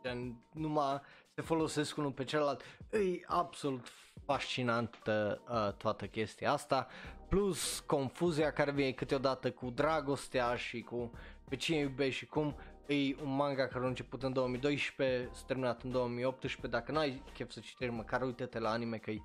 gen, 0.01 0.43
numai 0.53 1.01
se 1.35 1.41
folosesc 1.41 1.97
unul 1.97 2.11
pe 2.11 2.23
celălalt. 2.23 2.61
E 2.91 3.23
absolut 3.25 3.87
fascinantă 4.25 5.41
uh, 5.49 5.73
toată 5.73 6.05
chestia 6.05 6.51
asta, 6.51 6.87
plus 7.27 7.79
confuzia 7.79 8.51
care 8.51 8.71
vine 8.71 8.91
câteodată 8.91 9.51
cu 9.51 9.69
dragostea 9.69 10.55
și 10.55 10.81
cu 10.81 11.11
pe 11.49 11.55
cine 11.55 11.77
iubești 11.77 12.19
și 12.19 12.25
cum. 12.25 12.55
E 12.87 13.15
un 13.23 13.35
manga 13.35 13.67
care 13.67 13.85
a 13.85 13.87
început 13.87 14.23
în 14.23 14.33
2012, 14.33 15.29
s-a 15.33 15.43
terminat 15.47 15.81
în 15.83 15.91
2018, 15.91 16.77
dacă 16.77 16.91
n-ai 16.91 17.23
chef 17.33 17.51
să 17.51 17.59
citești 17.59 17.93
măcar 17.93 18.21
uite-te 18.21 18.59
la 18.59 18.69
anime 18.69 18.97
că 18.97 19.11
e 19.11 19.21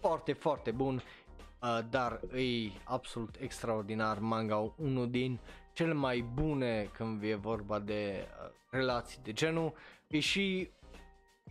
foarte, 0.00 0.32
foarte 0.32 0.70
bun, 0.70 1.02
uh, 1.62 1.78
dar 1.90 2.20
e 2.34 2.70
absolut 2.84 3.36
extraordinar 3.40 4.18
manga, 4.18 4.72
unul 4.76 5.10
din 5.10 5.40
cele 5.72 5.92
mai 5.92 6.20
bune 6.20 6.90
când 6.92 7.22
e 7.22 7.34
vorba 7.34 7.78
de 7.78 8.28
uh, 8.28 8.50
relații 8.70 9.20
de 9.22 9.32
genul, 9.32 9.72
e 10.06 10.18
și 10.18 10.70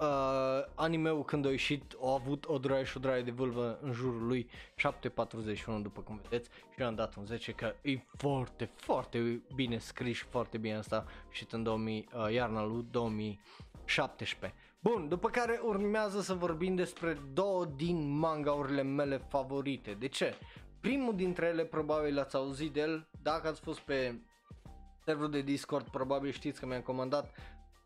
uh, 0.02 0.64
anime-ul 0.76 1.24
când 1.24 1.46
a 1.46 1.50
ieșit 1.50 1.96
a 2.04 2.14
avut 2.14 2.48
o 2.48 2.58
draie 2.58 2.84
și 2.84 2.98
o 2.98 3.00
draie 3.00 3.22
de 3.22 3.32
vâlvă 3.32 3.80
în 3.82 3.92
jurul 3.92 4.28
lui 4.28 4.50
7.41 4.50 5.82
după 5.82 6.02
cum 6.02 6.20
vedeți 6.24 6.50
și 6.76 6.84
am 6.84 6.96
dat 6.96 7.16
un 7.16 7.26
10 7.26 7.52
că 7.52 7.76
e 7.82 8.00
foarte, 8.18 8.70
foarte 8.76 9.42
bine 9.56 9.78
scris 9.78 10.18
și 10.18 10.24
foarte 10.24 10.58
bine 10.58 10.76
asta 10.76 11.06
și 11.30 11.48
în 11.52 11.64
2000, 11.64 12.08
uh, 12.14 12.34
iarna 12.34 12.64
lui 12.64 12.86
2017. 12.92 14.60
Bun, 14.80 15.08
după 15.08 15.30
care 15.30 15.60
urmează 15.64 16.22
să 16.22 16.34
vorbim 16.34 16.76
despre 16.76 17.18
două 17.34 17.66
din 17.66 18.18
mangaurile 18.18 18.82
mele 18.82 19.18
favorite. 19.18 19.92
De 20.00 20.08
ce? 20.08 20.34
Primul 20.80 21.16
dintre 21.16 21.46
ele 21.46 21.64
probabil 21.64 22.20
ați 22.20 22.36
auzit 22.36 22.74
de 22.74 22.80
el, 22.80 23.08
dacă 23.22 23.48
ați 23.48 23.62
fost 23.62 23.80
pe 23.80 24.22
serverul 25.04 25.32
de 25.32 25.42
Discord 25.42 25.90
probabil 25.90 26.32
știți 26.32 26.60
că 26.60 26.66
mi-am 26.66 26.82
comandat 26.82 27.34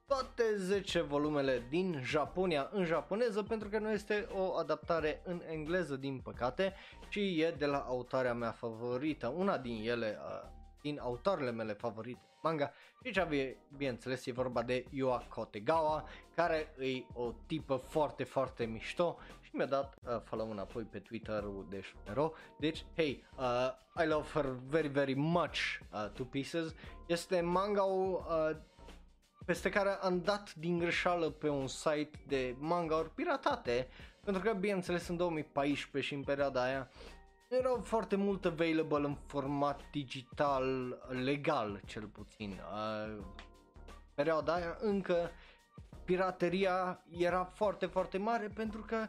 toate 0.07 0.55
10 0.55 1.01
volumele 1.01 1.65
din 1.69 2.01
Japonia 2.03 2.69
în 2.71 2.85
japoneză 2.85 3.43
pentru 3.43 3.69
că 3.69 3.79
nu 3.79 3.91
este 3.91 4.27
o 4.31 4.57
adaptare 4.57 5.21
în 5.23 5.41
engleză 5.49 5.95
din 5.95 6.19
păcate 6.19 6.73
și 7.09 7.41
e 7.41 7.55
de 7.57 7.65
la 7.65 7.77
autoarea 7.77 8.33
mea 8.33 8.51
favorită, 8.51 9.27
una 9.27 9.57
din 9.57 9.89
ele, 9.89 10.17
uh, 10.19 10.49
din 10.81 10.99
autoarele 10.99 11.51
mele 11.51 11.73
favorite 11.73 12.21
manga 12.41 12.71
și 13.03 13.19
aici 13.19 13.57
bineînțeles 13.77 14.25
e 14.25 14.31
vorba 14.31 14.63
de 14.63 14.85
Yua 14.89 15.25
Kotegawa 15.29 16.07
care 16.35 16.75
e 16.79 17.03
o 17.13 17.31
tipă 17.45 17.75
foarte 17.75 18.23
foarte 18.23 18.65
mișto 18.65 19.17
și 19.41 19.49
mi-a 19.53 19.65
dat 19.65 19.95
uh, 20.03 20.21
follow 20.23 20.51
înapoi 20.51 20.83
pe 20.83 20.99
Twitter-ul 20.99 21.65
de 21.69 21.81
Shunero. 21.81 22.33
Deci, 22.59 22.85
hey, 22.95 23.23
uh, 23.37 24.03
I 24.03 24.07
love 24.07 24.27
her 24.33 24.45
very 24.67 24.87
very 24.87 25.15
much 25.15 25.57
uh, 25.93 26.09
Two 26.13 26.25
Pieces. 26.25 26.73
Este 27.07 27.41
manga 27.41 27.81
uh, 27.83 28.49
peste 29.45 29.69
care 29.69 29.89
am 29.89 30.21
dat 30.21 30.53
din 30.55 30.77
greșeală 30.77 31.29
pe 31.29 31.49
un 31.49 31.67
site 31.67 32.19
de 32.27 32.55
manga-uri 32.59 33.09
piratate, 33.09 33.87
pentru 34.23 34.41
că, 34.43 34.53
bineînțeles, 34.53 35.07
în 35.07 35.17
2014 35.17 36.09
și 36.11 36.17
în 36.17 36.23
perioada 36.23 36.63
aia 36.63 36.89
erau 37.47 37.81
foarte 37.83 38.15
mult 38.15 38.45
available 38.45 39.05
în 39.05 39.17
format 39.25 39.81
digital, 39.91 40.97
legal 41.23 41.81
cel 41.85 42.03
puțin. 42.07 42.49
Uh, 42.71 43.23
perioada 44.13 44.53
aia 44.53 44.77
încă 44.79 45.31
pirateria 46.05 47.03
era 47.17 47.43
foarte, 47.43 47.85
foarte 47.85 48.17
mare 48.17 48.47
pentru 48.55 48.81
că 48.81 49.07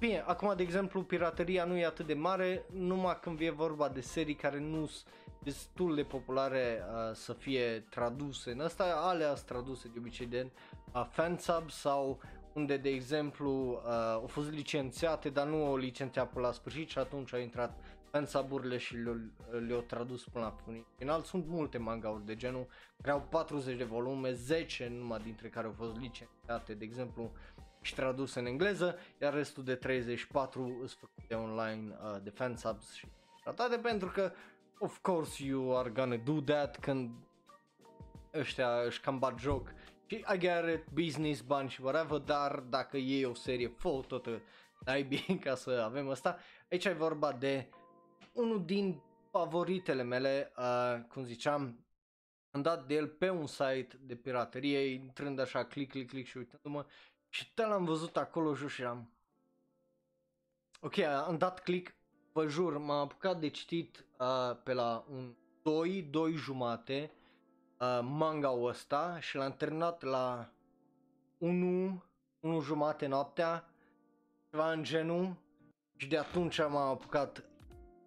Bine, 0.00 0.22
acum 0.26 0.52
de 0.56 0.62
exemplu 0.62 1.02
pirateria 1.02 1.64
nu 1.64 1.76
e 1.76 1.84
atât 1.84 2.06
de 2.06 2.14
mare 2.14 2.64
numai 2.72 3.18
când 3.20 3.40
e 3.40 3.50
vorba 3.50 3.88
de 3.88 4.00
serii 4.00 4.34
care 4.34 4.58
nu 4.58 4.86
sunt 4.86 5.06
destul 5.42 5.94
de 5.94 6.02
populare 6.02 6.82
uh, 6.82 7.14
să 7.14 7.32
fie 7.32 7.84
traduse. 7.90 8.50
În 8.50 8.60
asta 8.60 8.84
alea 8.84 9.34
sunt 9.34 9.46
traduse 9.46 9.88
de 9.92 9.98
obicei 9.98 10.26
de 10.26 10.50
uh, 10.94 11.06
fansub 11.10 11.70
sau 11.70 12.20
unde 12.52 12.76
de 12.76 12.88
exemplu 12.88 13.82
uh, 13.84 13.90
au 13.92 14.26
fost 14.26 14.50
licențiate 14.50 15.28
dar 15.28 15.46
nu 15.46 15.64
au 15.64 15.76
licențiat 15.76 16.30
până 16.30 16.46
la 16.46 16.52
sfârșit 16.52 16.88
și 16.88 16.98
atunci 16.98 17.34
au 17.34 17.40
intrat 17.40 17.78
fansaburile 18.10 18.76
și 18.76 18.96
le-au, 18.96 19.16
le 19.66 19.74
tradus 19.74 20.24
până 20.24 20.44
la 20.44 20.74
final. 20.96 21.22
Sunt 21.22 21.46
multe 21.46 21.78
mangauri 21.78 22.26
de 22.26 22.36
genul 22.36 22.66
care 23.02 23.12
au 23.12 23.26
40 23.30 23.76
de 23.76 23.84
volume, 23.84 24.32
10 24.32 24.92
numai 24.98 25.20
dintre 25.24 25.48
care 25.48 25.66
au 25.66 25.74
fost 25.76 25.96
licențiate, 25.96 26.74
de 26.74 26.84
exemplu 26.84 27.32
și 27.80 27.94
traduse 27.94 28.38
în 28.38 28.46
engleză, 28.46 28.98
iar 29.20 29.34
restul 29.34 29.64
de 29.64 29.74
34 29.74 30.74
sunt 30.76 30.90
făcute 30.90 31.34
online 31.34 31.96
uh, 32.02 32.22
de 32.22 32.30
fansubs 32.30 32.94
și 32.94 33.06
tratate 33.42 33.76
pentru 33.78 34.08
că 34.08 34.32
of 34.78 34.98
course 34.98 35.44
you 35.44 35.78
are 35.78 35.90
gonna 35.90 36.16
do 36.16 36.40
that 36.40 36.78
când 36.78 37.10
ăștia 38.34 38.80
își 38.80 39.00
cam 39.00 39.18
bat 39.18 39.38
joc. 39.38 39.72
Și 40.06 40.24
I 40.34 40.38
get 40.38 40.68
it, 40.74 40.84
business, 40.92 41.40
bani 41.40 41.68
și 41.68 41.82
whatever, 41.82 42.18
dar 42.18 42.58
dacă 42.58 42.96
e 42.96 43.26
o 43.26 43.34
serie 43.34 43.68
full 43.68 44.02
toată 44.02 44.42
bine 45.08 45.38
ca 45.40 45.54
să 45.54 45.70
avem 45.84 46.08
asta, 46.08 46.38
aici 46.70 46.84
e 46.84 46.92
vorba 46.92 47.32
de 47.32 47.68
unul 48.32 48.64
din 48.64 49.02
favoritele 49.30 50.02
mele, 50.02 50.52
uh, 50.56 51.00
cum 51.08 51.24
ziceam, 51.24 51.84
am 52.50 52.62
dat 52.62 52.86
de 52.86 52.94
el 52.94 53.08
pe 53.08 53.30
un 53.30 53.46
site 53.46 53.98
de 54.00 54.16
piraterie, 54.16 54.78
intrând 54.78 55.38
așa, 55.38 55.64
click, 55.64 55.90
click, 55.90 56.10
click 56.10 56.28
și 56.28 56.36
uitându-mă 56.36 56.86
și 57.30 57.54
te 57.54 57.66
l-am 57.66 57.84
văzut 57.84 58.16
acolo 58.16 58.54
jos 58.54 58.72
și 58.72 58.84
am... 58.84 59.10
Ok, 60.80 60.98
am 60.98 61.38
dat 61.38 61.62
click, 61.62 61.94
vă 62.32 62.46
jur, 62.46 62.78
m-am 62.78 63.00
apucat 63.00 63.40
de 63.40 63.48
citit 63.48 64.04
uh, 64.18 64.56
pe 64.62 64.72
la 64.72 65.04
un 65.10 65.34
2, 65.62 66.02
2 66.02 66.32
jumate 66.32 67.10
uh, 67.78 68.00
manga-ul 68.02 68.68
ăsta 68.68 69.20
și 69.20 69.36
l-am 69.36 69.52
terminat 69.52 70.02
la 70.02 70.52
1, 71.38 72.02
1 72.40 72.60
jumate 72.60 73.06
noaptea, 73.06 73.68
ceva 74.50 74.72
în 74.72 74.82
genul 74.82 75.36
și 75.96 76.06
de 76.06 76.18
atunci 76.18 76.58
m-am 76.58 76.76
apucat 76.76 77.44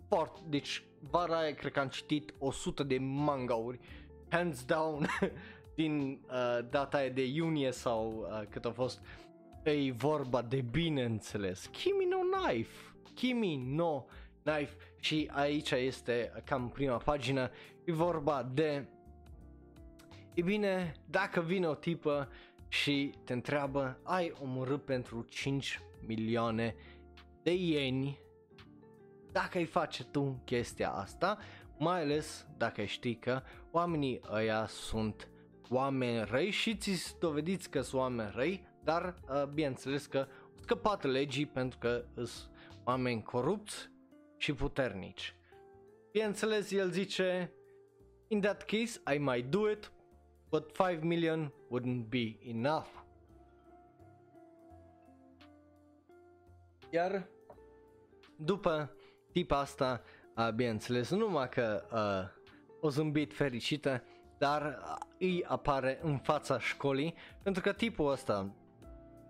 foarte, 0.08 0.40
deci 0.48 0.84
vara 1.00 1.38
aia 1.38 1.54
cred 1.54 1.72
că 1.72 1.80
am 1.80 1.88
citit 1.88 2.34
100 2.40 2.84
de 2.84 2.98
mangauri, 2.98 3.80
hands 4.30 4.66
down, 4.66 5.08
din 5.76 6.22
uh, 6.26 6.60
data 6.70 6.98
aia 6.98 7.10
de 7.10 7.26
iunie 7.26 7.72
sau 7.72 8.28
uh, 8.30 8.48
cât 8.50 8.66
a 8.66 8.72
fost, 8.72 9.02
e 9.64 9.92
vorba 9.92 10.42
de 10.42 10.62
bineînțeles, 10.62 11.66
Kimi 11.66 12.06
no 12.10 12.18
Knife, 12.38 12.96
Kimi 13.14 13.56
no 13.56 14.06
Knife. 14.44 14.76
Și 15.00 15.30
aici 15.34 15.72
este 15.72 16.32
cam 16.46 16.70
prima 16.70 16.98
pagină, 16.98 17.50
e 17.84 17.92
vorba 17.92 18.50
de, 18.54 18.88
e 20.34 20.42
bine, 20.42 20.94
dacă 21.06 21.42
vine 21.42 21.68
o 21.68 21.74
tipă 21.74 22.30
și 22.68 23.14
te 23.24 23.34
întreabă, 23.34 24.00
ai 24.04 24.34
omorât 24.42 24.86
pentru 24.86 25.26
5 25.30 25.80
milioane 26.06 26.76
de 27.44 27.54
ieni, 27.54 28.20
dacă 29.32 29.58
ai 29.58 29.66
face 29.66 30.04
tu 30.04 30.42
chestia 30.46 30.92
asta, 30.92 31.38
mai 31.78 32.02
ales 32.02 32.48
dacă 32.58 32.84
știi 32.84 33.16
că 33.16 33.42
oamenii 33.72 34.22
ăia 34.32 34.66
sunt 34.68 35.28
oameni 35.70 36.26
răi 36.26 36.50
și 36.50 36.78
ți 36.78 37.16
dovediți 37.20 37.70
că 37.70 37.82
sunt 37.82 38.02
oameni 38.02 38.32
răi, 38.36 38.68
dar 38.84 39.16
uh, 39.30 39.46
bineînțeles 39.46 40.06
că 40.06 40.28
scăpat 40.54 41.04
legii 41.04 41.46
pentru 41.46 41.80
că 41.80 42.06
sunt 42.16 42.50
oameni 42.84 43.24
corupți 43.24 43.90
și 44.38 44.54
puternici. 44.54 45.36
Bineînțeles, 46.12 46.72
el 46.72 46.90
zice, 46.90 47.54
in 48.28 48.42
that 48.42 48.64
case, 48.64 49.02
I 49.16 49.18
might 49.18 49.50
do 49.50 49.70
it, 49.70 49.92
but 50.50 50.72
5 50.90 51.04
million 51.04 51.54
wouldn't 51.70 52.10
be 52.10 52.38
enough. 52.42 52.88
Iar 56.90 57.28
după 58.36 58.96
tipa 59.32 59.58
asta, 59.58 60.02
uh, 60.36 60.50
bineînțeles, 60.56 61.10
nu 61.10 61.18
numai 61.18 61.50
că 61.50 61.86
uh, 61.92 62.42
o 62.82 62.90
zâmbit 62.90 63.34
fericită, 63.34 64.04
dar 64.44 64.80
îi 65.20 65.44
apare 65.48 66.00
în 66.02 66.18
fața 66.18 66.60
școlii, 66.60 67.16
pentru 67.44 67.62
că 67.62 67.72
tipul 67.72 68.12
ăsta 68.12 68.50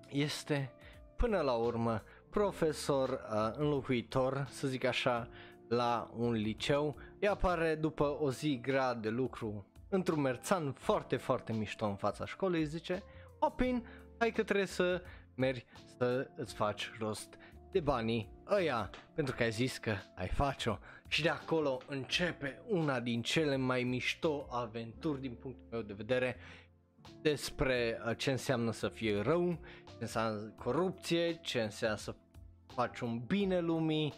este 0.09 0.71
până 1.15 1.41
la 1.41 1.53
urmă 1.53 2.03
profesor 2.29 3.09
uh, 3.09 3.51
înlocuitor, 3.57 4.45
să 4.49 4.67
zic 4.67 4.83
așa, 4.83 5.27
la 5.67 6.09
un 6.15 6.31
liceu. 6.31 6.95
Îi 7.19 7.27
apare 7.27 7.75
după 7.75 8.17
o 8.19 8.31
zi 8.31 8.59
grea 8.61 8.93
de 8.93 9.09
lucru 9.09 9.65
într-un 9.89 10.21
merțan 10.21 10.71
foarte, 10.71 11.17
foarte 11.17 11.53
mișto 11.53 11.85
în 11.85 11.95
fața 11.95 12.25
școlii, 12.25 12.59
îi 12.59 12.65
zice, 12.65 13.03
Opin, 13.39 13.85
hai 14.17 14.31
că 14.31 14.43
trebuie 14.43 14.67
să 14.67 15.01
mergi 15.35 15.65
să 15.97 16.27
îți 16.35 16.53
faci 16.53 16.91
rost 16.99 17.37
de 17.71 17.79
banii 17.79 18.29
ăia, 18.49 18.89
pentru 19.13 19.35
că 19.35 19.43
ai 19.43 19.51
zis 19.51 19.77
că 19.77 19.95
ai 20.15 20.27
face-o. 20.27 20.77
Și 21.13 21.21
de 21.21 21.29
acolo 21.29 21.81
începe 21.87 22.61
una 22.67 22.99
din 22.99 23.21
cele 23.21 23.55
mai 23.55 23.83
mișto 23.83 24.47
aventuri 24.49 25.21
din 25.21 25.33
punctul 25.33 25.67
meu 25.71 25.81
de 25.81 25.93
vedere 25.93 26.37
despre 27.21 28.01
uh, 28.05 28.17
ce 28.17 28.31
înseamnă 28.31 28.71
să 28.71 28.87
fie 28.89 29.21
rău, 29.21 29.59
ce 29.85 29.95
înseamnă 29.99 30.53
corupție, 30.63 31.39
ce 31.41 31.61
înseamnă 31.61 31.97
să 31.97 32.15
faci 32.67 32.99
un 32.99 33.21
bine 33.27 33.59
lumii, 33.59 34.13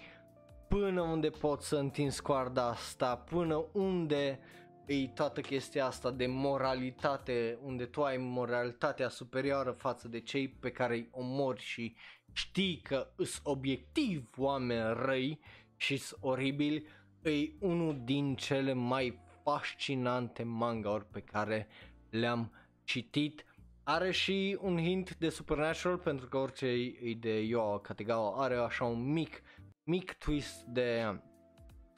până 0.68 1.02
unde 1.02 1.30
poți 1.30 1.68
să 1.68 1.76
întinzi 1.76 2.22
coarda 2.22 2.68
asta, 2.68 3.18
până 3.18 3.66
unde 3.74 4.40
e 4.86 5.08
toată 5.08 5.42
chestia 5.42 5.86
asta 5.86 6.12
de 6.12 6.26
moralitate, 6.28 7.58
unde 7.62 7.86
tu 7.86 8.04
ai 8.04 8.18
moralitatea 8.18 9.10
superioară 9.10 9.72
față 9.72 10.08
de 10.08 10.20
cei 10.20 10.48
pe 10.48 10.72
care 10.72 10.94
îi 10.94 11.10
omori 11.12 11.62
și 11.62 11.96
știi 12.32 12.82
că 12.84 13.08
îs 13.16 13.40
obiectiv 13.44 14.30
oameni 14.38 14.94
răi 15.06 15.40
și 15.86 15.98
sunt 15.98 16.24
oribili, 16.24 16.86
e 17.22 17.52
unul 17.60 18.02
din 18.04 18.36
cele 18.36 18.74
mai 18.74 19.20
fascinante 19.44 20.44
mangauri 20.44 21.06
pe 21.06 21.20
care 21.20 21.68
le-am 22.10 22.52
citit. 22.84 23.46
Are 23.84 24.12
și 24.12 24.58
un 24.62 24.78
hint 24.78 25.16
de 25.16 25.30
Supernatural 25.30 25.98
pentru 25.98 26.28
că 26.28 26.38
orice 26.38 26.66
e 26.66 27.14
de 27.20 27.40
Yo 27.40 27.80
Kategawa 27.80 28.44
are 28.44 28.56
așa 28.56 28.84
un 28.84 29.12
mic, 29.12 29.42
mic 29.84 30.14
twist 30.14 30.64
de 30.64 31.20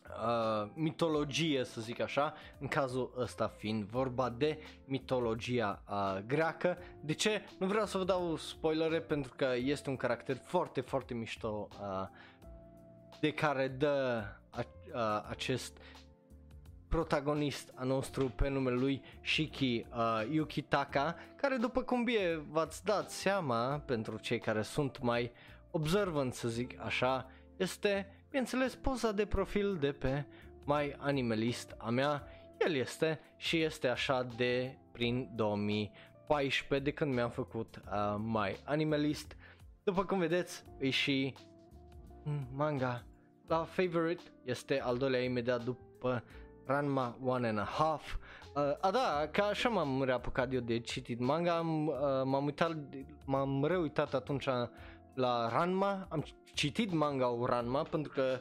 uh, 0.07 0.69
mitologie, 0.73 1.63
să 1.63 1.81
zic 1.81 1.99
așa, 1.99 2.33
în 2.59 2.67
cazul 2.67 3.13
ăsta 3.17 3.47
fiind 3.47 3.83
vorba 3.83 4.29
de 4.29 4.59
mitologia 4.85 5.83
uh, 5.89 6.23
greacă. 6.25 6.77
De 7.01 7.13
ce? 7.13 7.41
Nu 7.59 7.67
vreau 7.67 7.85
să 7.85 7.97
vă 7.97 8.03
dau 8.03 8.35
spoilere 8.35 9.01
pentru 9.01 9.33
că 9.35 9.53
este 9.57 9.89
un 9.89 9.95
caracter 9.95 10.35
foarte, 10.35 10.81
foarte 10.81 11.13
mișto 11.13 11.67
uh, 11.71 12.07
de 13.20 13.32
care 13.32 13.68
dă 13.68 14.24
a, 14.49 14.65
uh, 14.93 15.30
acest 15.30 15.78
protagonist 16.88 17.72
a 17.76 17.84
nostru 17.84 18.26
pe 18.26 18.49
numele 18.49 18.76
lui 18.76 19.01
Shiki 19.24 19.86
uh, 19.91 20.28
Yukitaka, 20.30 21.15
care 21.36 21.55
după 21.55 21.82
cum 21.82 22.03
bine 22.03 22.45
v-ați 22.49 22.86
dat 22.86 23.11
seama, 23.11 23.80
pentru 23.86 24.18
cei 24.18 24.39
care 24.39 24.61
sunt 24.61 25.01
mai 25.01 25.32
observant 25.72 26.34
să 26.34 26.47
zic 26.47 26.80
așa, 26.80 27.30
este 27.57 28.13
bineînțeles 28.30 28.76
poza 28.76 29.11
de 29.11 29.26
profil 29.26 29.78
de 29.78 29.91
pe 29.91 30.26
My 30.63 30.95
Animalist 30.97 31.76
a 31.78 31.89
mea, 31.89 32.28
el 32.59 32.74
este 32.74 33.20
și 33.38 33.61
este 33.61 33.88
așa 33.88 34.28
de 34.36 34.78
prin 34.91 35.30
2014 35.36 36.89
de 36.89 36.95
când 36.95 37.13
mi-am 37.13 37.30
făcut 37.30 37.82
uh, 37.86 38.15
My 38.18 38.55
Animalist. 38.63 39.36
După 39.84 40.05
cum 40.05 40.20
vedeți, 40.20 40.63
e 40.80 40.89
și 40.89 41.34
manga 42.53 43.07
la 43.47 43.63
favorite, 43.63 44.23
este 44.43 44.81
al 44.81 44.97
doilea 44.97 45.23
imediat 45.23 45.63
după 45.63 46.23
Ranma 46.65 47.17
One 47.23 47.47
and 47.47 47.57
a 47.57 47.63
Half. 47.63 48.15
Uh, 48.55 48.61
a 48.81 48.91
da, 48.91 49.27
ca 49.31 49.43
așa 49.43 49.69
m-am 49.69 50.03
reapucat 50.03 50.53
eu 50.53 50.59
de 50.59 50.79
citit 50.79 51.19
manga, 51.19 51.57
am, 51.57 51.87
uh, 51.87 51.95
m-am 52.23 52.45
uitat, 52.45 52.77
m-am 53.25 53.65
reuitat 53.65 54.13
atunci 54.13 54.45
la 55.13 55.49
Ranma, 55.49 56.07
am 56.09 56.23
citit 56.53 56.91
manga 56.91 57.37
Ranma 57.45 57.81
pentru 57.81 58.11
că 58.11 58.39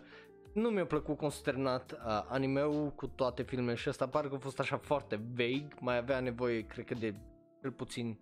nu 0.52 0.68
mi-a 0.68 0.86
plăcut 0.86 1.16
consternat 1.16 1.92
uh, 1.92 2.24
anime-ul 2.28 2.90
cu 2.90 3.06
toate 3.06 3.42
filmele 3.42 3.76
și 3.76 3.88
asta 3.88 4.08
parcă 4.08 4.34
a 4.34 4.38
fost 4.38 4.60
așa 4.60 4.76
foarte 4.76 5.20
vague, 5.34 5.68
mai 5.80 5.96
avea 5.96 6.20
nevoie 6.20 6.66
cred 6.66 6.84
că 6.84 6.94
de 6.94 7.14
cel 7.60 7.70
puțin 7.70 8.18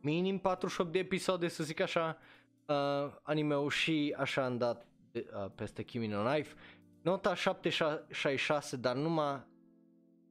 minim 0.00 0.38
48 0.38 0.92
de 0.92 0.98
episoade 0.98 1.48
să 1.48 1.64
zic 1.64 1.80
așa 1.80 2.18
uh, 2.66 3.12
anime-ul 3.22 3.70
și 3.70 4.14
așa 4.18 4.44
am 4.44 4.58
dat 4.58 4.86
uh, 5.16 5.50
peste 5.54 5.82
Kimi 5.82 6.06
no 6.06 6.22
Knife. 6.22 6.54
Nota 7.02 7.34
766, 7.34 8.76
dar 8.76 8.96
numai 8.96 9.40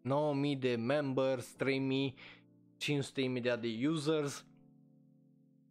9000 0.02 0.56
de 0.56 0.76
members, 0.76 1.56
3500 1.56 3.22
imediat 3.22 3.62
de 3.62 3.88
users. 3.88 4.46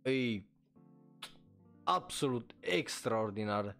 E 0.04 0.42
absolut 1.84 2.54
extraordinar 2.60 3.76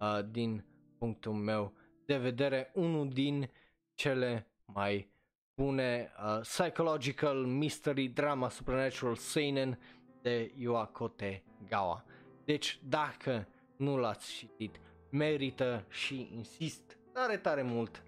uh, 0.00 0.20
din 0.30 0.64
punctul 0.98 1.32
meu 1.32 1.72
de 2.04 2.16
vedere, 2.16 2.70
unul 2.74 3.08
din 3.08 3.50
cele 3.94 4.46
mai 4.64 5.10
bune 5.54 6.12
uh, 6.18 6.40
psychological 6.40 7.34
mystery 7.34 8.08
drama 8.08 8.48
supernatural 8.48 9.14
seinen 9.16 9.78
de 10.22 10.52
Yuakote 10.56 11.42
Gawa. 11.68 12.04
Deci 12.44 12.80
dacă 12.82 13.48
nu 13.76 13.96
l-ați 13.96 14.32
citit, 14.32 14.80
merită 15.10 15.84
și 15.88 16.30
insist 16.34 16.98
tare 17.12 17.36
tare 17.36 17.62
mult 17.62 18.02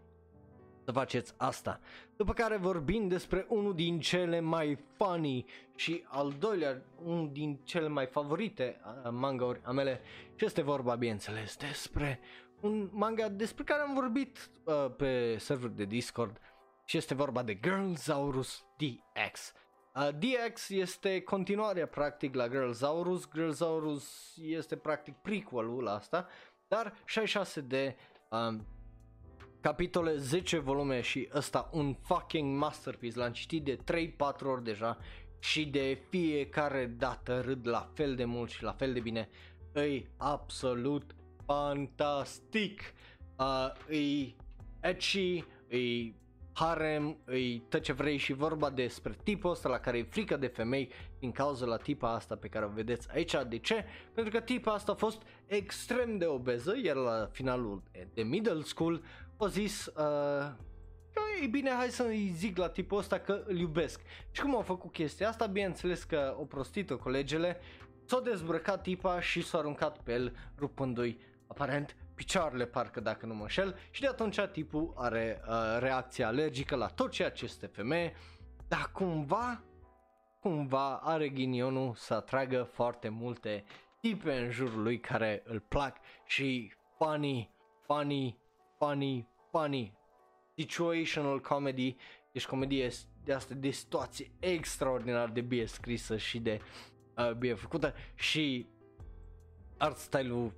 să 0.89 0.95
faceți 0.95 1.35
asta. 1.37 1.81
După 2.17 2.33
care 2.33 2.57
vorbim 2.57 3.09
despre 3.09 3.47
unul 3.49 3.75
din 3.75 4.01
cele 4.01 4.41
mai 4.41 4.79
funny 4.97 5.45
și 5.77 6.05
al 6.07 6.35
doilea, 6.39 6.83
unul 7.05 7.29
din 7.33 7.61
cele 7.65 7.89
mai 7.89 8.07
favorite 8.07 8.81
uh, 8.85 9.11
mangauri 9.11 9.61
a 9.65 9.71
mele 9.71 10.01
și 10.35 10.45
este 10.45 10.63
vorba, 10.63 10.95
bineînțeles, 10.95 11.57
despre 11.57 12.21
un 12.61 12.89
manga 12.93 13.29
despre 13.29 13.65
care 13.65 13.83
am 13.83 13.95
vorbit 13.95 14.51
uh, 14.65 14.95
pe 14.97 15.37
server 15.39 15.71
de 15.71 15.85
Discord 15.85 16.41
și 16.85 16.97
este 16.97 17.15
vorba 17.15 17.43
de 17.43 17.59
Girlzaurus 17.61 18.65
DX. 18.77 19.53
Uh, 19.99 20.09
DX 20.13 20.69
este 20.69 21.21
continuarea 21.21 21.87
practic 21.87 22.35
la 22.35 22.49
Girlzaurus, 22.49 23.29
Girlzaurus 23.35 24.37
este 24.43 24.77
practic 24.77 25.15
prequelul 25.15 25.83
la 25.83 25.95
asta, 25.95 26.29
dar 26.69 26.95
66 27.05 27.61
de 27.61 27.97
um, 28.31 28.67
capitole, 29.61 30.17
10 30.17 30.59
volume 30.59 31.01
și 31.01 31.29
ăsta 31.35 31.71
un 31.73 31.95
fucking 31.95 32.59
masterpiece, 32.59 33.19
l-am 33.19 33.33
citit 33.33 33.65
de 33.65 33.79
3-4 34.13 34.45
ori 34.45 34.65
deja 34.65 34.99
și 35.39 35.67
de 35.67 36.03
fiecare 36.09 36.87
dată 36.87 37.41
râd 37.41 37.69
la 37.69 37.91
fel 37.95 38.15
de 38.15 38.25
mult 38.25 38.51
și 38.51 38.63
la 38.63 38.73
fel 38.73 38.93
de 38.93 39.01
bine, 39.01 39.29
îi 39.73 40.09
absolut 40.17 41.15
fantastic, 41.47 42.81
uh, 43.39 43.69
îi 43.89 44.37
etchy, 44.81 45.45
îi 45.69 46.17
harem, 46.59 47.17
îi 47.25 47.63
tot 47.69 47.81
ce 47.81 47.93
vrei 47.93 48.17
și 48.17 48.33
vorba 48.33 48.71
despre 48.71 49.17
tipul 49.23 49.51
ăsta 49.51 49.69
la 49.69 49.79
care 49.79 49.99
e 49.99 50.03
frică 50.03 50.37
de 50.37 50.47
femei 50.47 50.93
din 51.19 51.33
cauza 51.33 51.67
la 51.67 51.77
tipa 51.77 52.15
asta 52.15 52.37
pe 52.37 52.49
care 52.49 52.65
o 52.65 52.69
vedeți 52.69 53.09
aici. 53.11 53.35
De 53.49 53.59
ce? 53.59 53.85
Pentru 54.15 54.33
că 54.33 54.41
tipa 54.41 54.73
asta 54.73 54.93
a 54.93 54.95
fost 54.95 55.23
extrem 55.47 56.19
de 56.19 56.27
obeză, 56.27 56.75
iar 56.83 56.97
la 56.97 57.29
finalul 57.33 57.83
de 58.15 58.23
middle 58.23 58.63
school 58.63 59.03
a 59.37 59.47
zis 59.47 59.87
uh, 59.87 59.95
că 61.13 61.23
e 61.43 61.47
bine, 61.47 61.71
hai 61.71 61.89
să-i 61.89 62.33
zic 62.35 62.57
la 62.57 62.69
tipul 62.69 62.99
ăsta 62.99 63.19
că 63.19 63.43
îl 63.47 63.59
iubesc. 63.59 64.01
Și 64.31 64.43
cum 64.43 64.55
au 64.55 64.63
făcut 64.63 64.93
chestia 64.93 65.29
asta? 65.29 65.47
Bineînțeles 65.47 66.03
că 66.03 66.37
o 66.39 66.45
prostită 66.45 66.97
colegele 66.97 67.61
s-a 68.05 68.21
dezbrăcat 68.21 68.83
tipa 68.83 69.21
și 69.21 69.43
s-a 69.43 69.59
aruncat 69.59 69.99
pe 69.99 70.13
el 70.13 70.37
rupându-i 70.59 71.19
aparent 71.47 71.97
picioarele 72.19 72.67
parcă 72.67 73.01
dacă 73.01 73.27
nu 73.27 73.35
mă 73.35 73.43
înșel 73.43 73.79
și 73.91 74.01
de 74.01 74.07
atunci 74.07 74.41
tipul 74.53 74.93
are 74.97 75.41
uh, 75.49 75.77
reacție 75.79 76.25
alergică 76.25 76.77
la 76.77 76.87
tot 76.87 77.11
ceea 77.11 77.31
ce 77.31 77.45
este 77.45 77.67
femeie, 77.67 78.15
dar 78.69 78.91
cumva, 78.93 79.65
cumva 80.41 80.97
are 80.97 81.29
ghinionul 81.29 81.95
să 81.95 82.15
atragă 82.15 82.63
foarte 82.63 83.09
multe 83.09 83.65
tipe 84.01 84.33
în 84.33 84.51
jurul 84.51 84.83
lui 84.83 85.01
care 85.01 85.43
îl 85.45 85.61
plac 85.61 85.97
și 86.27 86.73
funny, 86.97 87.55
funny, 87.87 88.39
funny, 88.79 89.29
funny, 89.51 89.93
situational 90.57 91.41
comedy, 91.41 91.97
deci 92.33 92.47
comedie 92.47 92.91
de 93.25 93.33
asta 93.33 93.55
de 93.55 93.71
situație 93.71 94.31
extraordinar 94.39 95.29
de 95.29 95.41
bine 95.41 95.65
scrisă 95.65 96.17
și 96.17 96.39
de 96.39 96.61
uh, 97.17 97.33
bine 97.33 97.55
făcută 97.55 97.95
și 98.15 98.67
art 99.77 99.97
style-ul 99.97 100.53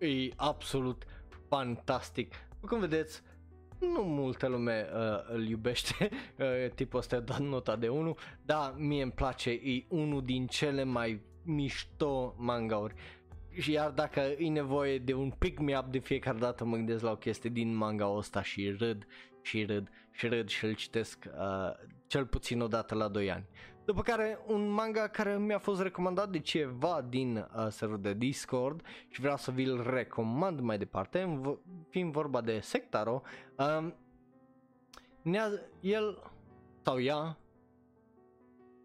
e 0.00 0.32
absolut 0.36 1.04
fantastic. 1.48 2.34
Cum 2.60 2.80
vedeți, 2.80 3.22
nu 3.78 4.02
multă 4.02 4.46
lume 4.48 4.88
uh, 4.94 5.34
îl 5.34 5.48
iubește, 5.48 6.08
uh, 6.38 6.70
tipul 6.74 6.98
ăsta 6.98 7.16
a 7.16 7.20
dat 7.20 7.40
nota 7.40 7.76
de 7.76 7.88
1, 7.88 8.16
dar 8.42 8.74
mie 8.76 9.02
îmi 9.02 9.12
place, 9.12 9.50
e 9.50 9.84
unul 9.88 10.24
din 10.24 10.46
cele 10.46 10.84
mai 10.84 11.20
mișto 11.44 12.34
mangauri. 12.38 12.94
Și 13.50 13.72
iar 13.72 13.90
dacă 13.90 14.20
e 14.20 14.48
nevoie 14.48 14.98
de 14.98 15.14
un 15.14 15.30
pick 15.30 15.58
me 15.58 15.78
up 15.78 15.86
de 15.86 15.98
fiecare 15.98 16.38
dată 16.38 16.64
mă 16.64 16.76
gândesc 16.76 17.02
la 17.02 17.10
o 17.10 17.16
chestie 17.16 17.50
din 17.50 17.74
manga 17.74 18.06
ăsta 18.06 18.42
și 18.42 18.70
râd 18.78 19.06
și 19.42 19.64
râd 19.64 19.90
și 20.10 20.26
râd 20.26 20.48
și 20.48 20.64
îl 20.64 20.74
citesc 20.74 21.24
uh, 21.26 21.88
cel 22.06 22.26
puțin 22.26 22.60
o 22.60 22.66
dată 22.66 22.94
la 22.94 23.08
2 23.08 23.30
ani. 23.30 23.46
După 23.90 24.02
care 24.02 24.38
un 24.46 24.68
manga 24.68 25.08
care 25.08 25.38
mi-a 25.38 25.58
fost 25.58 25.80
recomandat 25.80 26.30
de 26.30 26.38
ceva 26.38 27.06
din 27.08 27.36
uh, 27.36 27.66
serverul 27.68 28.02
de 28.02 28.14
Discord 28.14 28.82
și 29.08 29.20
vreau 29.20 29.36
să 29.36 29.50
vi-l 29.50 29.90
recomand 29.90 30.60
mai 30.60 30.78
departe, 30.78 31.40
fiind 31.88 32.12
vorba 32.12 32.40
de 32.40 32.60
Sectaro, 32.60 33.22
uh, 33.56 33.92
ne-a, 35.22 35.50
el 35.80 36.32
sau 36.82 37.00
ea, 37.00 37.38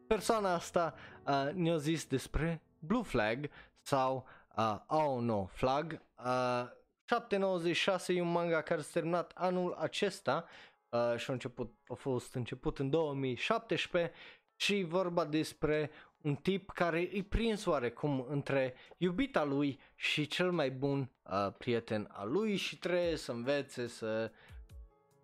persoana 0.07 0.53
asta 0.53 0.93
uh, 1.27 1.49
ne-a 1.53 1.77
zis 1.77 2.05
despre 2.05 2.61
Blue 2.79 3.03
Flag 3.03 3.49
sau 3.81 4.25
uh, 4.57 4.77
Oh 4.87 5.21
No 5.21 5.45
Flag. 5.45 6.01
Uh, 6.17 6.65
796 7.03 8.13
e 8.13 8.21
un 8.21 8.31
manga 8.31 8.61
care 8.61 8.81
s-a 8.81 8.89
terminat 8.93 9.31
anul 9.35 9.73
acesta 9.73 10.45
uh, 10.89 11.17
și 11.17 11.29
a, 11.29 11.33
început, 11.33 11.73
a 11.87 11.93
fost 11.93 12.33
început 12.35 12.79
în 12.79 12.89
2017 12.89 14.13
și 14.55 14.83
vorba 14.83 15.25
despre 15.25 15.91
un 16.21 16.35
tip 16.35 16.69
care 16.69 17.09
îi 17.13 17.23
prins 17.23 17.65
oarecum 17.65 18.25
între 18.29 18.73
iubita 18.97 19.43
lui 19.43 19.79
și 19.95 20.27
cel 20.27 20.51
mai 20.51 20.71
bun 20.71 21.09
uh, 21.23 21.53
prieten 21.57 22.09
al 22.11 22.31
lui 22.31 22.55
și 22.55 22.77
trebuie 22.77 23.15
să 23.15 23.31
învețe 23.31 23.87
să 23.87 24.31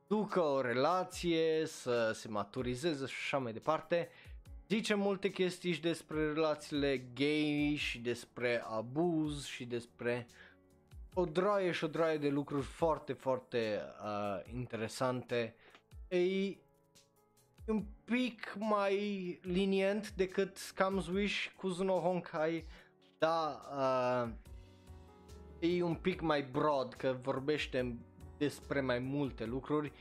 ducă 0.07 0.41
o 0.41 0.61
relație, 0.61 1.65
să 1.65 2.11
se 2.13 2.27
maturizeze 2.27 3.05
și 3.05 3.15
așa 3.17 3.38
mai 3.38 3.53
departe. 3.53 4.09
Zice 4.67 4.93
multe 4.93 5.29
chestii 5.29 5.73
și 5.73 5.82
despre 5.82 6.34
relațiile 6.34 6.97
gay 6.97 7.75
și 7.77 7.99
despre 7.99 8.63
abuz 8.67 9.45
și 9.45 9.65
despre 9.65 10.27
o 11.13 11.25
droaie 11.25 11.71
și 11.71 11.84
o 11.84 11.88
droaie 11.88 12.17
de 12.17 12.29
lucruri 12.29 12.65
foarte, 12.65 13.13
foarte 13.13 13.82
uh, 14.03 14.53
interesante. 14.53 15.55
Ei, 16.07 16.61
un 17.72 17.84
pic 18.03 18.55
mai 18.57 19.39
linient 19.41 20.13
decât 20.13 20.57
Scam's 20.57 21.13
Wish 21.13 21.51
cu 21.55 21.67
Zuno 21.67 21.99
Honkai, 21.99 22.65
dar 23.17 23.59
uh, 23.76 24.30
e 25.59 25.84
un 25.84 25.95
pic 25.95 26.22
mai 26.22 26.43
broad, 26.43 26.93
că 26.93 27.17
vorbește 27.22 27.97
despre 28.38 28.82
mai 28.82 28.99
multe 28.99 29.45
lucruri. 29.45 29.91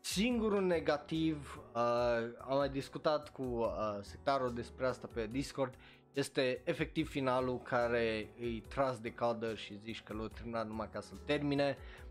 Singurul 0.00 0.62
negativ, 0.62 1.60
uh, 1.74 1.80
am 2.48 2.56
mai 2.56 2.68
discutat 2.68 3.32
cu 3.32 3.42
uh, 3.42 3.98
sectarul 4.00 4.54
despre 4.54 4.86
asta 4.86 5.08
pe 5.14 5.26
Discord, 5.26 5.74
este 6.12 6.62
efectiv 6.64 7.08
finalul 7.08 7.58
care 7.58 8.30
îi 8.40 8.64
tras 8.68 9.00
de 9.00 9.12
cadă 9.12 9.54
și 9.54 9.78
zici 9.78 10.02
că 10.02 10.12
l-a 10.12 10.28
terminat 10.28 10.66
numai 10.66 10.88
ca 10.92 11.00
să-l 11.00 11.20
termine. 11.24 11.76
Uh, 11.78 12.09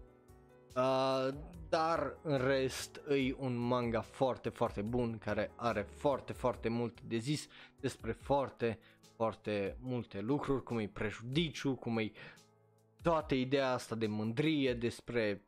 dar 1.70 2.18
în 2.22 2.38
rest 2.38 3.02
e 3.10 3.36
un 3.38 3.56
manga 3.56 4.02
foarte, 4.02 4.50
foarte 4.50 4.82
bun 4.82 5.18
care 5.18 5.52
are 5.56 5.82
foarte, 5.82 6.34
foarte 6.34 6.70
mult 6.70 7.02
de 7.02 7.18
zis 7.18 7.48
despre 7.80 8.12
foarte, 8.12 8.80
foarte 9.16 9.78
multe 9.80 10.22
lucruri, 10.22 10.64
cum 10.64 10.78
e 10.78 10.88
prejudiciu, 10.88 11.76
cum 11.76 11.98
e 11.98 12.12
toată 13.02 13.36
ideea 13.36 13.72
asta 13.72 13.96
de 13.96 14.08
mândrie, 14.08 14.74
despre 14.74 15.44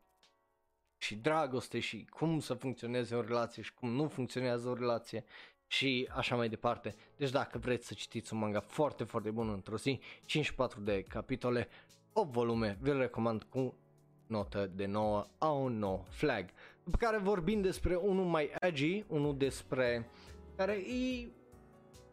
și 0.98 1.14
dragoste 1.14 1.78
și 1.78 2.06
cum 2.10 2.40
să 2.40 2.54
funcționeze 2.54 3.14
o 3.14 3.20
relație 3.20 3.62
și 3.62 3.74
cum 3.74 3.88
nu 3.88 4.08
funcționează 4.08 4.68
o 4.68 4.74
relație 4.74 5.24
și 5.66 6.08
așa 6.14 6.36
mai 6.36 6.48
departe. 6.48 6.94
Deci 7.16 7.30
dacă 7.30 7.58
vreți 7.58 7.86
să 7.86 7.94
citiți 7.94 8.32
un 8.32 8.38
manga 8.38 8.60
foarte, 8.60 9.04
foarte 9.04 9.30
bun 9.30 9.48
într-o 9.48 9.76
zi, 9.76 10.00
54 10.24 10.80
de 10.80 11.02
capitole, 11.02 11.68
8 12.12 12.32
volume, 12.32 12.78
vi-l 12.80 12.98
recomand 12.98 13.42
cu 13.42 13.74
notă 14.32 14.70
de 14.74 14.86
nouă 14.86 15.26
a 15.38 15.50
un 15.50 15.78
nou 15.78 16.04
flag. 16.08 16.44
După 16.84 16.96
care 16.96 17.18
vorbim 17.18 17.60
despre 17.60 17.94
unul 17.94 18.24
mai 18.24 18.50
edgy, 18.60 19.04
unul 19.08 19.36
despre 19.36 20.10
care 20.56 20.72
e... 20.72 21.28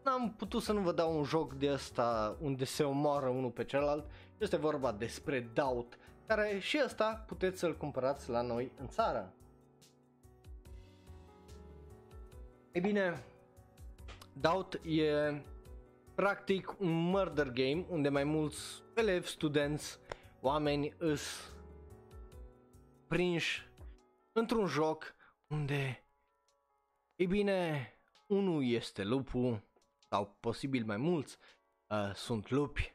N-am 0.04 0.34
putut 0.36 0.62
să 0.62 0.72
nu 0.72 0.80
vă 0.80 0.92
dau 0.92 1.16
un 1.16 1.24
joc 1.24 1.54
de 1.54 1.68
asta 1.68 2.36
unde 2.40 2.64
se 2.64 2.82
omoară 2.82 3.28
unul 3.28 3.50
pe 3.50 3.64
celălalt. 3.64 4.04
Este 4.38 4.56
vorba 4.56 4.92
despre 4.92 5.50
Doubt, 5.54 5.98
care 6.26 6.58
și 6.58 6.78
asta 6.78 7.24
puteți 7.26 7.58
să-l 7.58 7.76
cumpărați 7.76 8.30
la 8.30 8.40
noi 8.40 8.72
în 8.80 8.88
țară. 8.88 9.32
E 12.72 12.80
bine, 12.80 13.24
Doubt 14.32 14.80
e 14.84 15.42
practic 16.14 16.74
un 16.78 16.90
murder 16.90 17.50
game 17.50 17.84
unde 17.88 18.08
mai 18.08 18.24
mulți 18.24 18.82
elevi, 18.94 19.26
studenți 19.26 19.98
oameni 20.40 20.94
îs 20.98 21.52
prinși 23.10 23.68
într-un 24.32 24.66
joc 24.66 25.14
unde, 25.46 26.04
e 27.14 27.26
bine, 27.26 27.92
unul 28.26 28.64
este 28.64 29.04
lupul, 29.04 29.62
sau 29.98 30.36
posibil 30.40 30.84
mai 30.84 30.96
mulți 30.96 31.38
uh, 31.86 32.14
sunt 32.14 32.50
lupi 32.50 32.94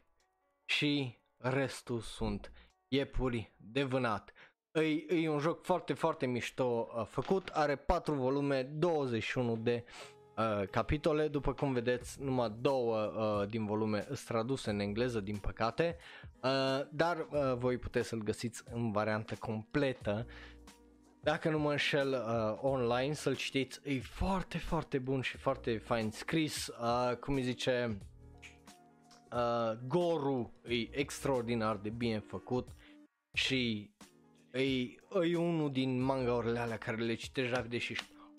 și 0.66 1.18
restul 1.38 2.00
sunt 2.00 2.52
iepuri 2.88 3.54
de 3.58 3.84
vânat. 3.84 4.34
E, 4.72 4.82
e 5.22 5.30
un 5.30 5.40
joc 5.40 5.64
foarte, 5.64 5.94
foarte 5.94 6.26
mișto 6.26 6.92
uh, 6.96 7.06
făcut, 7.06 7.48
are 7.48 7.76
4 7.76 8.14
volume, 8.14 8.64
21 8.64 9.58
de 9.58 9.86
uh, 9.86 10.15
capitole, 10.72 11.28
după 11.28 11.54
cum 11.54 11.74
vedeți, 11.74 12.22
numai 12.22 12.56
două 12.62 12.98
uh, 12.98 13.48
din 13.50 13.66
volume 13.66 14.04
sunt 14.06 14.24
traduse 14.26 14.70
în 14.70 14.80
engleză, 14.80 15.20
din 15.20 15.38
păcate, 15.38 15.98
uh, 16.44 16.82
dar 16.92 17.18
uh, 17.18 17.54
voi 17.58 17.78
puteți 17.78 18.08
să-l 18.08 18.24
găsiți 18.24 18.64
în 18.74 18.92
variantă 18.92 19.36
completă. 19.40 20.26
Dacă 21.22 21.50
nu 21.50 21.60
mă 21.60 21.72
înșel 21.72 22.12
uh, 22.12 22.58
online 22.62 23.14
să-l 23.14 23.36
citiți, 23.36 23.80
e 23.84 24.00
foarte, 24.00 24.58
foarte 24.58 24.98
bun 24.98 25.22
și 25.22 25.38
foarte 25.38 25.78
fain 25.78 26.12
scris, 26.12 26.68
uh, 26.68 27.16
cum 27.16 27.34
îi 27.34 27.42
zice, 27.42 27.98
uh, 29.32 29.78
Goru 29.88 30.54
e 30.68 31.00
extraordinar 31.00 31.76
de 31.76 31.90
bine 31.90 32.20
făcut 32.20 32.68
și 33.34 33.90
e, 34.52 34.62
e 35.30 35.38
unul 35.38 35.72
din 35.72 36.02
mangaurile 36.02 36.60
alea 36.60 36.78
care 36.78 36.98
le 36.98 37.14
citești 37.14 37.54
rapide 37.54 37.78
și 37.78 37.96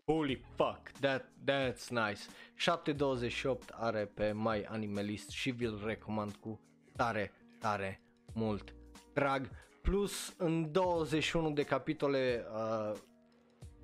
Holy 0.09 0.41
fuck, 0.57 0.93
that, 1.01 1.25
that's 1.45 1.89
nice. 1.91 2.21
728 2.55 3.71
are 3.73 4.11
pe 4.15 4.33
My 4.35 4.65
Animalist 4.69 5.31
și 5.31 5.51
vi-l 5.51 5.83
recomand 5.85 6.35
cu 6.35 6.61
tare, 6.97 7.33
tare 7.59 8.01
mult 8.35 8.75
drag. 9.13 9.49
Plus 9.83 10.35
în 10.39 10.73
21 10.73 11.51
de 11.51 11.63
capitole 11.63 12.47
uh, 12.55 12.99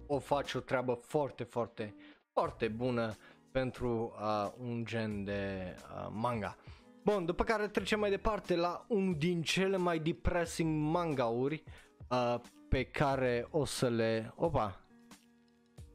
o 0.06 0.18
face 0.18 0.58
o 0.58 0.60
treabă 0.60 0.92
foarte, 0.92 1.42
foarte, 1.42 1.94
foarte 2.32 2.68
bună 2.68 3.16
pentru 3.52 4.14
uh, 4.20 4.52
un 4.58 4.84
gen 4.84 5.24
de 5.24 5.74
uh, 5.76 6.08
manga. 6.10 6.56
Bun, 7.04 7.24
după 7.24 7.44
care 7.44 7.68
trecem 7.68 8.00
mai 8.00 8.10
departe 8.10 8.56
la 8.56 8.84
unul 8.88 9.14
din 9.18 9.42
cele 9.42 9.76
mai 9.76 9.98
depressing 9.98 10.92
mangauri 10.92 11.62
uh, 12.10 12.34
pe 12.68 12.84
care 12.84 13.46
o 13.50 13.64
să 13.64 13.88
le... 13.88 14.32
Opa! 14.36 14.81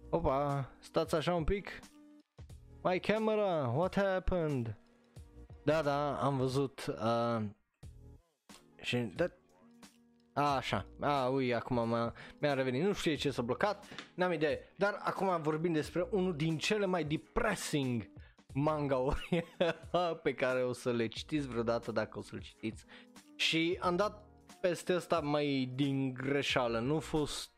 Opa, 0.09 0.69
stați 0.79 1.15
așa 1.15 1.35
un 1.35 1.43
pic. 1.43 1.79
My 2.83 2.99
camera, 2.99 3.67
what 3.75 3.95
happened? 3.95 4.77
Da, 5.63 5.81
da, 5.81 6.21
am 6.21 6.37
văzut. 6.37 6.85
Uh, 6.87 7.43
și 8.81 8.97
that, 8.97 9.37
a, 10.33 10.55
așa, 10.55 10.85
a, 10.99 11.27
ui, 11.27 11.53
acum 11.53 11.89
m-a, 11.89 12.13
mi-a 12.37 12.53
revenit, 12.53 12.83
nu 12.83 12.93
știu 12.93 13.15
ce 13.15 13.31
s-a 13.31 13.41
blocat, 13.41 13.85
n-am 14.15 14.31
idee, 14.31 14.73
dar 14.75 14.97
acum 15.03 15.41
vorbim 15.41 15.73
despre 15.73 16.07
unul 16.11 16.35
din 16.35 16.57
cele 16.57 16.85
mai 16.85 17.03
depressing 17.03 18.09
manga-uri 18.53 19.45
pe 20.23 20.33
care 20.33 20.63
o 20.63 20.71
să 20.73 20.91
le 20.91 21.07
citiți 21.07 21.47
vreodată 21.47 21.91
dacă 21.91 22.17
o 22.17 22.21
să-l 22.21 22.41
citiți. 22.41 22.85
Și 23.35 23.77
am 23.81 23.95
dat 23.95 24.25
peste 24.61 24.93
asta 24.93 25.19
mai 25.19 25.71
din 25.75 26.13
greșeală, 26.13 26.79
nu 26.79 26.99
fost 26.99 27.51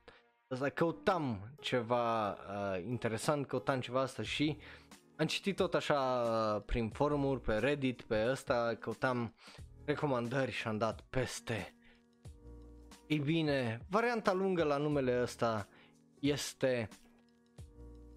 asta, 0.49 0.69
căutam 0.69 1.53
ceva 1.61 2.29
uh, 2.31 2.83
interesant, 2.87 3.47
căutam 3.47 3.79
ceva 3.79 4.01
asta 4.01 4.23
și 4.23 4.57
am 5.15 5.25
citit 5.25 5.55
tot 5.55 5.73
așa 5.73 5.99
uh, 5.99 6.63
prin 6.65 6.89
forumuri, 6.89 7.41
pe 7.41 7.57
Reddit, 7.57 8.01
pe 8.01 8.25
ăsta, 8.29 8.75
căutam 8.79 9.35
recomandări 9.85 10.51
și 10.51 10.67
am 10.67 10.77
dat 10.77 11.01
peste. 11.01 11.73
Ei 13.07 13.19
bine, 13.19 13.85
varianta 13.89 14.33
lungă 14.33 14.63
la 14.63 14.77
numele 14.77 15.21
ăsta 15.21 15.67
este 16.19 16.87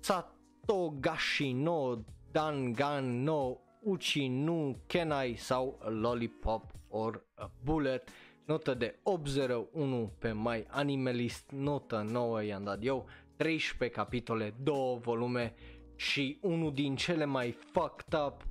Satogashi 0.00 1.52
no 1.52 1.94
Dangan 2.30 3.22
no 3.22 3.56
Uchi 3.80 4.28
nu 4.28 4.82
Kenai 4.86 5.34
sau 5.36 5.78
Lollipop 6.00 6.70
or 6.88 7.26
a 7.34 7.50
Bullet 7.64 8.08
notă 8.44 8.74
de 8.74 8.98
801 9.02 10.12
pe 10.18 10.32
My 10.32 10.66
Animalist, 10.68 11.50
notă 11.50 12.06
9 12.10 12.44
i-am 12.44 12.64
dat 12.64 12.78
eu, 12.80 13.06
13 13.36 13.98
capitole, 13.98 14.54
2 14.62 14.98
volume 15.00 15.54
și 15.96 16.38
unul 16.40 16.74
din 16.74 16.96
cele 16.96 17.24
mai 17.24 17.50
fucked 17.72 18.20
up 18.26 18.46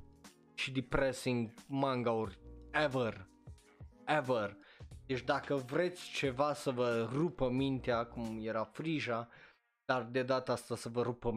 și 0.54 0.72
depressing 0.72 1.50
manga-uri 1.66 2.38
ever, 2.72 3.26
ever. 4.06 4.56
Deci 5.06 5.22
dacă 5.22 5.54
vreți 5.54 6.10
ceva 6.10 6.54
să 6.54 6.70
vă 6.70 7.08
rupă 7.12 7.50
mintea, 7.50 8.04
cum 8.04 8.38
era 8.42 8.64
Frija, 8.64 9.28
dar 9.84 10.02
de 10.02 10.22
data 10.22 10.52
asta 10.52 10.76
să 10.76 10.88
vă 10.88 11.02
rupă 11.02 11.32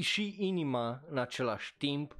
și 0.00 0.34
inima 0.38 1.02
în 1.10 1.18
același 1.18 1.76
timp, 1.76 2.16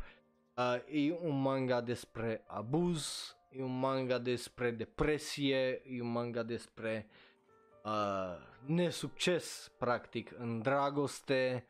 uh, 0.56 0.76
e 0.92 1.18
un 1.22 1.40
manga 1.40 1.80
despre 1.80 2.44
abuz, 2.46 3.36
e 3.56 3.62
un 3.62 3.78
manga 3.78 4.18
despre 4.18 4.70
depresie, 4.70 5.82
e 5.86 6.00
un 6.00 6.12
manga 6.12 6.42
despre 6.42 7.06
uh, 7.84 8.36
nesucces 8.66 9.72
practic 9.78 10.32
în 10.38 10.62
dragoste, 10.62 11.66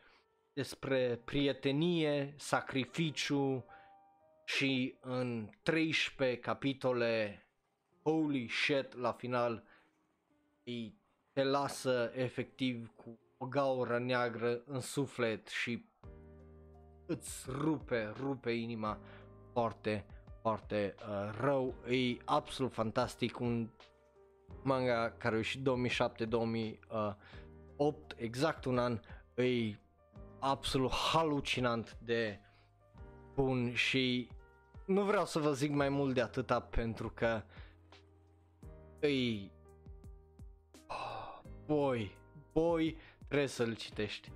despre 0.53 1.21
prietenie, 1.25 2.35
sacrificiu 2.37 3.65
și 4.45 4.97
în 5.01 5.51
13 5.63 6.39
capitole 6.39 7.47
holy 8.03 8.49
shit 8.49 8.95
la 8.95 9.13
final 9.13 9.65
îi 10.65 10.99
te 11.33 11.43
lasă 11.43 12.13
efectiv 12.15 12.93
cu 12.97 13.19
o 13.39 13.47
gaură 13.47 13.99
neagră 13.99 14.63
în 14.67 14.81
suflet 14.81 15.49
și 15.49 15.85
îți 17.07 17.45
rupe, 17.49 18.13
rupe 18.17 18.51
inima 18.51 18.99
foarte, 19.53 20.07
foarte 20.45 20.95
uh, 20.99 21.31
rău. 21.41 21.75
E 21.89 22.17
absolut 22.25 22.73
fantastic, 22.73 23.41
un 23.41 23.69
manga 24.63 25.11
care 25.19 25.35
a 25.35 25.37
ieșit 25.37 25.61
2007-2008, 25.61 25.67
exact 28.17 28.65
un 28.65 28.79
an, 28.79 29.01
e 29.35 29.77
absolut 30.39 30.91
halucinant 30.91 31.97
de 32.03 32.41
bun 33.35 33.75
și 33.75 34.29
nu 34.87 35.03
vreau 35.03 35.27
să 35.27 35.39
vă 35.39 35.53
zic 35.53 35.71
mai 35.71 35.89
mult 35.89 36.15
de 36.15 36.21
atâta 36.21 36.61
pentru 36.61 37.11
că 37.11 37.43
îi 39.01 39.53
oh, 40.87 41.41
boy, 41.67 42.17
boy, 42.53 42.97
trebuie 43.27 43.49
să-l 43.49 43.75
citești. 43.75 44.33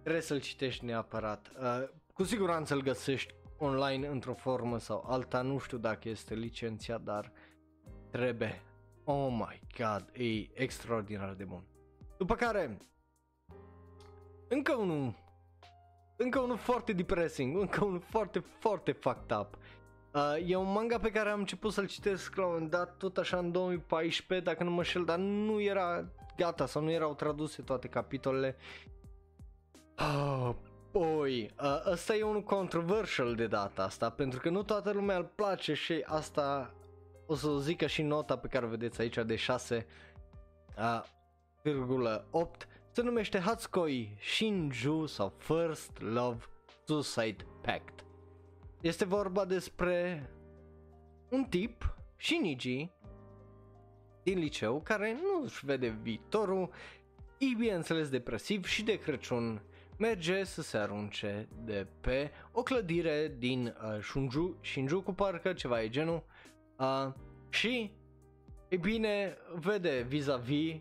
Trebuie 0.00 0.22
să-l 0.22 0.40
citești 0.40 0.84
neapărat. 0.84 1.50
Uh, 1.60 1.88
cu 2.12 2.24
siguranță 2.24 2.74
îl 2.74 2.82
găsești 2.82 3.34
online 3.58 4.06
într-o 4.06 4.34
formă 4.34 4.78
sau 4.78 5.04
alta, 5.08 5.42
nu 5.42 5.58
știu 5.58 5.78
dacă 5.78 6.08
este 6.08 6.34
licențiat, 6.34 7.00
dar 7.00 7.32
trebuie. 8.10 8.62
Oh 9.04 9.30
my 9.30 9.60
god, 9.78 10.10
e 10.12 10.62
extraordinar 10.62 11.34
de 11.34 11.44
bun. 11.44 11.62
După 12.18 12.34
care, 12.34 12.78
încă 14.48 14.74
unul, 14.74 15.14
încă 16.16 16.40
unul 16.40 16.56
foarte 16.56 16.92
depressing, 16.92 17.60
încă 17.60 17.84
unul 17.84 18.00
foarte, 18.00 18.38
foarte 18.58 18.92
fucked 18.92 19.38
up. 19.38 19.58
Uh, 20.14 20.50
e 20.50 20.56
un 20.56 20.72
manga 20.72 20.98
pe 20.98 21.10
care 21.10 21.28
am 21.28 21.38
început 21.38 21.72
să-l 21.72 21.86
citesc 21.86 22.36
la 22.36 22.44
un 22.44 22.52
moment 22.52 22.70
dat, 22.70 22.96
tot 22.96 23.16
așa 23.16 23.38
în 23.38 23.52
2014, 23.52 24.46
dacă 24.46 24.64
nu 24.64 24.70
mă 24.70 24.82
șel, 24.82 25.04
dar 25.04 25.18
nu 25.18 25.60
era 25.60 26.08
gata 26.36 26.66
sau 26.66 26.82
nu 26.82 26.90
erau 26.90 27.14
traduse 27.14 27.62
toate 27.62 27.88
capitolele. 27.88 28.56
Oh, 29.98 30.54
Poi, 30.98 31.50
uh, 31.62 31.82
ăsta 31.86 32.16
e 32.16 32.22
un 32.22 32.42
controversial 32.42 33.34
de 33.34 33.46
data 33.46 33.82
asta, 33.82 34.10
pentru 34.10 34.40
că 34.40 34.50
nu 34.50 34.62
toată 34.62 34.90
lumea 34.90 35.16
îl 35.16 35.30
place 35.34 35.74
și 35.74 36.02
asta 36.06 36.74
o 37.26 37.34
să 37.34 37.48
o 37.48 37.58
zică 37.58 37.86
și 37.86 38.02
nota 38.02 38.38
pe 38.38 38.48
care 38.48 38.64
o 38.64 38.68
vedeți 38.68 39.00
aici 39.00 39.18
de 39.26 39.34
6,8 39.34 39.86
uh, 42.30 42.50
se 42.92 43.02
numește 43.02 43.38
Hatsukoi 43.38 44.16
Shinju 44.20 45.06
sau 45.06 45.32
First 45.38 45.90
Love 46.00 46.44
Suicide 46.86 47.46
Pact. 47.62 48.04
Este 48.80 49.04
vorba 49.04 49.44
despre 49.44 50.30
un 51.30 51.44
tip, 51.44 51.96
Shinji, 52.16 52.90
din 54.22 54.38
liceu, 54.38 54.80
care 54.80 55.12
nu 55.12 55.42
își 55.44 55.66
vede 55.66 55.98
viitorul, 56.02 56.70
e 57.38 57.46
bineînțeles 57.58 58.08
depresiv 58.08 58.64
și 58.64 58.82
de 58.82 58.98
Crăciun 58.98 59.62
merge 59.98 60.44
să 60.44 60.62
se 60.62 60.76
arunce 60.76 61.48
de 61.64 61.86
pe 62.00 62.30
o 62.52 62.62
clădire 62.62 63.34
din 63.38 63.66
uh, 63.66 64.02
Shunju, 64.02 64.56
Shinjuku 64.62 65.12
parcă, 65.12 65.52
ceva 65.52 65.82
e 65.82 65.88
genul, 65.88 66.24
uh, 66.78 67.12
și, 67.48 67.92
e 68.68 68.76
bine, 68.76 69.36
vede 69.54 70.04
vis-a-vis 70.08 70.74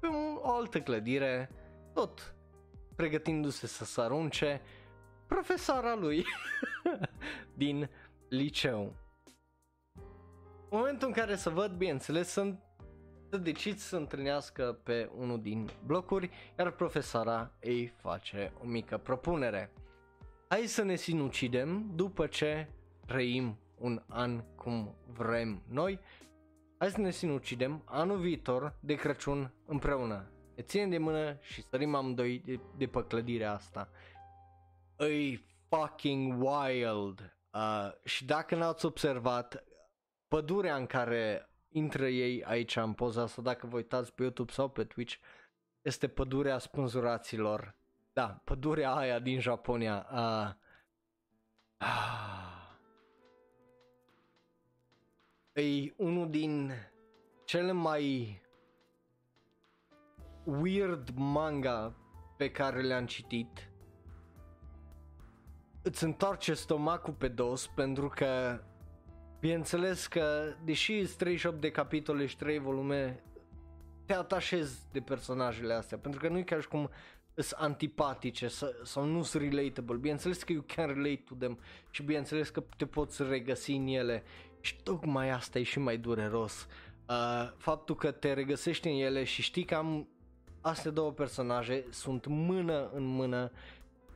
pe 0.00 0.06
o 0.42 0.54
altă 0.54 0.80
clădire, 0.80 1.50
tot 1.94 2.34
pregătindu-se 2.96 3.66
să 3.66 3.84
se 3.84 4.00
arunce, 4.00 4.60
profesoara 5.26 5.94
lui 5.94 6.24
din 7.54 7.90
liceu. 8.28 8.94
În 10.68 10.78
momentul 10.78 11.08
în 11.08 11.14
care 11.14 11.36
să 11.36 11.50
văd, 11.50 11.70
bineînțeles, 11.70 12.28
sunt 12.28 12.60
să 13.30 13.36
decid 13.36 13.76
să 13.78 13.96
întâlnească 13.96 14.78
pe 14.82 15.10
unul 15.16 15.40
din 15.40 15.70
blocuri, 15.86 16.30
iar 16.58 16.70
profesoara 16.70 17.50
îi 17.60 17.86
face 17.86 18.52
o 18.62 18.66
mică 18.66 18.98
propunere. 18.98 19.72
Hai 20.48 20.60
să 20.60 20.82
ne 20.82 20.94
sinucidem 20.94 21.90
după 21.94 22.26
ce 22.26 22.68
trăim 23.06 23.58
un 23.78 24.02
an 24.08 24.44
cum 24.56 24.94
vrem 25.06 25.62
noi. 25.68 26.00
Hai 26.78 26.90
să 26.90 27.00
ne 27.00 27.10
sinucidem 27.10 27.82
anul 27.84 28.18
viitor 28.18 28.76
de 28.80 28.94
Crăciun 28.94 29.52
împreună. 29.66 30.30
Ne 30.56 30.62
ținem 30.62 30.90
de 30.90 30.98
mână 30.98 31.38
și 31.40 31.62
sărim 31.62 31.94
amândoi 31.94 32.42
de, 32.44 32.60
de 32.76 32.86
pe 32.86 33.04
clădirea 33.04 33.52
asta. 33.52 33.88
Îi 34.96 35.44
fucking 35.68 36.42
wild. 36.42 37.36
Uh, 37.52 37.92
și 38.04 38.24
dacă 38.24 38.54
n-ați 38.54 38.84
observat, 38.84 39.64
pădurea 40.28 40.76
în 40.76 40.86
care 40.86 41.48
intră 41.76 42.08
ei 42.08 42.44
aici 42.44 42.76
în 42.76 42.92
poza 42.92 43.22
asta, 43.22 43.42
dacă 43.42 43.66
vă 43.66 43.76
uitați 43.76 44.12
pe 44.12 44.22
YouTube 44.22 44.52
sau 44.52 44.68
pe 44.68 44.84
Twitch, 44.84 45.14
este 45.82 46.08
pădurea 46.08 46.58
spânzuraților. 46.58 47.76
Da, 48.12 48.40
pădurea 48.44 48.94
aia 48.94 49.18
din 49.18 49.40
Japonia. 49.40 50.06
Uh, 50.12 50.50
uh, 55.54 55.64
e 55.64 55.94
unul 55.96 56.30
din 56.30 56.72
cele 57.44 57.72
mai 57.72 58.40
weird 60.44 61.08
manga 61.14 61.96
pe 62.36 62.50
care 62.50 62.82
le-am 62.82 63.06
citit. 63.06 63.70
Îți 65.82 66.04
întoarce 66.04 66.54
stomacul 66.54 67.12
pe 67.12 67.28
dos 67.28 67.66
pentru 67.66 68.08
că 68.08 68.60
bineînțeles 69.46 70.06
că 70.06 70.54
deși 70.64 71.04
sunt 71.04 71.18
38 71.18 71.60
de 71.60 71.70
capitole 71.70 72.26
și 72.26 72.36
3 72.36 72.58
volume 72.58 73.22
te 74.06 74.14
atașezi 74.14 74.78
de 74.92 75.00
personajele 75.00 75.74
astea 75.74 75.98
pentru 75.98 76.20
că 76.20 76.28
nu 76.28 76.38
e 76.38 76.42
ca 76.42 76.60
și 76.60 76.68
cum 76.68 76.90
sunt 77.34 77.60
antipatice 77.60 78.48
sau 78.82 79.04
nu 79.04 79.22
sunt 79.22 79.42
relatable. 79.42 79.96
Bineînțeles 79.96 80.42
că 80.42 80.52
you 80.52 80.64
can 80.74 80.86
relate 80.86 81.22
to 81.28 81.34
them 81.34 81.58
și 81.90 82.02
bineînțeles 82.02 82.48
că 82.48 82.64
te 82.76 82.86
poți 82.86 83.22
regăsi 83.22 83.72
în 83.72 83.86
ele 83.86 84.22
și 84.60 84.76
tocmai 84.82 85.30
asta 85.30 85.58
e 85.58 85.62
și 85.62 85.78
mai 85.78 85.96
dureros. 85.96 86.66
Uh, 87.08 87.52
faptul 87.56 87.94
că 87.94 88.10
te 88.10 88.32
regăsești 88.32 88.88
în 88.88 88.94
ele 88.94 89.24
și 89.24 89.42
știi 89.42 89.64
că 89.64 89.74
am 89.74 90.08
astea 90.60 90.90
două 90.90 91.12
personaje 91.12 91.84
sunt 91.90 92.26
mână 92.26 92.90
în 92.94 93.04
mână 93.04 93.50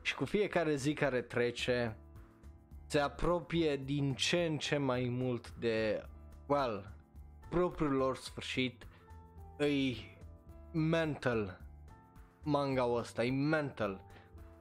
și 0.01 0.15
cu 0.15 0.25
fiecare 0.25 0.75
zi 0.75 0.93
care 0.93 1.21
trece 1.21 1.97
se 2.91 2.99
apropie 2.99 3.75
din 3.75 4.13
ce 4.13 4.45
în 4.45 4.57
ce 4.57 4.77
mai 4.77 5.07
mult 5.09 5.51
de, 5.51 6.05
well, 6.47 6.93
propriul 7.49 7.91
lor 7.91 8.17
sfârșit, 8.17 8.87
e 9.59 9.95
mental 10.71 11.61
manga 12.43 12.85
ăsta, 12.85 13.23
e 13.23 13.31
mental. 13.31 14.01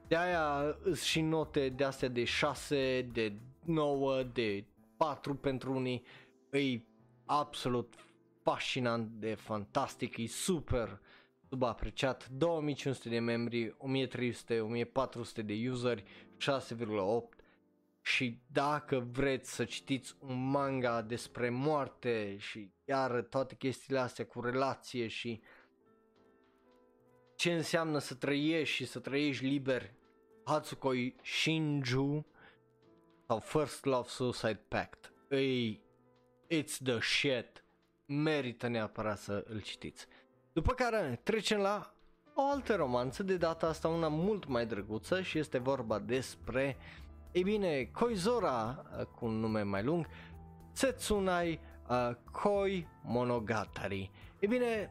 De 0.08 0.16
aia 0.16 0.76
sunt 0.82 0.96
și 0.96 1.20
note 1.20 1.68
de 1.68 1.84
astea 1.84 2.08
de 2.08 2.24
6, 2.24 3.08
de 3.12 3.32
9, 3.64 4.22
de 4.22 4.64
4 4.96 5.34
pentru 5.34 5.74
unii, 5.74 6.04
e 6.50 6.80
absolut 7.24 7.94
fascinant 8.42 9.10
de 9.10 9.34
fantastic, 9.34 10.16
e 10.16 10.26
super 10.26 11.00
subapreciat, 11.48 12.28
2500 12.28 13.08
de 13.08 13.18
membri, 13.18 13.74
1300, 13.78 14.60
1400 14.60 15.42
de 15.42 15.68
useri, 15.70 16.04
6,8 16.38 17.39
și 18.02 18.40
dacă 18.46 19.08
vreți 19.12 19.54
să 19.54 19.64
citiți 19.64 20.16
un 20.18 20.50
manga 20.50 21.02
despre 21.02 21.50
moarte 21.50 22.36
și 22.38 22.72
iar 22.84 23.22
toate 23.22 23.54
chestiile 23.54 23.98
astea 23.98 24.26
cu 24.26 24.40
relație 24.40 25.06
și 25.06 25.42
ce 27.36 27.52
înseamnă 27.52 27.98
să 27.98 28.14
trăiești 28.14 28.74
și 28.74 28.86
să 28.86 28.98
trăiești 28.98 29.44
liber, 29.44 29.94
Hatsukoi 30.44 31.16
Shinju 31.22 32.26
sau 33.26 33.38
First 33.38 33.84
Love 33.84 34.08
Suicide 34.08 34.60
Pact. 34.68 35.12
Ei, 35.30 35.82
it's 36.48 36.76
the 36.84 37.00
shit. 37.00 37.64
Merită 38.06 38.68
neapărat 38.68 39.18
să 39.18 39.44
îl 39.48 39.60
citiți. 39.60 40.06
După 40.52 40.72
care 40.72 41.20
trecem 41.22 41.60
la 41.60 41.94
o 42.34 42.42
altă 42.42 42.74
romanță, 42.74 43.22
de 43.22 43.36
data 43.36 43.66
asta 43.66 43.88
una 43.88 44.08
mult 44.08 44.46
mai 44.46 44.66
drăguță 44.66 45.22
și 45.22 45.38
este 45.38 45.58
vorba 45.58 45.98
despre, 45.98 46.76
ei 47.32 47.42
bine, 47.42 47.84
Koizora, 47.84 48.84
cu 49.14 49.24
un 49.24 49.40
nume 49.40 49.62
mai 49.62 49.82
lung, 49.82 50.06
Setsunai 50.72 51.60
uh, 51.88 52.10
Koi 52.30 52.88
Monogatari. 53.02 54.10
Ei 54.38 54.48
bine, 54.48 54.90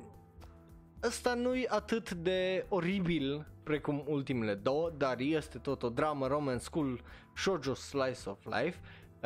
ăsta 1.03 1.33
nu-i 1.33 1.67
atât 1.67 2.11
de 2.11 2.65
oribil 2.69 3.47
precum 3.63 4.03
ultimele 4.07 4.53
două, 4.53 4.89
dar 4.97 5.19
este 5.19 5.57
tot 5.57 5.83
o 5.83 5.89
dramă 5.89 6.27
romance 6.27 6.63
school 6.63 7.01
shoujo 7.35 7.73
slice 7.73 8.29
of 8.29 8.45
life, 8.45 8.79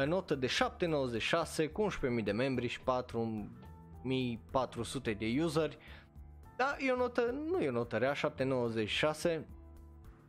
notă 0.06 0.36
de 0.36 0.48
7.96 0.48 1.72
cu 1.72 1.88
11.000 2.18 2.24
de 2.24 2.32
membri 2.32 2.68
și 2.68 2.80
4.400 2.80 2.84
de 5.18 5.42
useri, 5.44 5.78
da, 6.56 6.76
e 6.80 6.92
o 6.92 6.96
notă, 6.96 7.22
nu 7.50 7.60
e 7.60 7.68
o 7.68 7.72
notă 7.72 7.98
rea, 7.98 8.14
796. 8.14 9.48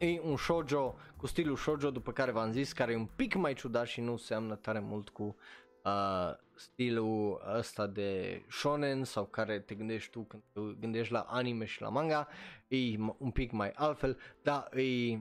E 0.05 0.20
un 0.22 0.36
shoujo 0.36 0.94
cu 1.16 1.26
stilul 1.26 1.57
shoujo 1.57 1.90
după 1.90 2.12
care 2.12 2.30
v-am 2.30 2.52
zis, 2.52 2.72
care 2.72 2.92
e 2.92 2.96
un 2.96 3.09
pic 3.16 3.34
mai 3.34 3.55
ciudat 3.55 3.86
și 3.86 4.00
nu 4.00 4.16
seamănă 4.16 4.55
tare 4.55 4.78
mult 4.78 5.09
cu 5.09 5.36
uh, 5.84 6.34
stilul 6.55 7.42
ăsta 7.57 7.86
de 7.86 8.42
shonen 8.50 9.05
sau 9.05 9.24
care 9.24 9.59
te 9.59 9.74
gândești 9.74 10.11
tu 10.11 10.20
când 10.20 10.42
te 10.52 10.61
gândești 10.80 11.12
la 11.12 11.20
anime 11.20 11.64
și 11.64 11.80
la 11.80 11.88
manga. 11.88 12.28
E 12.68 12.76
un 13.18 13.30
pic 13.30 13.50
mai 13.50 13.70
altfel, 13.74 14.18
dar 14.42 14.76
e 14.76 15.18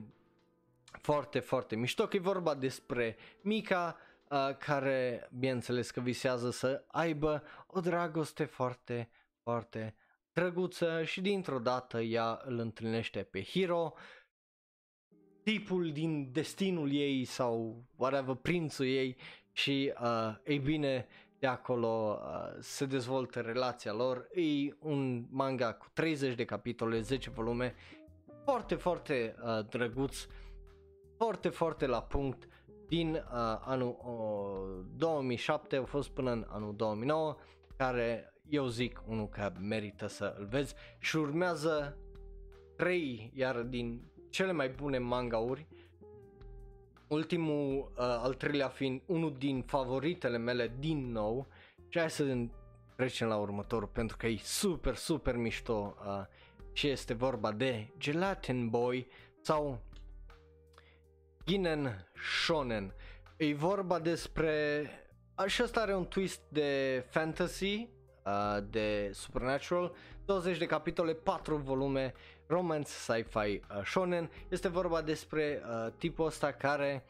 foarte, 1.00 1.38
foarte 1.38 1.76
mișto 1.76 2.06
că 2.06 2.16
e 2.16 2.20
vorba 2.20 2.54
despre 2.54 3.16
Mika, 3.40 3.96
uh, 4.28 4.56
care 4.58 5.28
bineînțeles 5.38 5.90
că 5.90 6.00
visează 6.00 6.50
să 6.50 6.84
aibă 6.86 7.42
o 7.66 7.80
dragoste 7.80 8.44
foarte, 8.44 9.10
foarte 9.42 9.94
drăguță 10.32 11.02
și 11.04 11.20
dintr-o 11.20 11.58
dată 11.58 12.00
ea 12.00 12.40
îl 12.44 12.58
întâlnește 12.58 13.22
pe 13.22 13.42
Hiro, 13.42 13.94
tipul 15.44 15.92
din 15.92 16.28
destinul 16.32 16.92
ei 16.92 17.24
sau 17.24 17.84
whatever, 17.96 18.34
prințul 18.34 18.86
ei 18.86 19.16
și 19.52 19.92
uh, 20.00 20.34
ei 20.44 20.58
bine 20.58 21.06
de 21.38 21.46
acolo 21.46 22.18
uh, 22.20 22.56
se 22.60 22.86
dezvoltă 22.86 23.40
relația 23.40 23.92
lor. 23.92 24.28
E 24.34 24.74
un 24.78 25.26
manga 25.30 25.72
cu 25.72 25.86
30 25.92 26.34
de 26.34 26.44
capitole, 26.44 27.00
10 27.00 27.30
volume, 27.30 27.74
foarte, 28.44 28.74
foarte 28.74 29.34
uh, 29.42 29.66
drăguț, 29.68 30.26
foarte, 31.16 31.48
foarte 31.48 31.86
la 31.86 32.02
punct 32.02 32.48
din 32.88 33.12
uh, 33.14 33.20
anul 33.60 33.96
uh, 34.04 34.86
2007, 34.96 35.76
a 35.76 35.84
fost 35.84 36.10
până 36.10 36.30
în 36.30 36.46
anul 36.48 36.76
2009, 36.76 37.36
care 37.76 38.34
eu 38.48 38.66
zic 38.66 39.02
unul 39.06 39.28
că 39.28 39.52
merită 39.60 40.06
să 40.06 40.34
îl 40.38 40.46
vezi 40.46 40.74
și 40.98 41.16
urmează 41.16 41.98
trei 42.76 43.30
iar 43.34 43.62
din 43.62 44.02
cele 44.34 44.52
mai 44.52 44.68
bune 44.68 44.98
mangauri 44.98 45.66
ultimul, 47.08 47.92
uh, 47.96 47.98
al 47.98 48.34
treilea 48.34 48.68
fiind 48.68 49.02
unul 49.06 49.34
din 49.38 49.62
favoritele 49.62 50.36
mele 50.36 50.74
din 50.78 51.12
nou 51.12 51.46
și 51.88 51.98
hai 51.98 52.10
să 52.10 52.36
trecem 52.96 53.28
la 53.28 53.36
următorul 53.36 53.88
pentru 53.88 54.16
că 54.16 54.26
e 54.26 54.38
super, 54.42 54.94
super 54.94 55.36
mișto 55.36 55.96
uh, 56.06 56.24
și 56.72 56.88
este 56.88 57.14
vorba 57.14 57.52
de 57.52 57.92
Gelatin 57.98 58.68
Boy 58.68 59.06
sau 59.40 59.82
Ginen 61.46 62.08
Shonen. 62.44 62.94
E 63.36 63.54
vorba 63.54 63.98
despre... 63.98 64.88
Și 65.46 65.62
asta 65.62 65.80
are 65.80 65.94
un 65.94 66.06
twist 66.06 66.40
de 66.48 67.04
fantasy 67.10 67.88
uh, 68.24 68.58
de 68.70 69.10
Supernatural, 69.12 69.94
20 70.24 70.58
de 70.58 70.66
capitole, 70.66 71.14
4 71.14 71.56
volume, 71.56 72.14
romance, 72.46 72.88
sci-fi, 72.88 73.60
uh, 73.76 73.84
shonen. 73.84 74.30
Este 74.48 74.68
vorba 74.68 75.02
despre 75.02 75.62
uh, 75.62 75.92
tipul 75.98 76.26
ăsta 76.26 76.52
care 76.52 77.04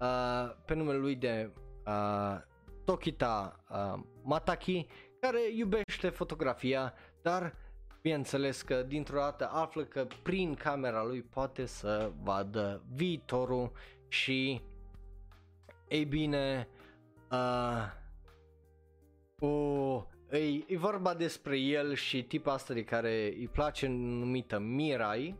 uh, 0.00 0.54
pe 0.64 0.74
numele 0.74 0.98
lui 0.98 1.14
de 1.14 1.50
uh, 1.86 2.40
Tokita 2.84 3.64
uh, 3.70 4.02
Mataki, 4.22 4.86
care 5.20 5.38
iubește 5.56 6.08
fotografia, 6.08 6.94
dar 7.22 7.54
bineînțeles 8.02 8.62
că 8.62 8.82
dintr-o 8.82 9.18
dată 9.18 9.48
află 9.52 9.84
că 9.84 10.06
prin 10.22 10.54
camera 10.54 11.04
lui 11.04 11.22
poate 11.22 11.66
să 11.66 12.12
vadă 12.22 12.82
viitorul 12.94 13.72
și 14.08 14.62
ei 15.88 16.04
bine 16.04 16.68
uh, 17.30 18.00
o 19.38 20.06
E, 20.32 20.64
e 20.66 20.76
vorba 20.76 21.14
despre 21.14 21.58
el 21.58 21.94
și 21.94 22.22
tipa 22.22 22.52
asta 22.52 22.74
de 22.74 22.84
care 22.84 23.34
îi 23.36 23.48
place 23.48 23.86
numită 23.86 24.58
Mirai, 24.58 25.36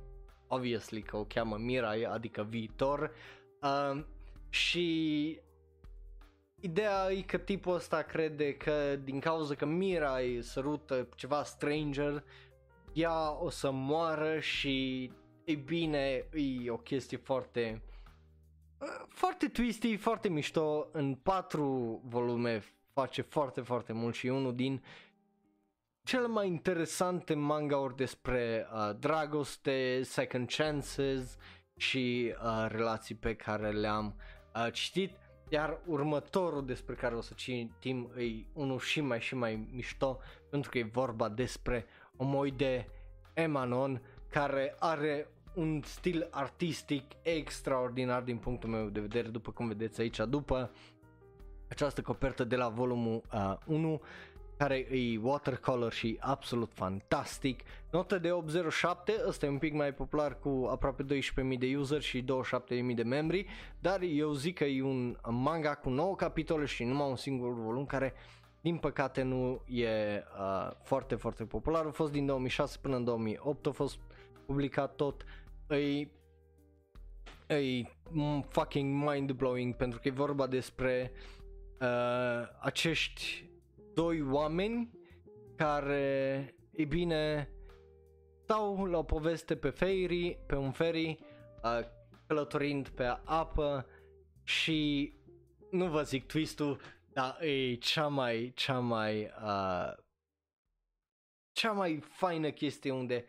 obviously 0.46 1.02
că 1.02 1.16
o 1.16 1.24
cheamă 1.24 1.56
Mirai, 1.56 2.02
adică 2.02 2.42
viitor, 2.42 3.12
uh, 3.62 4.04
și 4.48 5.40
ideea 6.60 7.10
e 7.10 7.20
că 7.20 7.38
tipul 7.38 7.74
ăsta 7.74 8.02
crede 8.02 8.54
că 8.54 8.96
din 9.04 9.20
cauza 9.20 9.54
că 9.54 9.66
Mira 9.66 10.16
îi 10.16 10.42
sărută 10.42 11.08
ceva 11.16 11.42
stranger, 11.42 12.24
ea 12.92 13.42
o 13.44 13.50
să 13.50 13.70
moară 13.70 14.38
și 14.38 15.10
e 15.44 15.54
bine, 15.54 16.28
e 16.64 16.70
o 16.70 16.76
chestie 16.76 17.16
foarte 17.16 17.82
foarte 19.08 19.48
twisty, 19.48 19.96
foarte 19.96 20.28
mișto, 20.28 20.88
în 20.92 21.14
patru 21.14 22.00
volume 22.04 22.62
face 22.92 23.22
foarte, 23.22 23.60
foarte 23.60 23.92
mult 23.92 24.14
și 24.14 24.26
e 24.26 24.30
unul 24.30 24.54
din 24.54 24.82
cele 26.04 26.26
mai 26.26 26.46
interesante 26.46 27.34
manga-uri 27.34 27.96
despre 27.96 28.66
uh, 28.72 28.96
dragoste, 28.98 30.02
second 30.02 30.50
chances 30.56 31.36
și 31.76 32.34
uh, 32.42 32.66
relații 32.68 33.14
pe 33.14 33.34
care 33.34 33.70
le-am 33.70 34.14
uh, 34.54 34.72
citit. 34.72 35.10
Iar 35.48 35.80
următorul 35.86 36.66
despre 36.66 36.94
care 36.94 37.14
o 37.14 37.20
să 37.20 37.32
citim 37.36 38.10
e 38.16 38.44
unul 38.52 38.78
și 38.78 39.00
mai 39.00 39.20
și 39.20 39.34
mai 39.34 39.68
mișto 39.72 40.18
pentru 40.50 40.70
că 40.70 40.78
e 40.78 40.82
vorba 40.82 41.28
despre 41.28 41.86
o 42.16 42.24
moi 42.24 42.50
de 42.50 42.88
Emanon 43.34 44.02
care 44.30 44.74
are 44.78 45.28
un 45.54 45.82
stil 45.84 46.28
artistic 46.30 47.04
extraordinar 47.22 48.22
din 48.22 48.36
punctul 48.36 48.68
meu 48.68 48.88
de 48.88 49.00
vedere, 49.00 49.28
după 49.28 49.50
cum 49.50 49.68
vedeți 49.68 50.00
aici, 50.00 50.20
după 50.28 50.70
această 51.72 52.02
copertă 52.02 52.44
de 52.44 52.56
la 52.56 52.68
volumul 52.68 53.22
uh, 53.32 53.54
1 53.66 54.00
care 54.56 54.76
e 54.76 55.18
watercolor 55.22 55.92
și 55.92 56.16
absolut 56.20 56.72
fantastic. 56.72 57.60
Notă 57.90 58.18
de 58.18 58.30
807, 58.30 59.14
ăsta 59.26 59.46
e 59.46 59.48
un 59.48 59.58
pic 59.58 59.72
mai 59.72 59.94
popular 59.94 60.38
cu 60.38 60.68
aproape 60.70 61.04
12.000 61.04 61.58
de 61.58 61.76
user 61.76 62.00
și 62.00 62.24
27.000 62.24 62.94
de 62.94 63.02
membri, 63.02 63.46
dar 63.78 64.00
eu 64.00 64.32
zic 64.32 64.56
că 64.56 64.64
e 64.64 64.82
un 64.82 65.16
manga 65.28 65.74
cu 65.74 65.88
9 65.90 66.14
capitole 66.14 66.64
și 66.64 66.84
numai 66.84 67.08
un 67.08 67.16
singur 67.16 67.54
volum 67.54 67.86
care 67.86 68.14
din 68.60 68.76
păcate 68.76 69.22
nu 69.22 69.62
e 69.66 70.22
uh, 70.38 70.70
foarte 70.82 71.14
foarte 71.14 71.44
popular, 71.44 71.86
a 71.86 71.90
fost 71.90 72.12
din 72.12 72.26
2006 72.26 72.78
până 72.80 72.96
în 72.96 73.04
2008, 73.04 73.66
a 73.66 73.70
fost 73.70 73.98
publicat 74.46 74.94
tot, 74.94 75.24
e, 75.68 76.08
e 77.54 77.84
fucking 78.48 79.10
mind-blowing 79.10 79.76
pentru 79.76 79.98
că 80.00 80.08
e 80.08 80.10
vorba 80.10 80.46
despre 80.46 81.12
uh, 81.14 81.41
acești 82.60 83.50
doi 83.94 84.22
oameni 84.22 84.90
care, 85.56 86.54
e 86.70 86.84
bine, 86.84 87.50
stau 88.42 88.84
la 88.84 88.98
o 88.98 89.02
poveste 89.02 89.56
pe 89.56 89.70
ferry, 89.70 90.38
pe 90.46 90.54
un 90.54 90.70
ferry, 90.70 91.18
uh, 91.62 91.80
călătorind 92.26 92.88
pe 92.88 93.04
apă 93.24 93.86
și 94.44 95.12
nu 95.70 95.88
vă 95.88 96.02
zic 96.02 96.26
twistul, 96.26 96.80
dar 97.12 97.42
e 97.42 97.74
cea 97.74 98.08
mai, 98.08 98.52
cea 98.54 98.78
mai, 98.78 99.22
uh, 99.22 99.92
cea 101.52 101.72
mai 101.72 102.00
faină 102.00 102.50
chestie 102.50 102.90
unde 102.90 103.26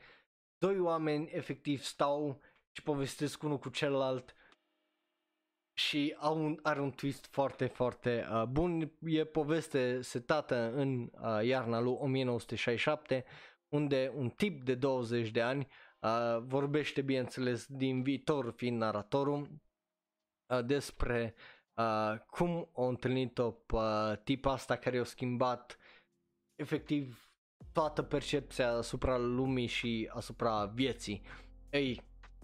doi 0.58 0.80
oameni 0.80 1.30
efectiv 1.32 1.82
stau 1.82 2.41
și 2.72 2.84
povestesc 2.84 3.43
unul 3.43 3.60
cu 3.60 3.70
celălalt 3.70 4.36
și 5.74 6.16
au 6.20 6.44
un, 6.44 6.60
are 6.64 6.82
un 6.82 6.92
twist 6.92 7.28
foarte, 7.32 7.66
foarte 7.66 8.28
uh, 8.32 8.44
bun. 8.44 8.92
E 9.02 9.24
poveste 9.26 10.02
setată 10.02 10.72
în 10.74 11.02
uh, 11.02 11.44
iarna 11.44 11.80
lui 11.80 11.98
1967, 12.00 13.26
unde 13.70 14.12
un 14.16 14.30
tip 14.30 14.64
de 14.64 14.76
20 14.76 15.30
de 15.30 15.42
ani 15.42 15.68
uh, 16.00 16.38
vorbește, 16.42 17.02
bineînțeles, 17.02 17.66
din 17.68 18.04
viitor 18.04 18.52
fiind 18.52 18.78
naratorul, 18.78 19.50
uh, 20.46 20.66
despre 20.66 21.34
uh, 21.74 22.20
cum 22.30 22.70
o 22.74 22.84
întâlnit-o 22.84 23.52
pe 23.52 23.76
uh, 23.76 24.14
tipa 24.24 24.52
asta 24.52 24.76
care 24.76 24.96
i-a 24.96 25.04
schimbat 25.04 25.78
efectiv 26.56 27.28
toată 27.72 28.02
percepția 28.02 28.72
asupra 28.72 29.18
lumii 29.18 29.68
și 29.68 30.10
asupra 30.14 30.66
vieții. 30.66 31.22
Ei, 31.70 32.02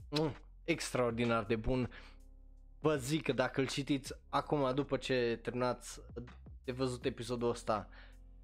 mm, 0.10 0.36
extraordinar 0.64 1.44
de 1.44 1.56
bun 1.56 1.90
vă 2.80 2.96
zic 2.96 3.24
că 3.24 3.32
dacă 3.32 3.62
îl 3.62 3.68
citiți 3.68 4.14
acum 4.30 4.72
după 4.76 4.98
ce 4.98 5.40
terminați 5.42 6.02
de 6.64 6.72
văzut 6.72 7.06
episodul 7.06 7.50
ăsta 7.50 7.90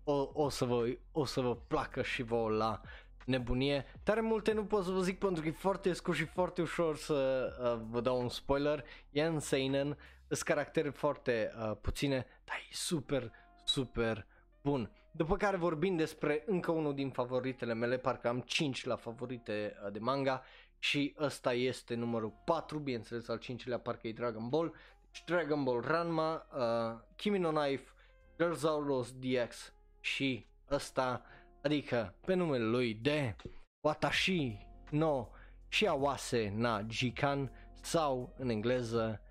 o, 0.04 0.30
o, 0.34 0.50
să 0.50 0.66
vă, 0.66 0.98
o 1.12 1.26
să 1.26 1.42
vă 1.42 1.56
placă 1.56 2.02
și 2.02 2.24
vă 2.24 2.50
la 2.50 2.82
nebunie. 3.26 3.86
Tare 4.04 4.22
multe 4.22 4.54
nu 4.54 4.66
pot 4.66 4.84
să 4.84 4.92
vă 4.92 5.02
zic 5.02 5.20
pentru 5.20 5.42
că 5.42 5.48
e 5.48 5.52
foarte 5.52 5.94
scurt 5.94 6.18
și 6.18 6.26
foarte 6.26 6.62
ușor 6.62 6.98
să 6.98 7.50
uh, 7.62 7.86
vă 7.90 8.02
dau 8.02 8.22
un 8.22 8.30
spoiler. 8.30 8.84
E 9.12 9.24
în 9.24 9.40
Seinen, 9.40 9.98
sunt 10.28 10.42
caractere 10.42 10.90
foarte 10.90 11.54
uh, 11.58 11.78
puține, 11.82 12.26
dar 12.44 12.56
e 12.70 12.74
super, 12.74 13.32
super 13.64 14.26
bun. 14.62 14.92
După 15.12 15.38
care 15.38 15.58
vorbim 15.58 15.96
despre 15.96 16.44
încă 16.46 16.72
unul 16.72 16.94
din 16.94 17.10
favoritele 17.10 17.74
mele, 17.74 17.98
parcă 17.98 18.28
am 18.28 18.40
5 18.40 18.86
la 18.86 18.96
favorite 18.96 19.76
uh, 19.86 19.92
de 19.92 20.00
manga 20.00 20.44
și 20.86 21.16
ăsta 21.20 21.54
este 21.54 21.96
numărul 21.96 22.42
4, 22.46 22.80
bineînțeles 22.80 23.28
al 23.28 23.38
cincilea 23.38 23.80
parcă 23.80 24.08
e 24.08 24.14
Dragon 24.14 24.50
Ball, 24.50 24.76
deci 25.12 25.24
Dragon 25.26 25.64
Ball 25.64 25.82
Ranma, 25.82 26.48
uh, 26.56 27.00
Kimi 27.16 27.38
no 27.38 27.52
Knife, 27.52 27.92
Girls 28.38 28.64
Auros 28.64 29.12
DX 29.12 29.74
și 30.00 30.46
ăsta, 30.72 31.22
adică 31.64 32.16
pe 32.26 32.34
numele 32.34 32.64
lui 32.64 32.94
de 32.94 33.36
Watashi 33.82 34.68
no 34.90 35.28
Shiawase 35.68 36.54
na 36.56 36.86
Jikan 36.90 37.52
sau 37.82 38.36
în 38.38 38.50
engleză 38.50 39.22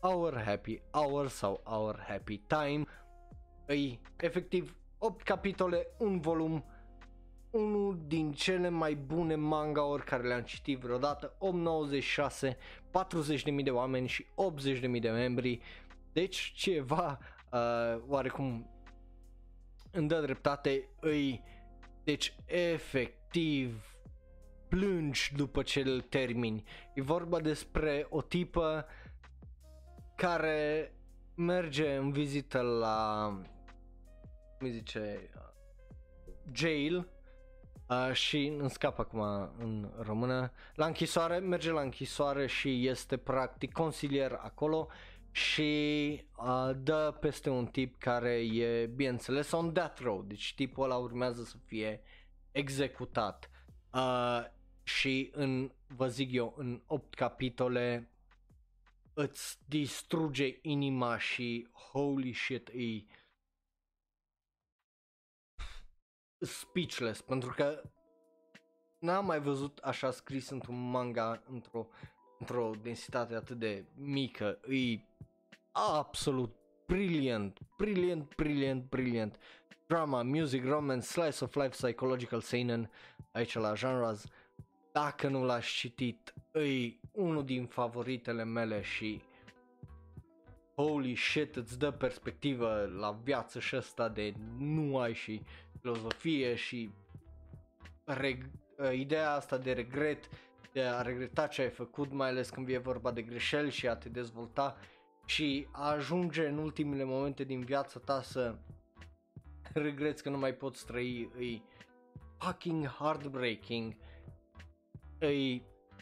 Our 0.00 0.42
Happy 0.44 0.82
Hour 0.90 1.28
sau 1.28 1.62
Our 1.64 2.04
Happy 2.08 2.38
Time. 2.38 2.84
Îi 3.66 4.00
efectiv 4.16 4.76
8 4.98 5.22
capitole, 5.22 5.86
un 5.98 6.20
volum 6.20 6.64
unul 7.54 7.98
din 8.06 8.32
cele 8.32 8.68
mai 8.68 8.94
bune 8.94 9.34
manga-uri 9.34 10.04
care 10.04 10.26
le-am 10.26 10.42
citit 10.42 10.78
vreodată, 10.78 11.36
896, 11.38 12.56
40.000 13.56 13.62
de 13.62 13.70
oameni 13.70 14.06
și 14.08 14.26
80.000 14.74 15.00
de 15.00 15.10
membri, 15.10 15.60
deci 16.12 16.52
ceva 16.56 17.18
uh, 17.52 18.02
oarecum 18.08 18.70
îmi 19.92 20.08
dă 20.08 20.20
dreptate, 20.20 20.88
îi, 21.00 21.42
deci 22.04 22.34
efectiv 22.44 23.96
plângi 24.68 25.32
după 25.36 25.62
ce 25.62 25.80
îl 25.80 26.00
termini. 26.00 26.64
E 26.94 27.02
vorba 27.02 27.40
despre 27.40 28.06
o 28.10 28.22
tipă 28.22 28.86
care 30.16 30.92
merge 31.34 31.96
în 31.96 32.12
vizită 32.12 32.60
la, 32.60 33.28
cum 34.58 34.68
zice, 34.68 35.30
jail 36.52 37.08
Uh, 37.88 38.12
și 38.12 38.46
îmi 38.58 38.70
scap 38.70 38.98
acum 38.98 39.20
în 39.58 39.90
română, 39.98 40.52
la 40.74 40.86
închisoare, 40.86 41.38
merge 41.38 41.70
la 41.70 41.80
închisoare 41.80 42.46
și 42.46 42.86
este 42.86 43.16
practic 43.16 43.72
consilier 43.72 44.32
acolo 44.32 44.88
și 45.30 46.22
uh, 46.36 46.70
dă 46.82 47.16
peste 47.20 47.50
un 47.50 47.66
tip 47.66 47.98
care 47.98 48.32
e, 48.32 48.86
bineînțeles, 48.86 49.52
on 49.52 49.72
death 49.72 50.00
row, 50.00 50.22
deci 50.22 50.54
tipul 50.54 50.84
ăla 50.84 50.96
urmează 50.96 51.42
să 51.42 51.56
fie 51.66 52.00
executat. 52.52 53.50
Uh, 53.92 54.44
și 54.82 55.30
în, 55.32 55.72
vă 55.86 56.08
zic 56.08 56.32
eu, 56.32 56.54
în 56.56 56.80
8 56.86 57.14
capitole 57.14 58.10
îți 59.14 59.58
distruge 59.68 60.58
inima 60.62 61.18
și 61.18 61.68
holy 61.92 62.32
shit, 62.32 62.68
e 62.68 63.04
speechless 66.44 67.20
pentru 67.20 67.52
că 67.56 67.82
n-am 68.98 69.24
mai 69.26 69.40
văzut 69.40 69.78
așa 69.78 70.10
scris 70.10 70.48
într-un 70.50 70.90
manga 70.90 71.42
într-o, 71.50 71.86
într-o 72.38 72.70
densitate 72.82 73.34
atât 73.34 73.58
de 73.58 73.84
mică. 73.94 74.60
E 74.68 75.00
absolut 75.72 76.54
brilliant, 76.86 77.58
brilliant, 77.76 78.34
brilliant, 78.34 78.88
brilliant. 78.88 79.38
Drama, 79.86 80.22
music, 80.22 80.64
romance, 80.64 81.06
slice 81.06 81.44
of 81.44 81.54
life, 81.54 81.68
psychological 81.68 82.40
seinen, 82.40 82.90
aici 83.32 83.54
la 83.54 83.74
genres. 83.74 84.26
Dacă 84.92 85.28
nu 85.28 85.44
l-aș 85.44 85.78
citit, 85.78 86.34
e 86.52 86.98
unul 87.12 87.44
din 87.44 87.66
favoritele 87.66 88.44
mele 88.44 88.82
și 88.82 89.22
holy 90.76 91.16
shit, 91.16 91.56
îți 91.56 91.78
dă 91.78 91.90
perspectivă 91.90 92.90
la 92.98 93.10
viață 93.22 93.60
și 93.60 93.74
asta 93.74 94.08
de 94.08 94.34
nu 94.58 94.98
ai 94.98 95.14
și 95.14 95.42
filozofie 95.84 96.54
și 96.54 96.90
reg- 98.06 98.50
uh, 98.78 98.92
ideea 98.92 99.32
asta 99.32 99.58
de 99.58 99.72
regret, 99.72 100.28
de 100.72 100.82
a 100.82 101.02
regreta 101.02 101.46
ce 101.46 101.62
ai 101.62 101.70
făcut, 101.70 102.12
mai 102.12 102.28
ales 102.28 102.50
când 102.50 102.68
e 102.68 102.78
vorba 102.78 103.10
de 103.10 103.22
greșeli 103.22 103.70
și 103.70 103.88
a 103.88 103.96
te 103.96 104.08
dezvolta 104.08 104.76
și 105.24 105.66
a 105.72 105.90
ajunge 105.90 106.46
în 106.46 106.58
ultimele 106.58 107.04
momente 107.04 107.44
din 107.44 107.60
viața 107.60 108.00
ta 108.04 108.22
să 108.22 108.58
regreți 109.72 110.22
că 110.22 110.28
nu 110.28 110.38
mai 110.38 110.54
poți 110.54 110.86
trăi, 110.86 111.30
e 111.38 111.60
fucking 112.38 112.86
heartbreaking, 112.86 113.96
e, 115.18 115.60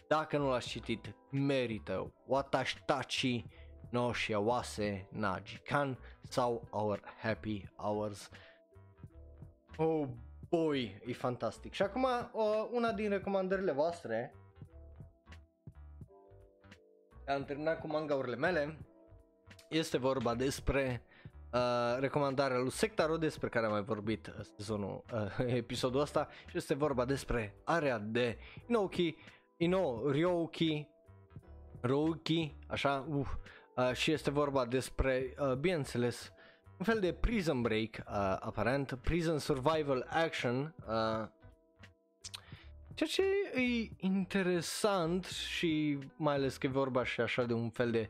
dacă 0.09 0.39
nu 0.39 0.51
l-aș 0.51 0.67
citit, 0.67 1.15
merită, 1.31 2.13
Watashi 2.27 3.45
no 3.91 4.13
Shiawase 4.13 5.09
na 5.11 5.41
Jikan 5.45 5.99
sau 6.23 6.69
Our 6.71 7.01
Happy 7.23 7.65
Hours. 7.77 8.31
Oh 9.77 10.09
boy, 10.49 11.03
e 11.07 11.13
fantastic. 11.13 11.73
Și 11.73 11.83
acum 11.83 12.03
uh, 12.33 12.69
una 12.73 12.93
din 12.93 13.09
recomandările 13.09 13.73
voastre. 13.73 14.35
Am 17.27 17.45
terminat 17.45 17.81
cu 17.81 17.87
mangaurile 17.87 18.37
mele. 18.37 18.79
Este 19.69 19.99
vorba 19.99 20.35
despre 20.35 21.03
uh, 21.53 21.97
recomandarea 21.99 22.59
lui 22.59 22.71
Sectaro 22.71 23.17
despre 23.17 23.49
care 23.49 23.67
am 23.67 23.73
mai 23.73 23.83
vorbit 23.83 24.27
uh, 24.27 24.45
sezonul, 24.57 25.05
uh, 25.13 25.53
episodul 25.63 26.01
ăsta. 26.01 26.29
Și 26.47 26.57
este 26.57 26.75
vorba 26.75 27.05
despre 27.05 27.55
area 27.65 27.99
de 27.99 28.39
Inoki, 28.67 29.17
Ino 29.57 30.11
Ryouki, 30.11 30.89
Ryouki, 31.81 32.57
așa, 32.67 33.07
uh, 33.09 33.27
uh, 33.77 33.93
și 33.93 34.13
este 34.13 34.31
vorba 34.31 34.67
despre, 34.67 35.35
uh, 35.39 35.55
bineînțeles, 35.55 36.33
un 36.83 36.89
fel 36.89 37.01
de 37.01 37.13
prison 37.13 37.63
break, 37.63 37.97
uh, 37.97 38.37
aparent, 38.41 38.99
prison 39.03 39.39
survival 39.39 40.07
action, 40.11 40.75
uh, 40.79 41.29
ceea 42.95 43.09
ce 43.09 43.23
e 43.55 43.91
interesant 43.97 45.25
și 45.25 45.99
mai 46.17 46.35
ales 46.35 46.57
că 46.57 46.67
e 46.67 46.71
vorba 46.71 47.05
și 47.05 47.21
așa 47.21 47.45
de 47.45 47.53
un 47.53 47.71
fel 47.71 47.91
de 47.91 48.09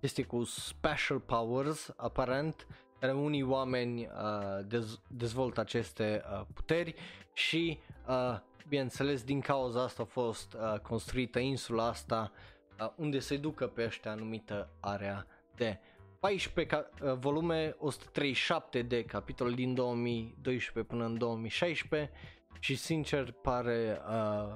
este 0.00 0.22
cu 0.22 0.44
special 0.44 1.20
powers, 1.20 1.92
aparent, 1.96 2.66
care 3.00 3.12
unii 3.12 3.42
oameni 3.42 4.00
uh, 4.02 4.64
dez- 4.66 5.00
dezvoltă 5.08 5.60
aceste 5.60 6.22
uh, 6.30 6.46
puteri 6.54 6.94
și, 7.32 7.78
uh, 8.08 8.38
bineînțeles, 8.68 9.22
din 9.22 9.40
cauza 9.40 9.82
asta 9.82 10.02
a 10.02 10.06
fost 10.06 10.54
uh, 10.54 10.78
construită 10.78 11.38
insula 11.38 11.86
asta 11.86 12.32
uh, 12.80 12.92
unde 12.96 13.18
se 13.18 13.36
ducă 13.36 13.66
pe 13.66 13.84
ăștia 13.84 14.10
anumită 14.10 14.68
area 14.80 15.26
de 15.56 15.78
14 16.24 16.66
ca- 16.66 16.90
uh, 17.02 17.12
volume, 17.18 17.76
137 17.78 18.82
de 18.82 19.04
capitol 19.04 19.52
din 19.52 19.74
2012 19.74 20.92
până 20.92 21.04
în 21.04 21.18
2016 21.18 22.10
și 22.58 22.76
sincer 22.76 23.32
pare 23.32 24.00
uh, 24.08 24.54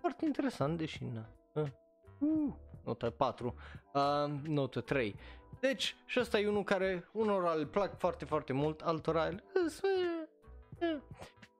foarte 0.00 0.24
interesant, 0.24 0.78
deși 0.78 1.04
na, 1.04 1.28
uh, 1.52 1.68
uh, 2.18 2.52
notă 2.84 3.10
4, 3.10 3.54
uh, 3.92 4.40
notă 4.46 4.80
3. 4.80 5.14
Deci, 5.60 5.96
și 6.06 6.20
ăsta 6.20 6.38
e 6.38 6.48
unul 6.48 6.64
care 6.64 7.08
unora 7.12 7.52
îl 7.52 7.66
plac 7.66 7.98
foarte, 7.98 8.24
foarte 8.24 8.52
mult, 8.52 8.80
altora 8.80 9.24
îl... 9.24 9.42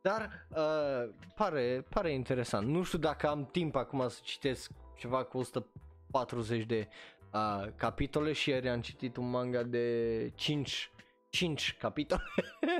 Dar 0.02 0.46
uh, 0.48 1.14
pare, 1.34 1.84
pare 1.88 2.12
interesant. 2.12 2.68
Nu 2.68 2.82
știu 2.82 2.98
dacă 2.98 3.28
am 3.28 3.46
timp 3.46 3.74
acum 3.74 4.08
să 4.08 4.20
citesc 4.22 4.70
ceva 4.96 5.24
cu 5.24 5.38
140 5.38 6.64
de 6.64 6.88
uh, 7.32 7.66
capitole 7.76 8.32
și 8.32 8.48
ieri 8.48 8.68
am 8.68 8.80
citit 8.80 9.16
un 9.16 9.30
manga 9.30 9.62
de 9.62 10.32
5 10.34 10.90
5 11.28 11.76
capitole 11.78 12.22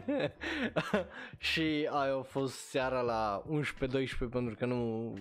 și 1.39 1.89
aia 1.91 2.17
a 2.17 2.23
fost 2.23 2.55
seara 2.55 3.01
la 3.01 3.43
11-12 3.51 3.51
pentru 4.31 4.55
că 4.55 4.67
nu 4.67 5.15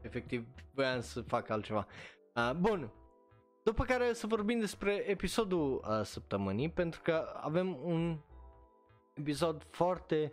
efectiv 0.00 0.46
voiam 0.74 1.00
să 1.00 1.20
fac 1.20 1.48
altceva. 1.48 1.86
Uh, 2.34 2.52
bun, 2.56 2.92
după 3.62 3.84
care 3.84 4.12
să 4.12 4.26
vorbim 4.26 4.60
despre 4.60 4.92
episodul 4.92 5.84
uh, 5.88 6.04
săptămânii 6.04 6.70
pentru 6.70 7.00
că 7.02 7.38
avem 7.40 7.78
un 7.82 8.18
episod 9.14 9.66
foarte 9.70 10.32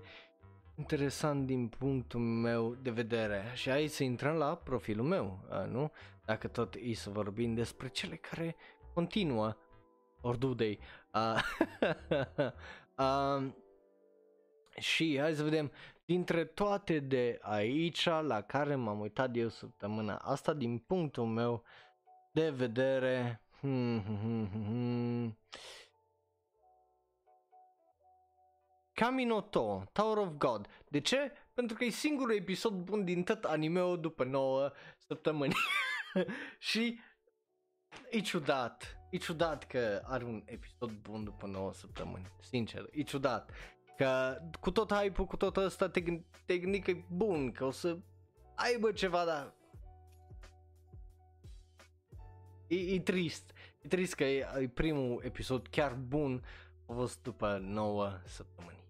interesant 0.77 1.45
din 1.45 1.67
punctul 1.67 2.19
meu 2.19 2.75
de 2.81 2.89
vedere 2.89 3.51
și 3.53 3.69
aici 3.69 3.91
să 3.91 4.03
intrăm 4.03 4.35
la 4.35 4.55
profilul 4.55 5.05
meu, 5.05 5.39
uh, 5.49 5.69
nu? 5.69 5.91
Dacă 6.25 6.47
tot 6.47 6.75
e 6.75 6.93
să 6.93 7.09
vorbim 7.09 7.53
despre 7.53 7.87
cele 7.87 8.15
care 8.15 8.55
continuă 8.93 9.57
Ordudei. 10.21 10.79
Uh, 11.13 11.41
uh, 12.97 13.51
și 14.79 15.17
hai 15.19 15.33
să 15.33 15.43
vedem 15.43 15.71
dintre 16.05 16.45
toate 16.45 16.99
de 16.99 17.39
aici 17.41 18.05
la 18.05 18.41
care 18.41 18.75
m-am 18.75 18.99
uitat 18.99 19.35
eu 19.35 19.47
săptămâna 19.47 20.15
asta 20.15 20.53
din 20.53 20.77
punctul 20.77 21.25
meu 21.25 21.63
de 22.31 22.49
vedere 22.49 23.41
hmm, 23.59 24.01
hmm, 24.01 24.17
hmm, 24.17 24.49
hmm. 24.49 25.37
Kaminoto, 28.93 29.83
Tower 29.91 30.17
of 30.17 30.29
God. 30.37 30.67
De 30.87 30.99
ce? 30.99 31.31
Pentru 31.53 31.77
că 31.77 31.83
e 31.83 31.89
singurul 31.89 32.35
episod 32.35 32.73
bun 32.73 33.03
din 33.03 33.23
tot 33.23 33.43
anime 33.43 33.95
după 33.95 34.23
9 34.23 34.71
săptămâni. 34.97 35.53
și 36.69 36.99
e 38.09 38.19
ciudat. 38.19 38.99
E 39.09 39.17
ciudat 39.17 39.67
că 39.67 40.01
are 40.05 40.23
un 40.23 40.43
episod 40.45 40.91
bun 40.91 41.23
după 41.23 41.47
9 41.47 41.73
săptămâni. 41.73 42.31
Sincer, 42.41 42.87
e 42.91 43.03
ciudat. 43.03 43.51
Că 43.97 44.37
cu 44.59 44.71
tot 44.71 44.93
hype-ul, 44.93 45.27
cu 45.27 45.37
tot 45.37 45.57
ăsta, 45.57 45.89
te, 45.89 46.03
te 46.45 46.57
gândi 46.57 46.79
că 46.79 46.91
e 46.91 47.05
bun, 47.09 47.51
că 47.51 47.65
o 47.65 47.71
să 47.71 47.97
aibă 48.55 48.91
ceva, 48.91 49.25
dar 49.25 49.53
E, 52.67 52.75
e 52.75 52.99
trist. 52.99 53.53
E 53.81 53.87
trist 53.87 54.13
că 54.13 54.23
e, 54.23 54.47
e 54.59 54.67
primul 54.67 55.21
episod 55.23 55.67
chiar 55.67 55.93
bun 55.93 56.43
a 56.87 56.93
fost 56.93 57.23
după 57.23 57.59
9 57.61 58.19
săptămâni. 58.25 58.83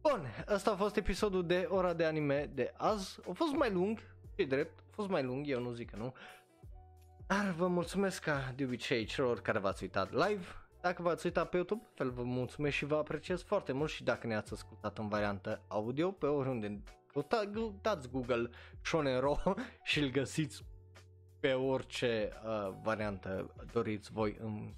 Bun, 0.00 0.26
ăsta 0.48 0.70
a 0.70 0.76
fost 0.76 0.96
episodul 0.96 1.46
de 1.46 1.66
ora 1.70 1.94
de 1.94 2.04
anime 2.04 2.50
de 2.54 2.72
azi. 2.76 3.18
A 3.28 3.32
fost 3.32 3.52
mai 3.52 3.70
lung, 3.70 3.98
e 4.34 4.44
drept, 4.44 4.78
a 4.78 4.90
fost 4.90 5.08
mai 5.08 5.22
lung, 5.22 5.48
eu 5.48 5.60
nu 5.60 5.72
zic 5.72 5.90
că 5.90 5.96
nu. 5.96 6.14
Dar 7.28 7.54
vă 7.56 7.66
mulțumesc 7.66 8.22
ca 8.22 8.52
de 8.56 8.64
obicei 8.64 9.04
celor 9.04 9.40
care 9.40 9.58
v-ați 9.58 9.82
uitat 9.82 10.12
live. 10.12 10.46
Dacă 10.80 11.02
v-ați 11.02 11.26
uitat 11.26 11.48
pe 11.48 11.56
YouTube, 11.56 11.86
fel 11.94 12.10
vă 12.10 12.22
mulțumesc 12.22 12.76
și 12.76 12.84
vă 12.84 12.96
apreciez 12.96 13.42
foarte 13.42 13.72
mult 13.72 13.90
și 13.90 14.04
dacă 14.04 14.26
ne-ați 14.26 14.52
ascultat 14.52 14.98
în 14.98 15.08
variantă 15.08 15.62
audio 15.68 16.10
pe 16.10 16.26
oriunde 16.26 16.82
dați 17.80 18.10
Google 18.10 18.50
Shonero 18.82 19.38
și 19.88 19.98
îl 19.98 20.10
găsiți 20.10 20.64
pe 21.40 21.52
orice 21.52 22.32
uh, 22.44 22.74
variantă 22.82 23.54
doriți 23.72 24.12
voi 24.12 24.36
în 24.40 24.74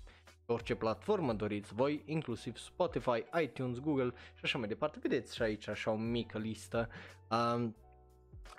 orice 0.47 0.75
platformă 0.75 1.33
doriți 1.33 1.75
voi, 1.75 2.03
inclusiv 2.07 2.57
Spotify, 2.57 3.25
iTunes, 3.43 3.79
Google 3.79 4.13
și 4.35 4.41
așa 4.43 4.59
mai 4.59 4.69
departe. 4.69 4.99
Vedeți 5.03 5.35
și 5.35 5.43
aici 5.43 5.69
așa 5.69 5.91
o 5.91 5.97
mică 5.97 6.39
listă. 6.39 6.89
Uh, 7.31 7.69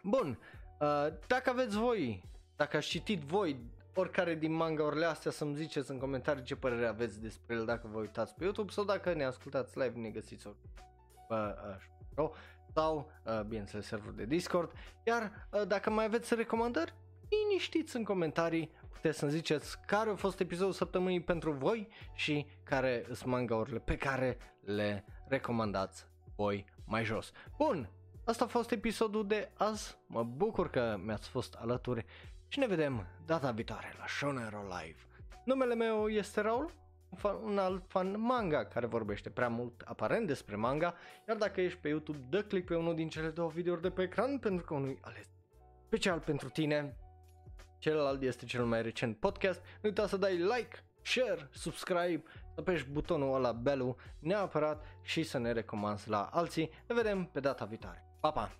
bun, 0.03 0.39
uh, 0.79 1.07
dacă 1.27 1.49
aveți 1.49 1.77
voi, 1.77 2.23
dacă 2.55 2.77
ați 2.77 2.87
citit 2.87 3.19
voi 3.19 3.59
oricare 3.93 4.35
din 4.35 4.51
manga-urile 4.51 5.05
astea 5.05 5.31
să-mi 5.31 5.55
ziceți 5.55 5.91
în 5.91 5.97
comentarii 5.97 6.43
ce 6.43 6.55
părere 6.55 6.87
aveți 6.87 7.21
despre 7.21 7.55
el 7.55 7.65
dacă 7.65 7.89
vă 7.91 7.99
uitați 7.99 8.35
pe 8.35 8.43
YouTube 8.43 8.71
sau 8.71 8.83
dacă 8.83 9.13
ne 9.13 9.23
ascultați 9.25 9.79
live 9.79 9.99
ne 9.99 10.09
găsiți 10.09 10.47
ori 10.47 10.57
uh, 11.29 11.37
uh, 12.17 12.29
sau, 12.73 13.11
uh, 13.25 13.41
bineînțeles, 13.41 13.85
serverul 13.85 14.15
de 14.15 14.25
Discord. 14.25 14.71
Iar 15.03 15.47
uh, 15.51 15.67
dacă 15.67 15.89
mai 15.89 16.05
aveți 16.05 16.35
recomandări, 16.35 16.93
liniștiți 17.29 17.95
în 17.95 18.03
comentarii, 18.03 18.71
puteți 18.89 19.17
să-mi 19.17 19.31
ziceți 19.31 19.81
care 19.85 20.09
a 20.09 20.15
fost 20.15 20.39
episodul 20.39 20.71
săptămânii 20.71 21.21
pentru 21.21 21.51
voi 21.51 21.87
și 22.13 22.45
care 22.63 23.03
sunt 23.05 23.25
manga-urile 23.25 23.79
pe 23.79 23.97
care 23.97 24.37
le 24.61 25.05
recomandați 25.27 26.07
voi 26.35 26.65
mai 26.85 27.03
jos. 27.03 27.31
Bun, 27.57 27.89
asta 28.25 28.43
a 28.43 28.47
fost 28.47 28.71
episodul 28.71 29.27
de 29.27 29.51
azi, 29.57 29.97
mă 30.07 30.23
bucur 30.23 30.69
că 30.69 30.99
mi-ați 31.03 31.29
fost 31.29 31.53
alături 31.53 32.05
și 32.51 32.59
ne 32.59 32.67
vedem 32.67 33.07
data 33.25 33.51
viitoare 33.51 33.93
la 33.97 34.05
Shonero 34.07 34.61
Live. 34.61 34.99
Numele 35.45 35.75
meu 35.75 36.07
este 36.07 36.41
Raul, 36.41 36.71
un 37.43 37.57
alt 37.57 37.83
fan 37.87 38.21
manga 38.21 38.65
care 38.65 38.85
vorbește 38.85 39.29
prea 39.29 39.47
mult 39.47 39.81
aparent 39.85 40.27
despre 40.27 40.55
manga, 40.55 40.95
iar 41.27 41.37
dacă 41.37 41.61
ești 41.61 41.79
pe 41.79 41.87
YouTube, 41.87 42.17
dă 42.29 42.43
click 42.43 42.67
pe 42.67 42.75
unul 42.75 42.95
din 42.95 43.09
cele 43.09 43.29
două 43.29 43.49
videouri 43.49 43.81
de 43.81 43.89
pe 43.89 44.01
ecran 44.01 44.37
pentru 44.37 44.65
că 44.65 44.73
unul 44.73 44.97
ales 45.01 45.29
special 45.85 46.19
pentru 46.19 46.49
tine 46.49 46.97
celălalt 47.77 48.21
este 48.21 48.45
cel 48.45 48.65
mai 48.65 48.81
recent 48.81 49.17
podcast. 49.17 49.61
Nu 49.61 49.89
uita 49.89 50.07
să 50.07 50.17
dai 50.17 50.37
like, 50.37 50.85
share, 51.01 51.49
subscribe, 51.51 52.23
să 52.55 52.61
pești 52.61 52.89
butonul 52.89 53.35
ăla 53.35 53.51
belu 53.51 53.95
neapărat 54.19 54.83
și 55.01 55.23
să 55.23 55.37
ne 55.37 55.51
recomanzi 55.51 56.09
la 56.09 56.29
alții. 56.31 56.71
Ne 56.87 56.95
vedem 56.95 57.25
pe 57.25 57.39
data 57.39 57.65
viitoare. 57.65 58.05
Pa, 58.19 58.31
pa! 58.31 58.51